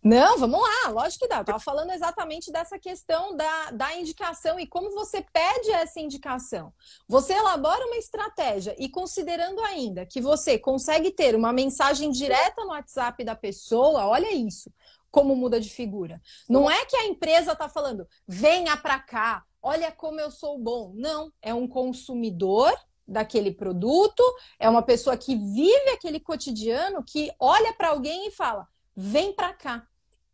Não, 0.00 0.38
vamos 0.38 0.60
lá, 0.60 0.90
lógico 0.90 1.24
que 1.24 1.28
dá. 1.28 1.38
Eu 1.38 1.40
estava 1.40 1.58
falando 1.58 1.90
exatamente 1.90 2.52
dessa 2.52 2.78
questão 2.78 3.36
da, 3.36 3.72
da 3.72 3.96
indicação 3.96 4.58
e 4.58 4.64
como 4.64 4.92
você 4.92 5.20
pede 5.32 5.72
essa 5.72 5.98
indicação. 5.98 6.72
Você 7.08 7.32
elabora 7.32 7.84
uma 7.84 7.96
estratégia 7.96 8.76
e 8.78 8.88
considerando 8.88 9.60
ainda 9.62 10.06
que 10.06 10.20
você 10.20 10.56
consegue 10.56 11.10
ter 11.10 11.34
uma 11.34 11.52
mensagem 11.52 12.12
direta 12.12 12.62
no 12.62 12.70
WhatsApp 12.70 13.24
da 13.24 13.34
pessoa, 13.34 14.06
olha 14.06 14.32
isso 14.32 14.72
como 15.10 15.34
muda 15.34 15.60
de 15.60 15.70
figura. 15.70 16.20
Não 16.48 16.70
é 16.70 16.84
que 16.84 16.96
a 16.96 17.06
empresa 17.06 17.52
está 17.52 17.68
falando, 17.68 18.06
venha 18.26 18.76
para 18.76 18.98
cá, 18.98 19.44
olha 19.62 19.90
como 19.90 20.20
eu 20.20 20.30
sou 20.30 20.58
bom. 20.58 20.92
Não, 20.94 21.32
é 21.42 21.52
um 21.52 21.66
consumidor 21.66 22.72
daquele 23.06 23.50
produto, 23.52 24.22
é 24.58 24.68
uma 24.68 24.82
pessoa 24.82 25.16
que 25.16 25.34
vive 25.34 25.90
aquele 25.94 26.20
cotidiano, 26.20 27.02
que 27.02 27.32
olha 27.40 27.72
para 27.72 27.88
alguém 27.88 28.28
e 28.28 28.30
fala, 28.30 28.68
vem 28.94 29.32
para 29.32 29.54
cá. 29.54 29.86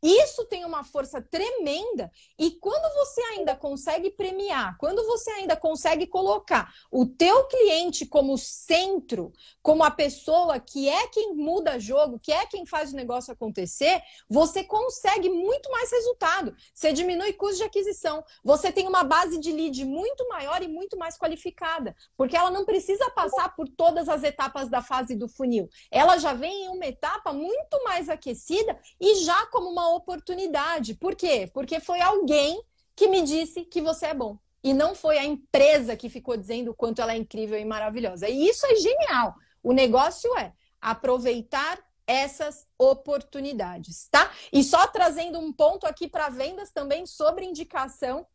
Isso 0.05 0.44
tem 0.44 0.66
uma 0.66 0.84
força 0.84 1.22
tremenda 1.22 2.12
e 2.38 2.50
quando 2.50 2.92
você 2.92 3.22
ainda 3.22 3.57
consegue 3.57 4.11
premiar, 4.11 4.76
quando 4.76 5.02
você 5.07 5.30
ainda 5.30 5.57
consegue 5.57 6.07
colocar 6.07 6.74
o 6.90 7.07
teu 7.07 7.46
cliente 7.46 8.05
como 8.05 8.36
centro, 8.36 9.32
como 9.62 9.82
a 9.82 9.90
pessoa 9.90 10.61
que 10.61 10.90
é 10.90 11.07
quem 11.07 11.34
muda 11.34 11.78
jogo, 11.78 12.18
que 12.18 12.30
é 12.30 12.44
quem 12.44 12.66
faz 12.66 12.92
o 12.92 12.96
negócio 12.96 13.32
acontecer, 13.32 14.02
você 14.28 14.62
consegue 14.62 15.30
muito 15.30 15.70
mais 15.70 15.90
resultado. 15.90 16.55
Você 16.74 16.92
diminui 16.92 17.32
custo 17.32 17.57
de 17.57 17.62
aquisição, 17.62 18.22
você 18.44 18.70
tem 18.70 18.86
uma 18.86 19.05
base 19.05 19.38
de 19.38 19.50
lead 19.52 19.86
muito 19.86 20.28
maior 20.28 20.62
e 20.62 20.68
muito 20.68 20.98
mais 20.98 21.16
qualificada, 21.16 21.96
porque 22.14 22.36
ela 22.36 22.50
não 22.50 22.66
precisa 22.66 23.09
passar 23.12 23.57
por 23.57 23.66
todas 23.70 24.07
as 24.11 24.22
etapas 24.22 24.68
da 24.68 24.82
fase 24.82 25.16
do 25.16 25.28
funil. 25.28 25.66
Ela 25.90 26.18
já 26.18 26.34
vem 26.34 26.66
em 26.66 26.68
uma 26.68 26.84
etapa 26.84 27.32
muito 27.32 27.82
mais 27.84 28.11
aquecida 28.11 28.78
e 29.00 29.14
já 29.14 29.46
como 29.46 29.70
uma 29.70 29.93
oportunidade. 29.95 30.95
Por 30.95 31.14
quê? 31.14 31.51
Porque 31.53 31.80
foi 31.80 32.01
alguém 32.01 32.62
que 32.97 33.09
me 33.09 33.22
disse 33.22 33.64
que 33.64 33.80
você 33.80 34.07
é 34.07 34.14
bom. 34.14 34.38
E 34.62 34.72
não 34.72 34.95
foi 34.95 35.18
a 35.18 35.24
empresa 35.24 35.97
que 35.97 36.09
ficou 36.09 36.36
dizendo 36.36 36.70
o 36.70 36.74
quanto 36.74 37.03
ela 37.03 37.12
é 37.12 37.16
incrível 37.16 37.59
e 37.59 37.64
maravilhosa. 37.64 38.28
E 38.28 38.49
isso 38.49 38.64
é 38.66 38.74
genial. 38.76 39.34
O 39.62 39.72
negócio 39.72 40.34
é 40.38 40.53
aproveitar 40.80 41.78
essas 42.07 42.66
oportunidades, 42.78 44.09
tá? 44.11 44.30
E 44.53 44.62
só 44.62 44.86
trazendo 44.86 45.38
um 45.38 45.53
ponto 45.53 45.86
aqui 45.86 46.07
para 46.07 46.28
vendas 46.28 46.70
também 46.70 47.07
sobre 47.07 47.45
indicação, 47.45 48.26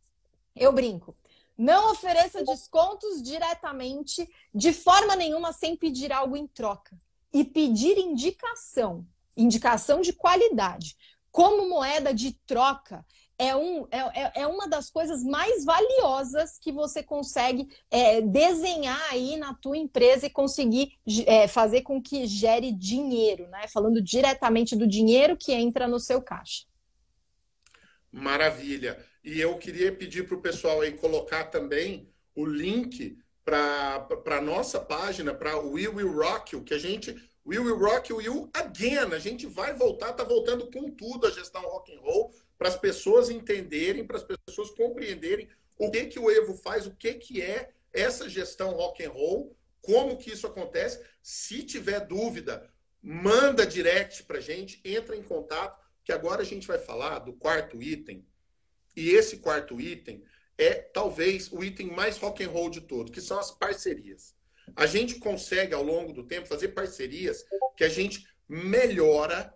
eu 0.56 0.72
brinco. 0.72 1.16
Não 1.58 1.92
ofereça 1.92 2.44
descontos 2.44 3.22
diretamente, 3.22 4.28
de 4.54 4.72
forma 4.72 5.16
nenhuma, 5.16 5.52
sem 5.52 5.76
pedir 5.76 6.12
algo 6.12 6.38
em 6.38 6.48
troca. 6.48 6.98
E 7.34 7.44
pedir 7.44 7.98
indicação, 7.98 9.06
indicação 9.36 10.02
de 10.02 10.14
qualidade 10.14 10.96
como 11.32 11.70
moeda 11.70 12.14
de 12.14 12.34
troca 12.46 13.06
é, 13.40 13.56
um, 13.56 13.88
é, 13.90 14.00
é, 14.00 14.32
é 14.42 14.48
uma 14.48 14.68
das 14.68 14.90
coisas 14.90 15.24
mais 15.24 15.64
valiosas 15.64 16.60
que 16.60 16.74
você 16.74 17.02
consegue 17.02 17.70
é, 17.90 18.22
desenhar 18.22 19.02
aí 19.10 19.38
na 19.38 19.54
tua 19.54 19.78
empresa 19.78 20.26
e 20.26 20.30
conseguir 20.30 20.92
é, 21.26 21.48
fazer 21.48 21.82
com 21.82 22.02
que 22.02 22.28
gere 22.28 22.70
dinheiro, 22.74 23.48
né? 23.48 23.66
Falando 23.74 24.02
diretamente 24.02 24.76
do 24.76 24.86
dinheiro 24.86 25.38
que 25.38 25.54
entra 25.54 25.88
no 25.88 26.02
seu 26.02 26.22
caixa. 26.22 26.66
Maravilha. 28.12 29.02
E 29.24 29.40
eu 29.40 29.58
queria 29.58 29.96
pedir 29.96 30.28
para 30.28 30.36
o 30.36 30.42
pessoal 30.42 30.82
aí 30.82 30.92
colocar 30.92 31.46
também 31.46 32.10
o 32.36 32.46
link 32.46 33.18
para 33.46 34.06
a 34.38 34.42
nossa 34.42 34.80
página, 34.82 35.34
para 35.34 35.58
o 35.58 35.74
We 35.74 35.88
Will 35.88 36.12
Rock 36.12 36.56
You, 36.56 36.64
que 36.64 36.74
a 36.74 36.78
gente 36.78 37.16
We 37.50 37.58
Will 37.58 37.80
Rock 37.80 38.14
You 38.14 38.48
Again. 38.54 39.12
A 39.12 39.18
gente 39.18 39.48
vai 39.48 39.74
voltar, 39.74 40.14
tá 40.14 40.24
voltando 40.24 40.70
com 40.70 40.92
tudo 40.92 41.26
a 41.26 41.32
gestão 41.32 41.64
rock 41.64 41.92
and 41.92 42.00
roll 42.00 42.32
para 42.60 42.68
as 42.68 42.78
pessoas 42.78 43.32
entenderem, 43.32 44.06
para 44.06 44.18
as 44.18 44.24
pessoas 44.24 44.70
compreenderem 44.70 45.50
o 45.76 45.90
que 45.90 46.06
que 46.06 46.20
o 46.20 46.30
Evo 46.30 46.54
faz, 46.54 46.86
o 46.86 46.96
que 46.96 47.16
que 47.16 47.42
é 47.42 47.72
essa 47.92 48.30
gestão 48.30 48.70
rock 48.74 49.04
and 49.04 49.10
roll, 49.10 49.58
como 49.82 50.16
que 50.16 50.32
isso 50.32 50.46
acontece. 50.46 51.04
Se 51.24 51.64
tiver 51.64 52.02
dúvida, 52.02 52.72
manda 53.02 53.66
direct 53.66 54.26
para 54.26 54.40
gente, 54.40 54.80
entra 54.86 55.16
em 55.16 55.24
contato, 55.24 55.84
que 56.06 56.12
agora 56.12 56.44
a 56.44 56.46
gente 56.46 56.68
vai 56.68 56.78
falar 56.78 57.18
do 57.18 57.34
quarto 57.34 57.82
item. 57.82 58.24
E 58.96 59.10
esse 59.10 59.38
quarto 59.38 59.82
item 59.82 60.24
é 60.56 60.76
talvez 60.76 61.52
o 61.52 61.64
item 61.64 61.88
mais 61.88 62.16
rock 62.18 62.44
and 62.44 62.50
roll 62.50 62.70
de 62.70 62.82
todo, 62.82 63.12
que 63.12 63.22
são 63.22 63.40
as 63.40 63.50
parcerias 63.50 64.38
a 64.76 64.86
gente 64.86 65.16
consegue, 65.16 65.74
ao 65.74 65.84
longo 65.84 66.14
do 66.14 66.26
tempo, 66.26 66.48
fazer 66.48 66.70
parcerias 66.70 67.44
que 67.76 67.84
a 67.84 67.90
gente 67.90 68.28
melhora 68.48 69.54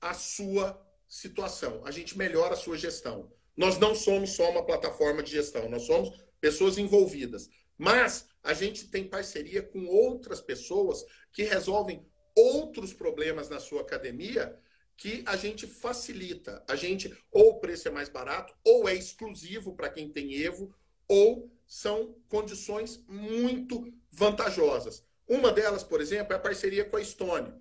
a 0.00 0.14
sua 0.14 0.80
situação, 1.08 1.84
a 1.84 1.90
gente 1.90 2.16
melhora 2.16 2.54
a 2.54 2.56
sua 2.56 2.78
gestão. 2.78 3.32
Nós 3.56 3.78
não 3.78 3.94
somos 3.94 4.30
só 4.30 4.50
uma 4.50 4.64
plataforma 4.64 5.22
de 5.22 5.32
gestão, 5.32 5.68
nós 5.68 5.82
somos 5.82 6.10
pessoas 6.40 6.78
envolvidas. 6.78 7.48
Mas 7.76 8.28
a 8.42 8.52
gente 8.52 8.88
tem 8.88 9.08
parceria 9.08 9.62
com 9.62 9.86
outras 9.86 10.40
pessoas 10.40 11.04
que 11.32 11.42
resolvem 11.42 12.06
outros 12.34 12.92
problemas 12.92 13.48
na 13.48 13.58
sua 13.58 13.82
academia 13.82 14.58
que 14.96 15.22
a 15.26 15.36
gente 15.36 15.66
facilita. 15.66 16.62
A 16.68 16.76
gente, 16.76 17.14
ou 17.30 17.52
o 17.52 17.60
preço 17.60 17.88
é 17.88 17.90
mais 17.90 18.08
barato, 18.08 18.54
ou 18.64 18.88
é 18.88 18.94
exclusivo 18.94 19.74
para 19.74 19.90
quem 19.90 20.10
tem 20.10 20.34
Evo, 20.34 20.74
ou 21.08 21.50
são 21.70 22.16
condições 22.28 23.00
muito 23.06 23.94
vantajosas. 24.10 25.04
Uma 25.24 25.52
delas, 25.52 25.84
por 25.84 26.00
exemplo, 26.00 26.32
é 26.32 26.36
a 26.36 26.40
parceria 26.40 26.84
com 26.84 26.96
a 26.96 27.00
Estônia. 27.00 27.54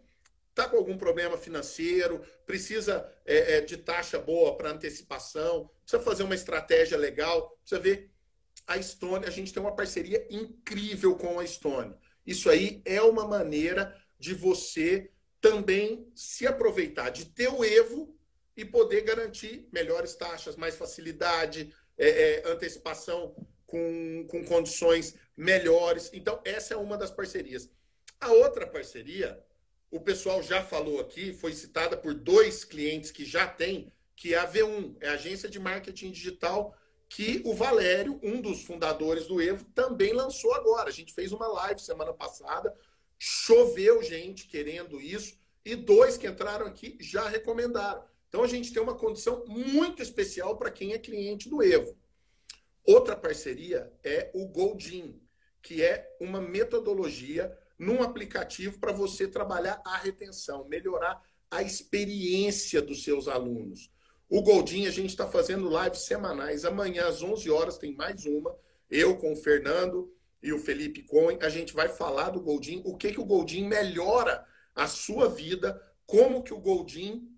Está 0.50 0.68
com 0.68 0.78
algum 0.78 0.98
problema 0.98 1.38
financeiro, 1.38 2.20
precisa 2.44 3.08
é, 3.24 3.58
é, 3.58 3.62
de 3.62 3.78
taxa 3.78 4.18
boa 4.18 4.58
para 4.58 4.72
antecipação, 4.72 5.70
precisa 5.84 6.02
fazer 6.02 6.24
uma 6.24 6.34
estratégia 6.34 6.98
legal, 6.98 7.52
precisa 7.60 7.80
ver. 7.80 8.10
A 8.66 8.78
Estônia, 8.78 9.28
a 9.28 9.32
gente 9.32 9.54
tem 9.54 9.62
uma 9.62 9.76
parceria 9.76 10.26
incrível 10.32 11.16
com 11.16 11.40
a 11.40 11.44
Estônia. 11.44 11.96
Isso 12.26 12.50
aí 12.50 12.82
é 12.86 13.00
uma 13.04 13.28
maneira 13.28 13.96
de 14.18 14.34
você 14.34 15.12
também 15.40 16.12
se 16.16 16.48
aproveitar 16.48 17.12
de 17.12 17.26
ter 17.26 17.48
o 17.48 17.64
Evo 17.64 18.18
e 18.58 18.66
poder 18.66 19.02
garantir 19.02 19.70
melhores 19.72 20.16
taxas, 20.16 20.56
mais 20.56 20.76
facilidade, 20.76 21.72
é, 21.96 22.42
é 22.44 22.52
antecipação 22.52 23.36
com, 23.70 24.26
com 24.28 24.44
condições 24.44 25.16
melhores. 25.36 26.10
Então, 26.14 26.42
essa 26.44 26.74
é 26.74 26.78
uma 26.78 26.98
das 26.98 27.12
parcerias. 27.12 27.70
A 28.20 28.32
outra 28.32 28.68
parceria, 28.68 29.42
o 29.90 30.00
pessoal 30.00 30.44
já 30.44 30.62
falou 30.62 31.00
aqui, 31.00 31.34
foi 31.34 31.54
citada 31.54 31.96
por 31.96 32.14
dois 32.14 32.66
clientes 32.66 33.12
que 33.12 33.24
já 33.24 33.48
tem, 33.48 33.94
que 34.16 34.34
é 34.34 34.38
a 34.38 34.52
V1, 34.52 34.98
é 35.00 35.10
a 35.10 35.14
agência 35.14 35.50
de 35.50 35.60
marketing 35.60 36.12
digital 36.12 36.76
que 37.08 37.42
o 37.44 37.56
Valério, 37.56 38.20
um 38.22 38.40
dos 38.40 38.64
fundadores 38.64 39.26
do 39.26 39.42
Evo, 39.42 39.66
também 39.74 40.14
lançou 40.14 40.54
agora. 40.54 40.90
A 40.90 40.94
gente 40.94 41.14
fez 41.14 41.32
uma 41.32 41.48
live 41.48 41.80
semana 41.80 42.14
passada 42.14 42.76
choveu 43.20 44.02
gente 44.02 44.48
querendo 44.48 45.02
isso 45.02 45.38
e 45.66 45.76
dois 45.76 46.18
que 46.18 46.26
entraram 46.26 46.66
aqui 46.66 46.98
já 47.02 47.28
recomendaram. 47.28 48.02
Então 48.30 48.42
a 48.42 48.48
gente 48.48 48.72
tem 48.72 48.82
uma 48.82 48.96
condição 48.96 49.44
muito 49.46 50.02
especial 50.02 50.56
para 50.56 50.72
quem 50.72 50.94
é 50.94 50.98
cliente 50.98 51.50
do 51.50 51.62
Evo. 51.62 51.98
Outra 52.90 53.16
parceria 53.16 53.94
é 54.04 54.32
o 54.34 54.48
Goldin, 54.48 55.22
que 55.62 55.84
é 55.84 56.12
uma 56.20 56.42
metodologia 56.42 57.56
num 57.78 58.02
aplicativo 58.02 58.80
para 58.80 58.92
você 58.92 59.28
trabalhar 59.28 59.80
a 59.86 59.98
retenção, 59.98 60.68
melhorar 60.68 61.22
a 61.52 61.62
experiência 61.62 62.82
dos 62.82 63.04
seus 63.04 63.28
alunos. 63.28 63.92
O 64.28 64.42
Goldin, 64.42 64.88
a 64.88 64.90
gente 64.90 65.12
está 65.12 65.28
fazendo 65.28 65.70
lives 65.70 66.00
semanais. 66.00 66.66
Amanhã, 66.66 67.08
às 67.08 67.22
11 67.22 67.48
horas, 67.52 67.78
tem 67.78 67.94
mais 67.94 68.26
uma. 68.26 68.58
Eu 68.90 69.18
com 69.18 69.34
o 69.34 69.36
Fernando 69.38 70.12
e 70.42 70.52
o 70.52 70.58
Felipe 70.58 71.04
Cohen. 71.04 71.38
A 71.44 71.50
gente 71.50 71.76
vai 71.76 71.90
falar 71.90 72.32
do 72.32 72.42
Goldin, 72.42 72.82
o 72.84 72.98
que, 72.98 73.12
que 73.12 73.22
o 73.22 73.26
Goldin 73.26 73.68
melhora 73.68 74.44
a 74.74 74.88
sua 74.88 75.30
vida, 75.30 75.80
como 76.08 76.42
que 76.42 76.56
o 76.56 76.60
Goldin 76.60 77.30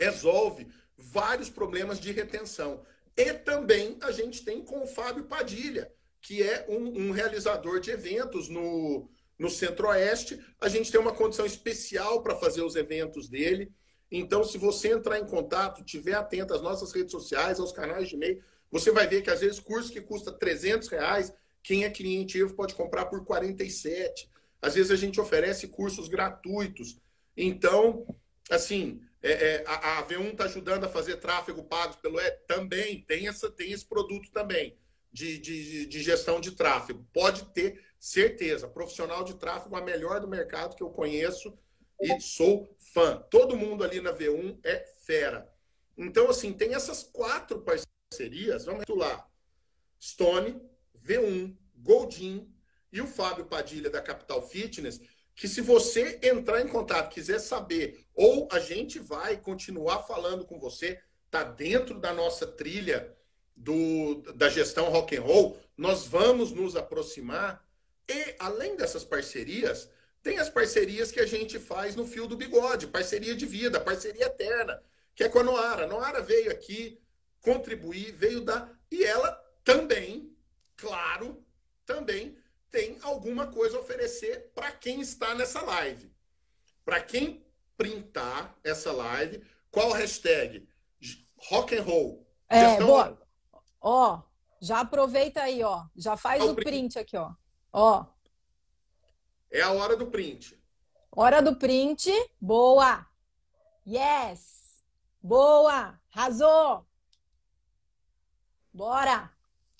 resolve 0.00 0.66
vários 0.98 1.48
problemas 1.48 2.00
de 2.00 2.10
retenção. 2.10 2.84
E 3.16 3.32
também 3.32 3.96
a 4.00 4.10
gente 4.10 4.44
tem 4.44 4.62
com 4.64 4.82
o 4.82 4.86
Fábio 4.86 5.24
Padilha, 5.24 5.92
que 6.20 6.42
é 6.42 6.66
um, 6.68 7.08
um 7.08 7.10
realizador 7.10 7.80
de 7.80 7.90
eventos 7.90 8.48
no, 8.48 9.08
no 9.38 9.48
Centro-Oeste. 9.48 10.40
A 10.60 10.68
gente 10.68 10.90
tem 10.90 11.00
uma 11.00 11.12
condição 11.12 11.46
especial 11.46 12.22
para 12.22 12.36
fazer 12.36 12.62
os 12.62 12.76
eventos 12.76 13.28
dele. 13.28 13.72
Então, 14.10 14.44
se 14.44 14.58
você 14.58 14.92
entrar 14.92 15.18
em 15.18 15.26
contato, 15.26 15.84
tiver 15.84 16.14
atento 16.14 16.54
às 16.54 16.62
nossas 16.62 16.92
redes 16.92 17.12
sociais, 17.12 17.60
aos 17.60 17.72
canais 17.72 18.08
de 18.08 18.16
e-mail, 18.16 18.42
você 18.70 18.90
vai 18.90 19.06
ver 19.06 19.22
que 19.22 19.30
às 19.30 19.40
vezes 19.40 19.60
curso 19.60 19.92
que 19.92 20.00
custa 20.00 20.32
300 20.32 20.88
reais, 20.88 21.32
quem 21.62 21.84
é 21.84 21.90
cliente 21.90 22.38
Evo 22.38 22.54
pode 22.54 22.74
comprar 22.74 23.06
por 23.06 23.24
47. 23.24 24.28
Às 24.60 24.74
vezes 24.74 24.90
a 24.90 24.96
gente 24.96 25.20
oferece 25.20 25.68
cursos 25.68 26.08
gratuitos. 26.08 26.98
Então, 27.36 28.06
assim, 28.50 29.00
é, 29.26 29.32
é, 29.32 29.64
a, 29.66 30.00
a, 30.00 30.06
V1 30.06 30.32
está 30.32 30.44
ajudando 30.44 30.84
a 30.84 30.88
fazer 30.88 31.16
tráfego 31.16 31.64
pago 31.64 31.96
pelo 31.96 32.20
E. 32.20 32.30
Também 32.46 33.02
tem, 33.06 33.26
essa, 33.26 33.50
tem 33.50 33.72
esse 33.72 33.86
produto 33.86 34.30
também 34.30 34.76
de, 35.10 35.38
de, 35.38 35.86
de 35.86 36.02
gestão 36.02 36.38
de 36.38 36.50
tráfego. 36.50 37.08
Pode 37.10 37.46
ter 37.46 37.82
certeza. 37.98 38.68
Profissional 38.68 39.24
de 39.24 39.34
tráfego, 39.34 39.76
a 39.76 39.80
melhor 39.80 40.20
do 40.20 40.28
mercado 40.28 40.76
que 40.76 40.82
eu 40.82 40.90
conheço 40.90 41.58
e 41.98 42.20
sou 42.20 42.76
fã. 42.92 43.16
Todo 43.30 43.56
mundo 43.56 43.82
ali 43.82 43.98
na 43.98 44.12
V1 44.12 44.58
é 44.62 44.84
fera. 45.06 45.50
Então, 45.96 46.28
assim, 46.28 46.52
tem 46.52 46.74
essas 46.74 47.02
quatro 47.02 47.62
parcerias. 47.62 48.66
Vamos 48.66 48.84
lá. 48.90 49.26
Stone, 49.98 50.60
V1, 51.02 51.56
Goldin 51.76 52.52
e 52.92 53.00
o 53.00 53.06
Fábio 53.06 53.46
Padilha 53.46 53.88
da 53.88 54.02
Capital 54.02 54.46
Fitness 54.46 55.00
que 55.34 55.48
se 55.48 55.60
você 55.60 56.18
entrar 56.22 56.60
em 56.60 56.68
contato, 56.68 57.12
quiser 57.12 57.40
saber, 57.40 58.06
ou 58.14 58.48
a 58.52 58.60
gente 58.60 58.98
vai 58.98 59.36
continuar 59.36 60.04
falando 60.04 60.44
com 60.44 60.58
você, 60.58 61.00
tá 61.30 61.42
dentro 61.42 61.98
da 61.98 62.12
nossa 62.12 62.46
trilha 62.46 63.12
do, 63.56 64.22
da 64.34 64.48
gestão 64.48 64.90
rock 64.90 65.16
and 65.16 65.22
roll, 65.22 65.58
nós 65.76 66.06
vamos 66.06 66.52
nos 66.52 66.76
aproximar. 66.76 67.66
E 68.08 68.36
além 68.38 68.76
dessas 68.76 69.04
parcerias, 69.04 69.88
tem 70.22 70.38
as 70.38 70.48
parcerias 70.48 71.10
que 71.10 71.20
a 71.20 71.26
gente 71.26 71.58
faz 71.58 71.96
no 71.96 72.06
fio 72.06 72.26
do 72.26 72.36
bigode, 72.36 72.86
parceria 72.86 73.34
de 73.34 73.44
vida, 73.44 73.80
parceria 73.80 74.26
eterna, 74.26 74.80
que 75.14 75.24
é 75.24 75.28
com 75.28 75.40
a 75.40 75.42
Noara. 75.42 75.84
A 75.84 75.88
Noara 75.88 76.22
veio 76.22 76.50
aqui 76.50 77.00
contribuir, 77.40 78.12
veio 78.12 78.40
dar 78.40 78.72
e 78.90 79.04
ela 79.04 79.32
também, 79.64 80.32
claro, 80.76 81.44
também 81.84 82.36
tem 82.74 82.98
alguma 83.02 83.46
coisa 83.46 83.76
a 83.76 83.80
oferecer 83.80 84.50
para 84.52 84.72
quem 84.72 85.00
está 85.00 85.32
nessa 85.32 85.62
live. 85.62 86.12
Para 86.84 87.00
quem 87.00 87.46
printar 87.76 88.58
essa 88.64 88.90
live, 88.90 89.46
qual 89.70 89.92
hashtag? 89.92 90.68
Rock 91.48 91.76
and 91.76 91.82
roll. 91.82 92.26
É, 92.48 92.76
boa. 92.80 93.16
Ó, 93.80 94.22
já 94.60 94.80
aproveita 94.80 95.42
aí, 95.42 95.62
ó. 95.62 95.86
Já 95.94 96.16
faz 96.16 96.42
o 96.42 96.52
print. 96.52 96.64
print 96.64 96.98
aqui, 96.98 97.16
ó. 97.16 97.32
Ó. 97.72 98.06
É 99.52 99.60
a 99.60 99.70
hora 99.70 99.96
do 99.96 100.08
print. 100.08 100.60
Hora 101.12 101.40
do 101.40 101.54
print. 101.54 102.10
Boa. 102.40 103.06
Yes. 103.86 104.82
Boa. 105.22 106.00
Arrasou. 106.12 106.84
Bora. 108.72 109.30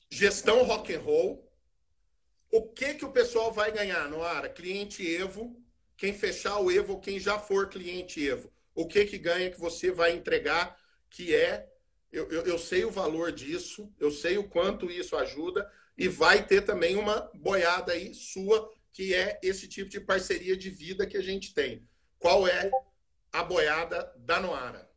Gestão 0.09 0.63
rock 0.63 0.95
and 0.95 1.01
roll 1.01 1.44
o 2.57 2.63
que, 2.63 2.95
que 2.95 3.05
o 3.05 3.11
pessoal 3.11 3.53
vai 3.53 3.73
ganhar, 3.73 4.09
Noara? 4.09 4.49
Cliente 4.49 5.05
Evo, 5.13 5.61
quem 5.97 6.15
fechar 6.15 6.61
o 6.61 6.71
Evo, 6.71 7.01
quem 7.01 7.19
já 7.19 7.37
for 7.37 7.69
cliente 7.69 8.25
Evo. 8.25 8.49
O 8.73 8.87
que, 8.87 9.05
que 9.07 9.19
ganha 9.19 9.51
que 9.51 9.59
você 9.59 9.91
vai 9.91 10.15
entregar, 10.15 10.79
que 11.11 11.35
é. 11.35 11.69
Eu, 12.13 12.31
eu, 12.31 12.43
eu 12.43 12.57
sei 12.57 12.85
o 12.85 12.93
valor 12.93 13.33
disso, 13.33 13.93
eu 13.99 14.09
sei 14.09 14.39
o 14.39 14.49
quanto 14.49 14.89
isso 14.89 15.17
ajuda, 15.17 15.69
e 15.99 16.07
vai 16.07 16.47
ter 16.47 16.61
também 16.61 16.95
uma 16.95 17.29
boiada 17.35 17.91
aí 17.91 18.15
sua, 18.15 18.73
que 18.93 19.13
é 19.13 19.37
esse 19.43 19.67
tipo 19.67 19.91
de 19.91 19.99
parceria 19.99 20.57
de 20.57 20.71
vida 20.71 21.09
que 21.09 21.17
a 21.17 21.23
gente 21.23 21.53
tem. 21.53 21.85
Qual 22.21 22.47
é 22.47 22.71
a 23.33 23.43
boiada 23.43 24.13
da 24.17 24.39
Noara? 24.39 24.89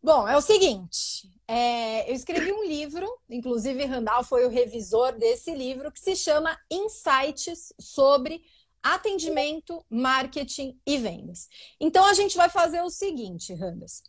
Bom, 0.00 0.28
é 0.28 0.36
o 0.36 0.40
seguinte, 0.40 1.28
é, 1.46 2.08
eu 2.08 2.14
escrevi 2.14 2.52
um 2.52 2.64
livro, 2.64 3.08
inclusive 3.28 3.84
Randall 3.84 4.22
foi 4.22 4.46
o 4.46 4.48
revisor 4.48 5.18
desse 5.18 5.52
livro, 5.52 5.90
que 5.90 5.98
se 5.98 6.14
chama 6.14 6.56
Insights 6.70 7.72
sobre 7.80 8.42
atendimento, 8.80 9.84
marketing 9.90 10.80
e 10.86 10.96
vendas. 10.98 11.48
Então 11.80 12.04
a 12.04 12.14
gente 12.14 12.36
vai 12.36 12.48
fazer 12.48 12.80
o 12.82 12.90
seguinte, 12.90 13.52
Randas. 13.54 14.04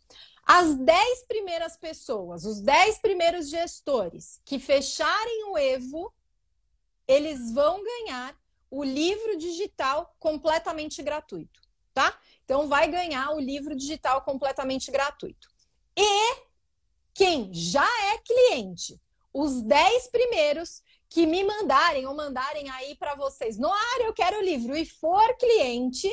As 0.46 0.76
10 0.76 1.26
primeiras 1.26 1.76
pessoas, 1.76 2.44
os 2.44 2.60
10 2.60 2.98
primeiros 2.98 3.48
gestores 3.48 4.40
que 4.44 4.60
fecharem 4.60 5.44
o 5.50 5.58
Evo, 5.58 6.12
eles 7.06 7.52
vão 7.52 7.82
ganhar 7.82 8.38
o 8.70 8.84
livro 8.84 9.36
digital 9.36 10.14
completamente 10.20 11.02
gratuito, 11.02 11.60
tá? 11.92 12.16
Então 12.44 12.68
vai 12.68 12.88
ganhar 12.88 13.32
o 13.32 13.40
livro 13.40 13.74
digital 13.74 14.22
completamente 14.22 14.90
gratuito. 14.92 15.49
E 16.00 16.42
quem 17.12 17.52
já 17.52 17.86
é 18.12 18.18
cliente, 18.18 18.98
os 19.34 19.60
10 19.60 20.08
primeiros 20.08 20.82
que 21.10 21.26
me 21.26 21.44
mandarem 21.44 22.06
ou 22.06 22.14
mandarem 22.14 22.70
aí 22.70 22.96
para 22.96 23.14
vocês, 23.14 23.58
no 23.58 23.68
ar 23.70 24.00
eu 24.00 24.14
quero 24.14 24.38
o 24.38 24.42
livro 24.42 24.76
e 24.76 24.86
for 24.86 25.36
cliente, 25.36 26.08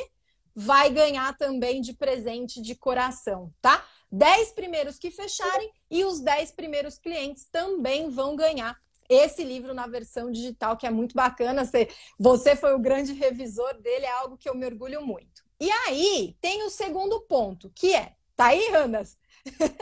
vai 0.54 0.90
ganhar 0.90 1.36
também 1.38 1.80
de 1.80 1.94
presente 1.94 2.60
de 2.60 2.74
coração, 2.74 3.52
tá? 3.62 3.86
10 4.10 4.52
primeiros 4.52 4.98
que 4.98 5.10
fecharem 5.10 5.70
e 5.90 6.04
os 6.04 6.20
10 6.20 6.52
primeiros 6.52 6.98
clientes 6.98 7.46
também 7.50 8.10
vão 8.10 8.34
ganhar 8.34 8.76
esse 9.08 9.42
livro 9.42 9.72
na 9.72 9.86
versão 9.86 10.30
digital, 10.30 10.76
que 10.76 10.86
é 10.86 10.90
muito 10.90 11.14
bacana. 11.14 11.64
Você, 11.64 11.88
você 12.18 12.54
foi 12.54 12.74
o 12.74 12.78
grande 12.78 13.12
revisor 13.12 13.80
dele, 13.80 14.04
é 14.04 14.10
algo 14.10 14.36
que 14.36 14.48
eu 14.48 14.54
me 14.54 14.66
orgulho 14.66 15.00
muito. 15.00 15.42
E 15.60 15.70
aí 15.70 16.36
tem 16.40 16.62
o 16.64 16.70
segundo 16.70 17.20
ponto, 17.22 17.70
que 17.74 17.94
é, 17.94 18.14
tá 18.36 18.46
aí, 18.46 18.70
Ranas? 18.70 19.16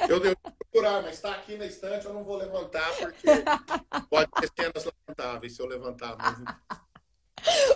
Eu 0.08 0.20
devo 0.20 0.36
procurar, 0.36 1.02
mas 1.02 1.14
está 1.14 1.32
aqui 1.32 1.56
na 1.56 1.66
estante, 1.66 2.06
eu 2.06 2.14
não 2.14 2.24
vou 2.24 2.36
levantar, 2.36 2.96
porque 2.96 3.26
pode 4.10 4.30
ter 4.32 4.50
cenas 4.56 4.84
lamentáveis 4.84 5.54
se 5.54 5.62
eu 5.62 5.66
levantar. 5.66 6.16
Mas... 6.16 6.76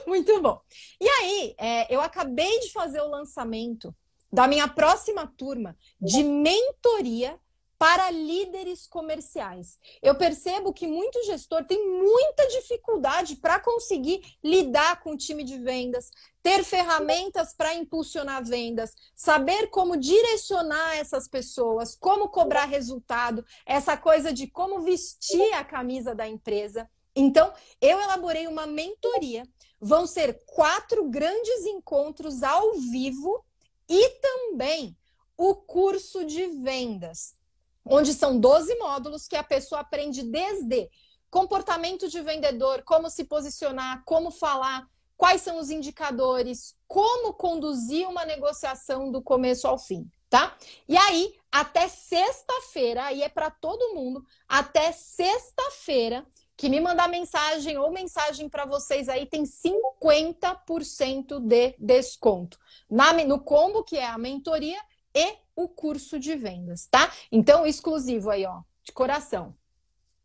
Muito 0.07 0.41
bom. 0.41 0.61
E 1.01 1.09
aí, 1.09 1.55
é, 1.59 1.95
eu 1.95 2.01
acabei 2.01 2.61
de 2.61 2.73
fazer 2.73 3.01
o 3.01 3.09
lançamento 3.09 3.95
da 4.33 4.47
minha 4.47 4.69
próxima 4.69 5.27
turma 5.27 5.77
de 6.01 6.23
mentoria 6.23 7.39
para 7.81 8.11
líderes 8.11 8.87
comerciais. 8.87 9.79
Eu 10.03 10.15
percebo 10.15 10.71
que 10.71 10.87
muito 10.87 11.25
gestor 11.25 11.65
tem 11.65 11.83
muita 11.89 12.47
dificuldade 12.49 13.37
para 13.37 13.59
conseguir 13.59 14.21
lidar 14.45 15.01
com 15.01 15.13
o 15.13 15.17
time 15.17 15.43
de 15.43 15.57
vendas, 15.57 16.11
ter 16.43 16.65
ferramentas 16.65 17.55
para 17.55 17.75
impulsionar 17.75 18.45
vendas, 18.45 18.95
saber 19.15 19.69
como 19.69 19.97
direcionar 19.97 20.97
essas 20.97 21.29
pessoas, 21.29 21.95
como 21.95 22.29
cobrar 22.29 22.65
resultado, 22.65 23.45
essa 23.67 23.97
coisa 23.97 24.33
de 24.33 24.47
como 24.47 24.81
vestir 24.81 25.53
a 25.55 25.65
camisa 25.65 26.15
da 26.15 26.27
empresa. 26.27 26.89
Então, 27.15 27.53
eu 27.81 28.01
elaborei 28.01 28.47
uma 28.47 28.67
mentoria. 28.67 29.43
Vão 29.81 30.07
ser 30.07 30.43
quatro 30.47 31.09
grandes 31.09 31.65
encontros 31.67 32.43
ao 32.43 32.75
vivo 32.75 33.45
e 33.89 34.09
também 34.21 34.97
o 35.37 35.55
curso 35.55 36.25
de 36.25 36.47
vendas 36.47 37.41
onde 37.85 38.13
são 38.15 38.39
12 38.39 38.75
módulos 38.77 39.27
que 39.27 39.37
a 39.37 39.45
pessoa 39.45 39.81
aprende 39.81 40.23
desde 40.23 40.89
comportamento 41.31 42.09
de 42.09 42.21
vendedor, 42.21 42.83
como 42.85 43.09
se 43.09 43.25
posicionar, 43.25 44.03
como 44.05 44.31
falar, 44.31 44.87
quais 45.21 45.43
são 45.43 45.59
os 45.59 45.69
indicadores, 45.69 46.75
como 46.89 47.35
conduzir 47.35 48.09
uma 48.09 48.25
negociação 48.25 49.13
do 49.13 49.21
começo 49.21 49.69
ao 49.69 49.79
fim, 49.79 50.11
tá? 50.31 50.57
E 50.89 50.97
aí, 50.97 51.35
até 51.53 51.89
sexta-feira, 51.89 53.05
aí 53.05 53.21
é 53.23 53.29
para 53.29 53.51
todo 53.51 53.95
mundo, 53.95 54.25
até 54.49 54.93
sexta-feira, 54.93 56.27
que 56.57 56.71
me 56.71 56.81
mandar 56.81 57.07
mensagem 57.07 57.77
ou 57.77 57.93
mensagem 57.93 58.49
para 58.49 58.65
vocês 58.65 59.11
aí 59.11 59.27
tem 59.27 59.43
50% 59.43 61.39
de 61.39 61.75
desconto 61.79 62.59
na, 62.91 63.13
no 63.13 63.39
combo, 63.41 63.85
que 63.85 63.99
é 63.99 64.07
a 64.07 64.17
mentoria 64.17 64.81
e 65.15 65.37
o 65.55 65.69
curso 65.69 66.19
de 66.19 66.35
vendas, 66.35 66.87
tá? 66.91 67.13
Então, 67.31 67.67
exclusivo 67.67 68.31
aí, 68.31 68.47
ó, 68.47 68.63
de 68.83 68.93
coração. 68.93 69.55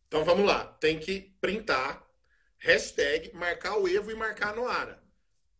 Então 0.07 0.23
vamos 0.23 0.45
lá, 0.45 0.63
tem 0.79 0.97
que 0.97 1.35
printar, 1.41 2.04
hashtag, 2.65 3.31
marcar 3.33 3.77
o 3.77 3.87
Evo 3.87 4.11
e 4.11 4.15
marcar 4.15 4.55
Noara. 4.55 4.99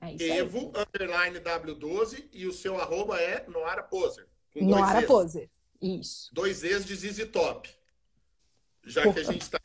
É 0.01 0.38
Evo, 0.38 0.74
underline 0.76 1.39
W12 1.39 2.28
e 2.34 2.47
o 2.47 2.51
seu 2.51 2.80
arroba 2.80 3.22
é 3.22 3.47
Noara 3.47 3.84
Poser. 3.84 4.28
Noara 4.56 5.06
Poser, 5.06 5.49
isso. 5.82 6.34
Dois 6.34 6.64
E's 6.64 6.86
de 6.86 6.95
Zizi 6.95 7.28
Top. 7.28 7.70
Já 8.84 9.12
que 9.12 9.20
a 9.20 9.24
gente 9.24 9.41
está 9.41 9.60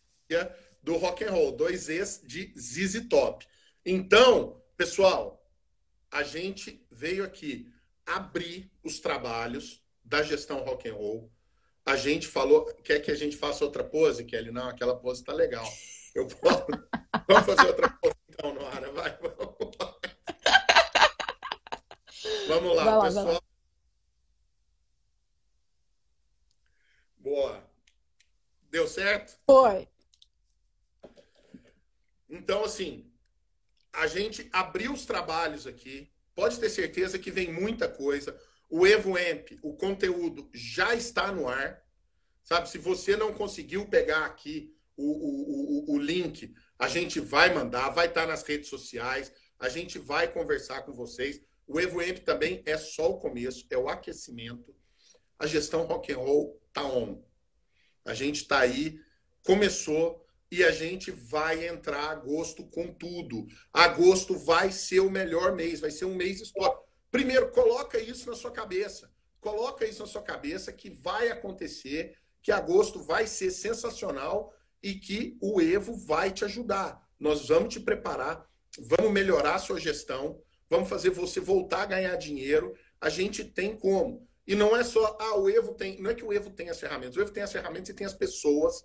do 0.82 0.97
rock 0.97 1.24
and 1.24 1.30
roll, 1.30 1.53
dois 1.53 1.88
E's 1.88 2.22
de 2.24 2.53
ZZ 2.59 3.07
Top. 3.09 3.47
Então, 3.84 4.62
pessoal, 4.76 5.45
a 6.11 6.22
gente 6.22 6.86
veio 6.91 7.24
aqui 7.24 7.70
abrir 8.07 8.70
os 8.82 8.99
trabalhos 8.99 9.82
da 10.05 10.22
gestão 10.22 10.61
rock 10.61 10.88
and 10.88 10.95
roll. 10.95 11.30
A 11.84 11.97
gente 11.97 12.26
falou, 12.26 12.64
quer 12.82 13.01
que 13.01 13.11
a 13.11 13.14
gente 13.14 13.36
faça 13.36 13.64
outra 13.64 13.84
pose, 13.84 14.24
Kelly? 14.24 14.51
Não, 14.51 14.68
aquela 14.68 14.97
pose 14.97 15.22
tá 15.22 15.32
legal. 15.32 15.66
Eu 16.14 16.26
posso... 16.26 16.66
Vamos 17.26 17.46
fazer 17.46 17.66
outra 17.68 17.88
pose 17.90 18.20
então, 18.40 18.54
Noara, 18.54 18.90
vai, 18.92 19.18
vamos 19.18 19.76
lá. 19.78 20.00
Vamos 22.48 22.76
lá, 22.76 22.84
lá 22.96 23.04
pessoal. 23.04 23.26
Lá. 23.26 23.40
Boa. 27.18 27.70
Deu 28.70 28.88
certo? 28.88 29.38
Foi. 29.44 29.86
Então, 32.30 32.64
assim, 32.64 33.12
a 33.92 34.06
gente 34.06 34.48
abriu 34.52 34.92
os 34.92 35.04
trabalhos 35.04 35.66
aqui. 35.66 36.11
Pode 36.34 36.58
ter 36.58 36.70
certeza 36.70 37.18
que 37.18 37.30
vem 37.30 37.52
muita 37.52 37.88
coisa. 37.88 38.40
O 38.70 38.86
Evo 38.86 39.16
Amp, 39.18 39.50
o 39.62 39.74
conteúdo 39.74 40.48
já 40.54 40.94
está 40.94 41.30
no 41.30 41.46
ar. 41.46 41.84
Sabe, 42.42 42.70
se 42.70 42.78
você 42.78 43.16
não 43.16 43.34
conseguiu 43.34 43.86
pegar 43.86 44.24
aqui 44.24 44.74
o, 45.01 45.90
o, 45.90 45.92
o, 45.92 45.94
o 45.94 45.98
link, 45.98 46.53
a 46.78 46.88
gente 46.88 47.20
vai 47.20 47.53
mandar, 47.53 47.90
vai 47.90 48.07
estar 48.07 48.26
nas 48.26 48.42
redes 48.42 48.68
sociais, 48.68 49.32
a 49.59 49.68
gente 49.68 49.98
vai 49.98 50.32
conversar 50.32 50.82
com 50.82 50.92
vocês. 50.92 51.40
O 51.66 51.80
Evo 51.80 52.01
Amp 52.01 52.18
também 52.18 52.62
é 52.66 52.76
só 52.76 53.11
o 53.11 53.18
começo, 53.18 53.66
é 53.70 53.76
o 53.76 53.88
aquecimento. 53.88 54.74
A 55.38 55.46
gestão 55.46 55.84
rock 55.84 56.12
and 56.12 56.18
roll 56.18 56.61
tá 56.72 56.84
on. 56.84 57.22
A 58.05 58.14
gente 58.14 58.42
está 58.42 58.61
aí, 58.61 58.98
começou, 59.42 60.24
e 60.51 60.64
a 60.64 60.72
gente 60.72 61.11
vai 61.11 61.68
entrar 61.68 62.11
agosto 62.11 62.64
com 62.70 62.92
tudo. 62.92 63.46
Agosto 63.72 64.36
vai 64.36 64.72
ser 64.72 65.01
o 65.01 65.11
melhor 65.11 65.55
mês, 65.55 65.80
vai 65.80 65.90
ser 65.90 66.07
um 66.07 66.14
mês 66.14 66.40
histórico. 66.40 66.82
Primeiro, 67.11 67.51
coloca 67.51 68.01
isso 68.01 68.28
na 68.28 68.34
sua 68.34 68.51
cabeça. 68.51 69.12
Coloca 69.40 69.86
isso 69.86 70.01
na 70.01 70.09
sua 70.09 70.22
cabeça 70.22 70.72
que 70.72 70.90
vai 70.90 71.30
acontecer, 71.30 72.16
que 72.42 72.51
agosto 72.51 73.03
vai 73.03 73.26
ser 73.26 73.51
sensacional 73.51 74.53
e 74.82 74.94
que 74.94 75.36
o 75.40 75.60
Evo 75.60 75.94
vai 75.94 76.32
te 76.32 76.44
ajudar. 76.44 77.00
Nós 77.18 77.48
vamos 77.48 77.74
te 77.74 77.80
preparar, 77.80 78.46
vamos 78.78 79.12
melhorar 79.12 79.56
a 79.56 79.58
sua 79.58 79.78
gestão, 79.78 80.40
vamos 80.68 80.88
fazer 80.88 81.10
você 81.10 81.40
voltar 81.40 81.82
a 81.82 81.86
ganhar 81.86 82.16
dinheiro. 82.16 82.74
A 83.00 83.08
gente 83.08 83.44
tem 83.44 83.76
como. 83.76 84.26
E 84.46 84.54
não 84.54 84.76
é 84.76 84.82
só, 84.82 85.16
ah, 85.20 85.36
o 85.36 85.48
Evo 85.48 85.74
tem. 85.74 86.00
Não 86.00 86.10
é 86.10 86.14
que 86.14 86.24
o 86.24 86.32
Evo 86.32 86.50
tem 86.50 86.70
as 86.70 86.80
ferramentas, 86.80 87.16
o 87.16 87.20
Evo 87.20 87.32
tem 87.32 87.42
as 87.42 87.52
ferramentas 87.52 87.88
e 87.90 87.94
tem 87.94 88.06
as 88.06 88.14
pessoas 88.14 88.84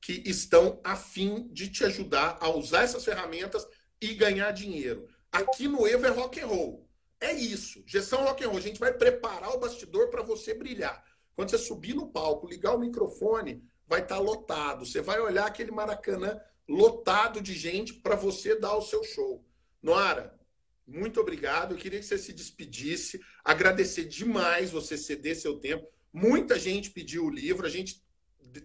que 0.00 0.22
estão 0.26 0.80
a 0.84 0.96
fim 0.96 1.48
de 1.50 1.68
te 1.68 1.84
ajudar 1.84 2.38
a 2.40 2.48
usar 2.50 2.82
essas 2.82 3.04
ferramentas 3.04 3.66
e 4.00 4.14
ganhar 4.14 4.50
dinheiro. 4.52 5.08
Aqui 5.32 5.66
no 5.66 5.86
Evo 5.86 6.06
é 6.06 6.10
rock 6.10 6.40
and 6.40 6.46
roll. 6.46 6.88
É 7.20 7.32
isso. 7.32 7.82
Gestão 7.86 8.22
rock 8.22 8.44
and 8.44 8.48
roll. 8.48 8.58
A 8.58 8.62
gente 8.62 8.78
vai 8.78 8.92
preparar 8.92 9.54
o 9.54 9.58
bastidor 9.58 10.10
para 10.10 10.22
você 10.22 10.54
brilhar. 10.54 11.02
Quando 11.34 11.50
você 11.50 11.58
subir 11.58 11.94
no 11.94 12.08
palco, 12.08 12.46
ligar 12.46 12.74
o 12.74 12.78
microfone, 12.78 13.64
vai 13.86 14.02
estar 14.02 14.16
tá 14.16 14.20
lotado. 14.20 14.84
Você 14.84 15.00
vai 15.00 15.20
olhar 15.20 15.46
aquele 15.46 15.70
Maracanã 15.70 16.40
lotado 16.68 17.40
de 17.40 17.54
gente 17.54 17.94
para 17.94 18.16
você 18.16 18.58
dar 18.58 18.76
o 18.76 18.82
seu 18.82 19.04
show. 19.04 19.44
Noara, 19.82 20.38
muito 20.86 21.20
obrigado. 21.20 21.74
Eu 21.74 21.78
queria 21.78 21.98
que 21.98 22.06
você 22.06 22.18
se 22.18 22.32
despedisse, 22.32 23.20
agradecer 23.44 24.04
demais 24.04 24.70
você 24.70 24.96
ceder 24.96 25.36
seu 25.36 25.58
tempo. 25.58 25.86
Muita 26.12 26.58
gente 26.58 26.90
pediu 26.90 27.24
o 27.24 27.30
livro, 27.30 27.66
a 27.66 27.70
gente 27.70 28.02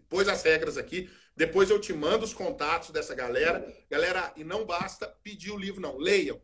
pôs 0.07 0.27
as 0.27 0.43
regras 0.43 0.77
aqui. 0.77 1.09
Depois 1.35 1.69
eu 1.69 1.79
te 1.79 1.93
mando 1.93 2.25
os 2.25 2.33
contatos 2.33 2.91
dessa 2.91 3.15
galera. 3.15 3.65
Galera, 3.89 4.33
e 4.35 4.43
não 4.43 4.65
basta 4.65 5.07
pedir 5.23 5.51
o 5.51 5.57
livro, 5.57 5.81
não. 5.81 5.97
Leiam. 5.97 6.41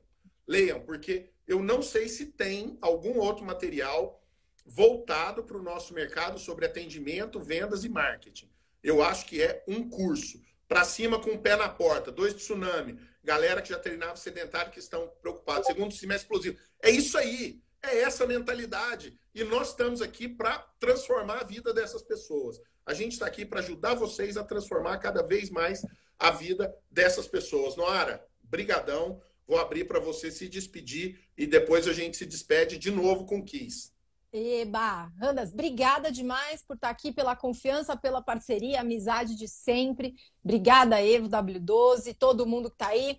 Leiam, 0.47 0.81
porque 0.81 1.29
eu 1.47 1.61
não 1.61 1.81
sei 1.81 2.07
se 2.07 2.27
tem 2.27 2.77
algum 2.81 3.17
outro 3.19 3.43
material 3.43 4.21
voltado 4.65 5.43
para 5.43 5.57
o 5.57 5.63
nosso 5.63 5.93
mercado 5.93 6.39
sobre 6.39 6.65
atendimento, 6.65 7.39
vendas 7.39 7.83
e 7.83 7.89
marketing. 7.89 8.49
Eu 8.85 9.01
acho 9.01 9.25
que 9.25 9.41
é 9.41 9.63
um 9.67 9.89
curso. 9.89 10.39
Para 10.67 10.83
cima 10.83 11.19
com 11.19 11.31
o 11.31 11.39
pé 11.39 11.55
na 11.55 11.67
porta, 11.67 12.11
dois 12.11 12.35
tsunami, 12.35 12.99
galera 13.23 13.59
que 13.59 13.69
já 13.69 13.79
treinava 13.79 14.15
sedentário 14.15 14.71
que 14.71 14.77
estão 14.77 15.11
preocupados, 15.21 15.65
segundo 15.65 15.91
semestre 15.91 16.25
explosivo. 16.25 16.59
É 16.83 16.91
isso 16.91 17.17
aí, 17.17 17.63
é 17.81 18.01
essa 18.01 18.27
mentalidade. 18.27 19.17
E 19.33 19.43
nós 19.43 19.69
estamos 19.69 20.03
aqui 20.03 20.29
para 20.29 20.59
transformar 20.79 21.39
a 21.39 21.43
vida 21.43 21.73
dessas 21.73 22.03
pessoas. 22.03 22.61
A 22.85 22.93
gente 22.93 23.13
está 23.13 23.25
aqui 23.25 23.43
para 23.43 23.59
ajudar 23.59 23.95
vocês 23.95 24.37
a 24.37 24.43
transformar 24.43 24.99
cada 24.99 25.23
vez 25.23 25.49
mais 25.49 25.83
a 26.19 26.29
vida 26.29 26.71
dessas 26.91 27.27
pessoas. 27.27 27.75
Noara, 27.75 28.23
brigadão. 28.43 29.19
Vou 29.47 29.57
abrir 29.57 29.85
para 29.85 29.99
você 29.99 30.29
se 30.29 30.47
despedir 30.47 31.19
e 31.35 31.47
depois 31.47 31.87
a 31.87 31.93
gente 31.93 32.17
se 32.17 32.25
despede 32.25 32.77
de 32.77 32.91
novo 32.91 33.25
com 33.25 33.39
o 33.39 33.43
Kiss. 33.43 33.94
Eba, 34.37 35.09
Randas, 35.17 35.53
obrigada 35.53 36.11
demais 36.11 36.61
por 36.61 36.75
estar 36.75 36.89
aqui, 36.89 37.09
pela 37.09 37.37
confiança, 37.37 37.95
pela 37.95 38.21
parceria, 38.21 38.81
amizade 38.81 39.33
de 39.33 39.47
sempre. 39.47 40.13
Obrigada, 40.43 41.01
Evo 41.01 41.29
W12, 41.29 42.13
todo 42.19 42.45
mundo 42.45 42.69
que 42.69 42.75
está 42.75 42.87
aí. 42.87 43.17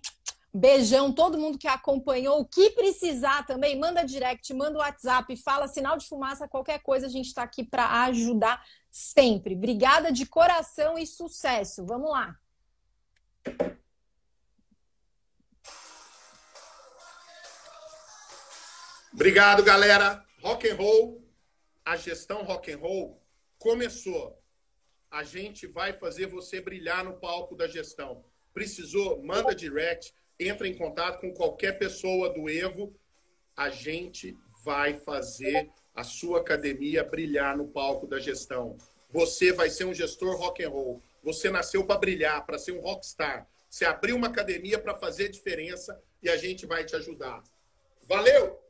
Beijão, 0.53 1.11
todo 1.11 1.37
mundo 1.37 1.57
que 1.57 1.67
acompanhou. 1.67 2.39
O 2.39 2.45
que 2.45 2.69
precisar 2.69 3.43
também, 3.47 3.77
manda 3.79 4.03
direct, 4.05 4.53
manda 4.53 4.77
WhatsApp, 4.77 5.35
fala 5.37 5.67
sinal 5.67 5.97
de 5.97 6.07
fumaça, 6.07 6.47
qualquer 6.47 6.83
coisa, 6.83 7.07
a 7.07 7.09
gente 7.09 7.25
está 7.25 7.41
aqui 7.41 7.63
para 7.63 8.03
ajudar 8.03 8.63
sempre. 8.91 9.55
Obrigada 9.55 10.11
de 10.11 10.27
coração 10.27 10.99
e 10.99 11.07
sucesso. 11.07 11.83
Vamos 11.83 12.11
lá. 12.11 12.35
Obrigado, 19.11 19.63
galera. 19.63 20.26
Rock 20.47 20.65
and 20.69 20.75
roll, 20.75 21.21
a 21.83 21.97
gestão 21.97 22.41
rock 22.41 22.71
and 22.71 22.77
roll 22.77 23.21
começou. 23.59 24.41
A 25.11 25.21
gente 25.21 25.67
vai 25.67 25.91
fazer 25.91 26.27
você 26.27 26.61
brilhar 26.61 27.03
no 27.03 27.19
palco 27.19 27.53
da 27.53 27.67
gestão. 27.67 28.23
Precisou? 28.53 29.21
Manda 29.21 29.53
direct, 29.53 30.13
entra 30.39 30.65
em 30.65 30.73
contato 30.73 31.19
com 31.19 31.33
qualquer 31.33 31.77
pessoa 31.77 32.29
do 32.29 32.49
Evo. 32.49 32.95
A 33.57 33.69
gente 33.69 34.37
vai 34.63 34.93
fazer 34.93 35.69
a 35.93 36.05
sua 36.05 36.39
academia 36.39 37.03
brilhar 37.03 37.57
no 37.57 37.67
palco 37.67 38.07
da 38.07 38.17
gestão. 38.17 38.77
Você 39.09 39.51
vai 39.51 39.69
ser 39.69 39.83
um 39.83 39.93
gestor 39.93 40.37
rock 40.37 40.63
and 40.63 40.69
roll. 40.69 41.03
Você 41.23 41.49
nasceu 41.49 41.85
para 41.85 41.99
brilhar, 41.99 42.45
para 42.45 42.57
ser 42.57 42.71
um 42.71 42.79
rockstar. 42.79 43.45
Você 43.67 43.83
abriu 43.83 44.15
uma 44.15 44.27
academia 44.27 44.79
para 44.79 44.95
fazer 44.95 45.27
diferença 45.27 46.01
e 46.23 46.29
a 46.29 46.37
gente 46.37 46.65
vai 46.65 46.85
te 46.85 46.95
ajudar. 46.95 47.43
Valeu! 48.07 48.66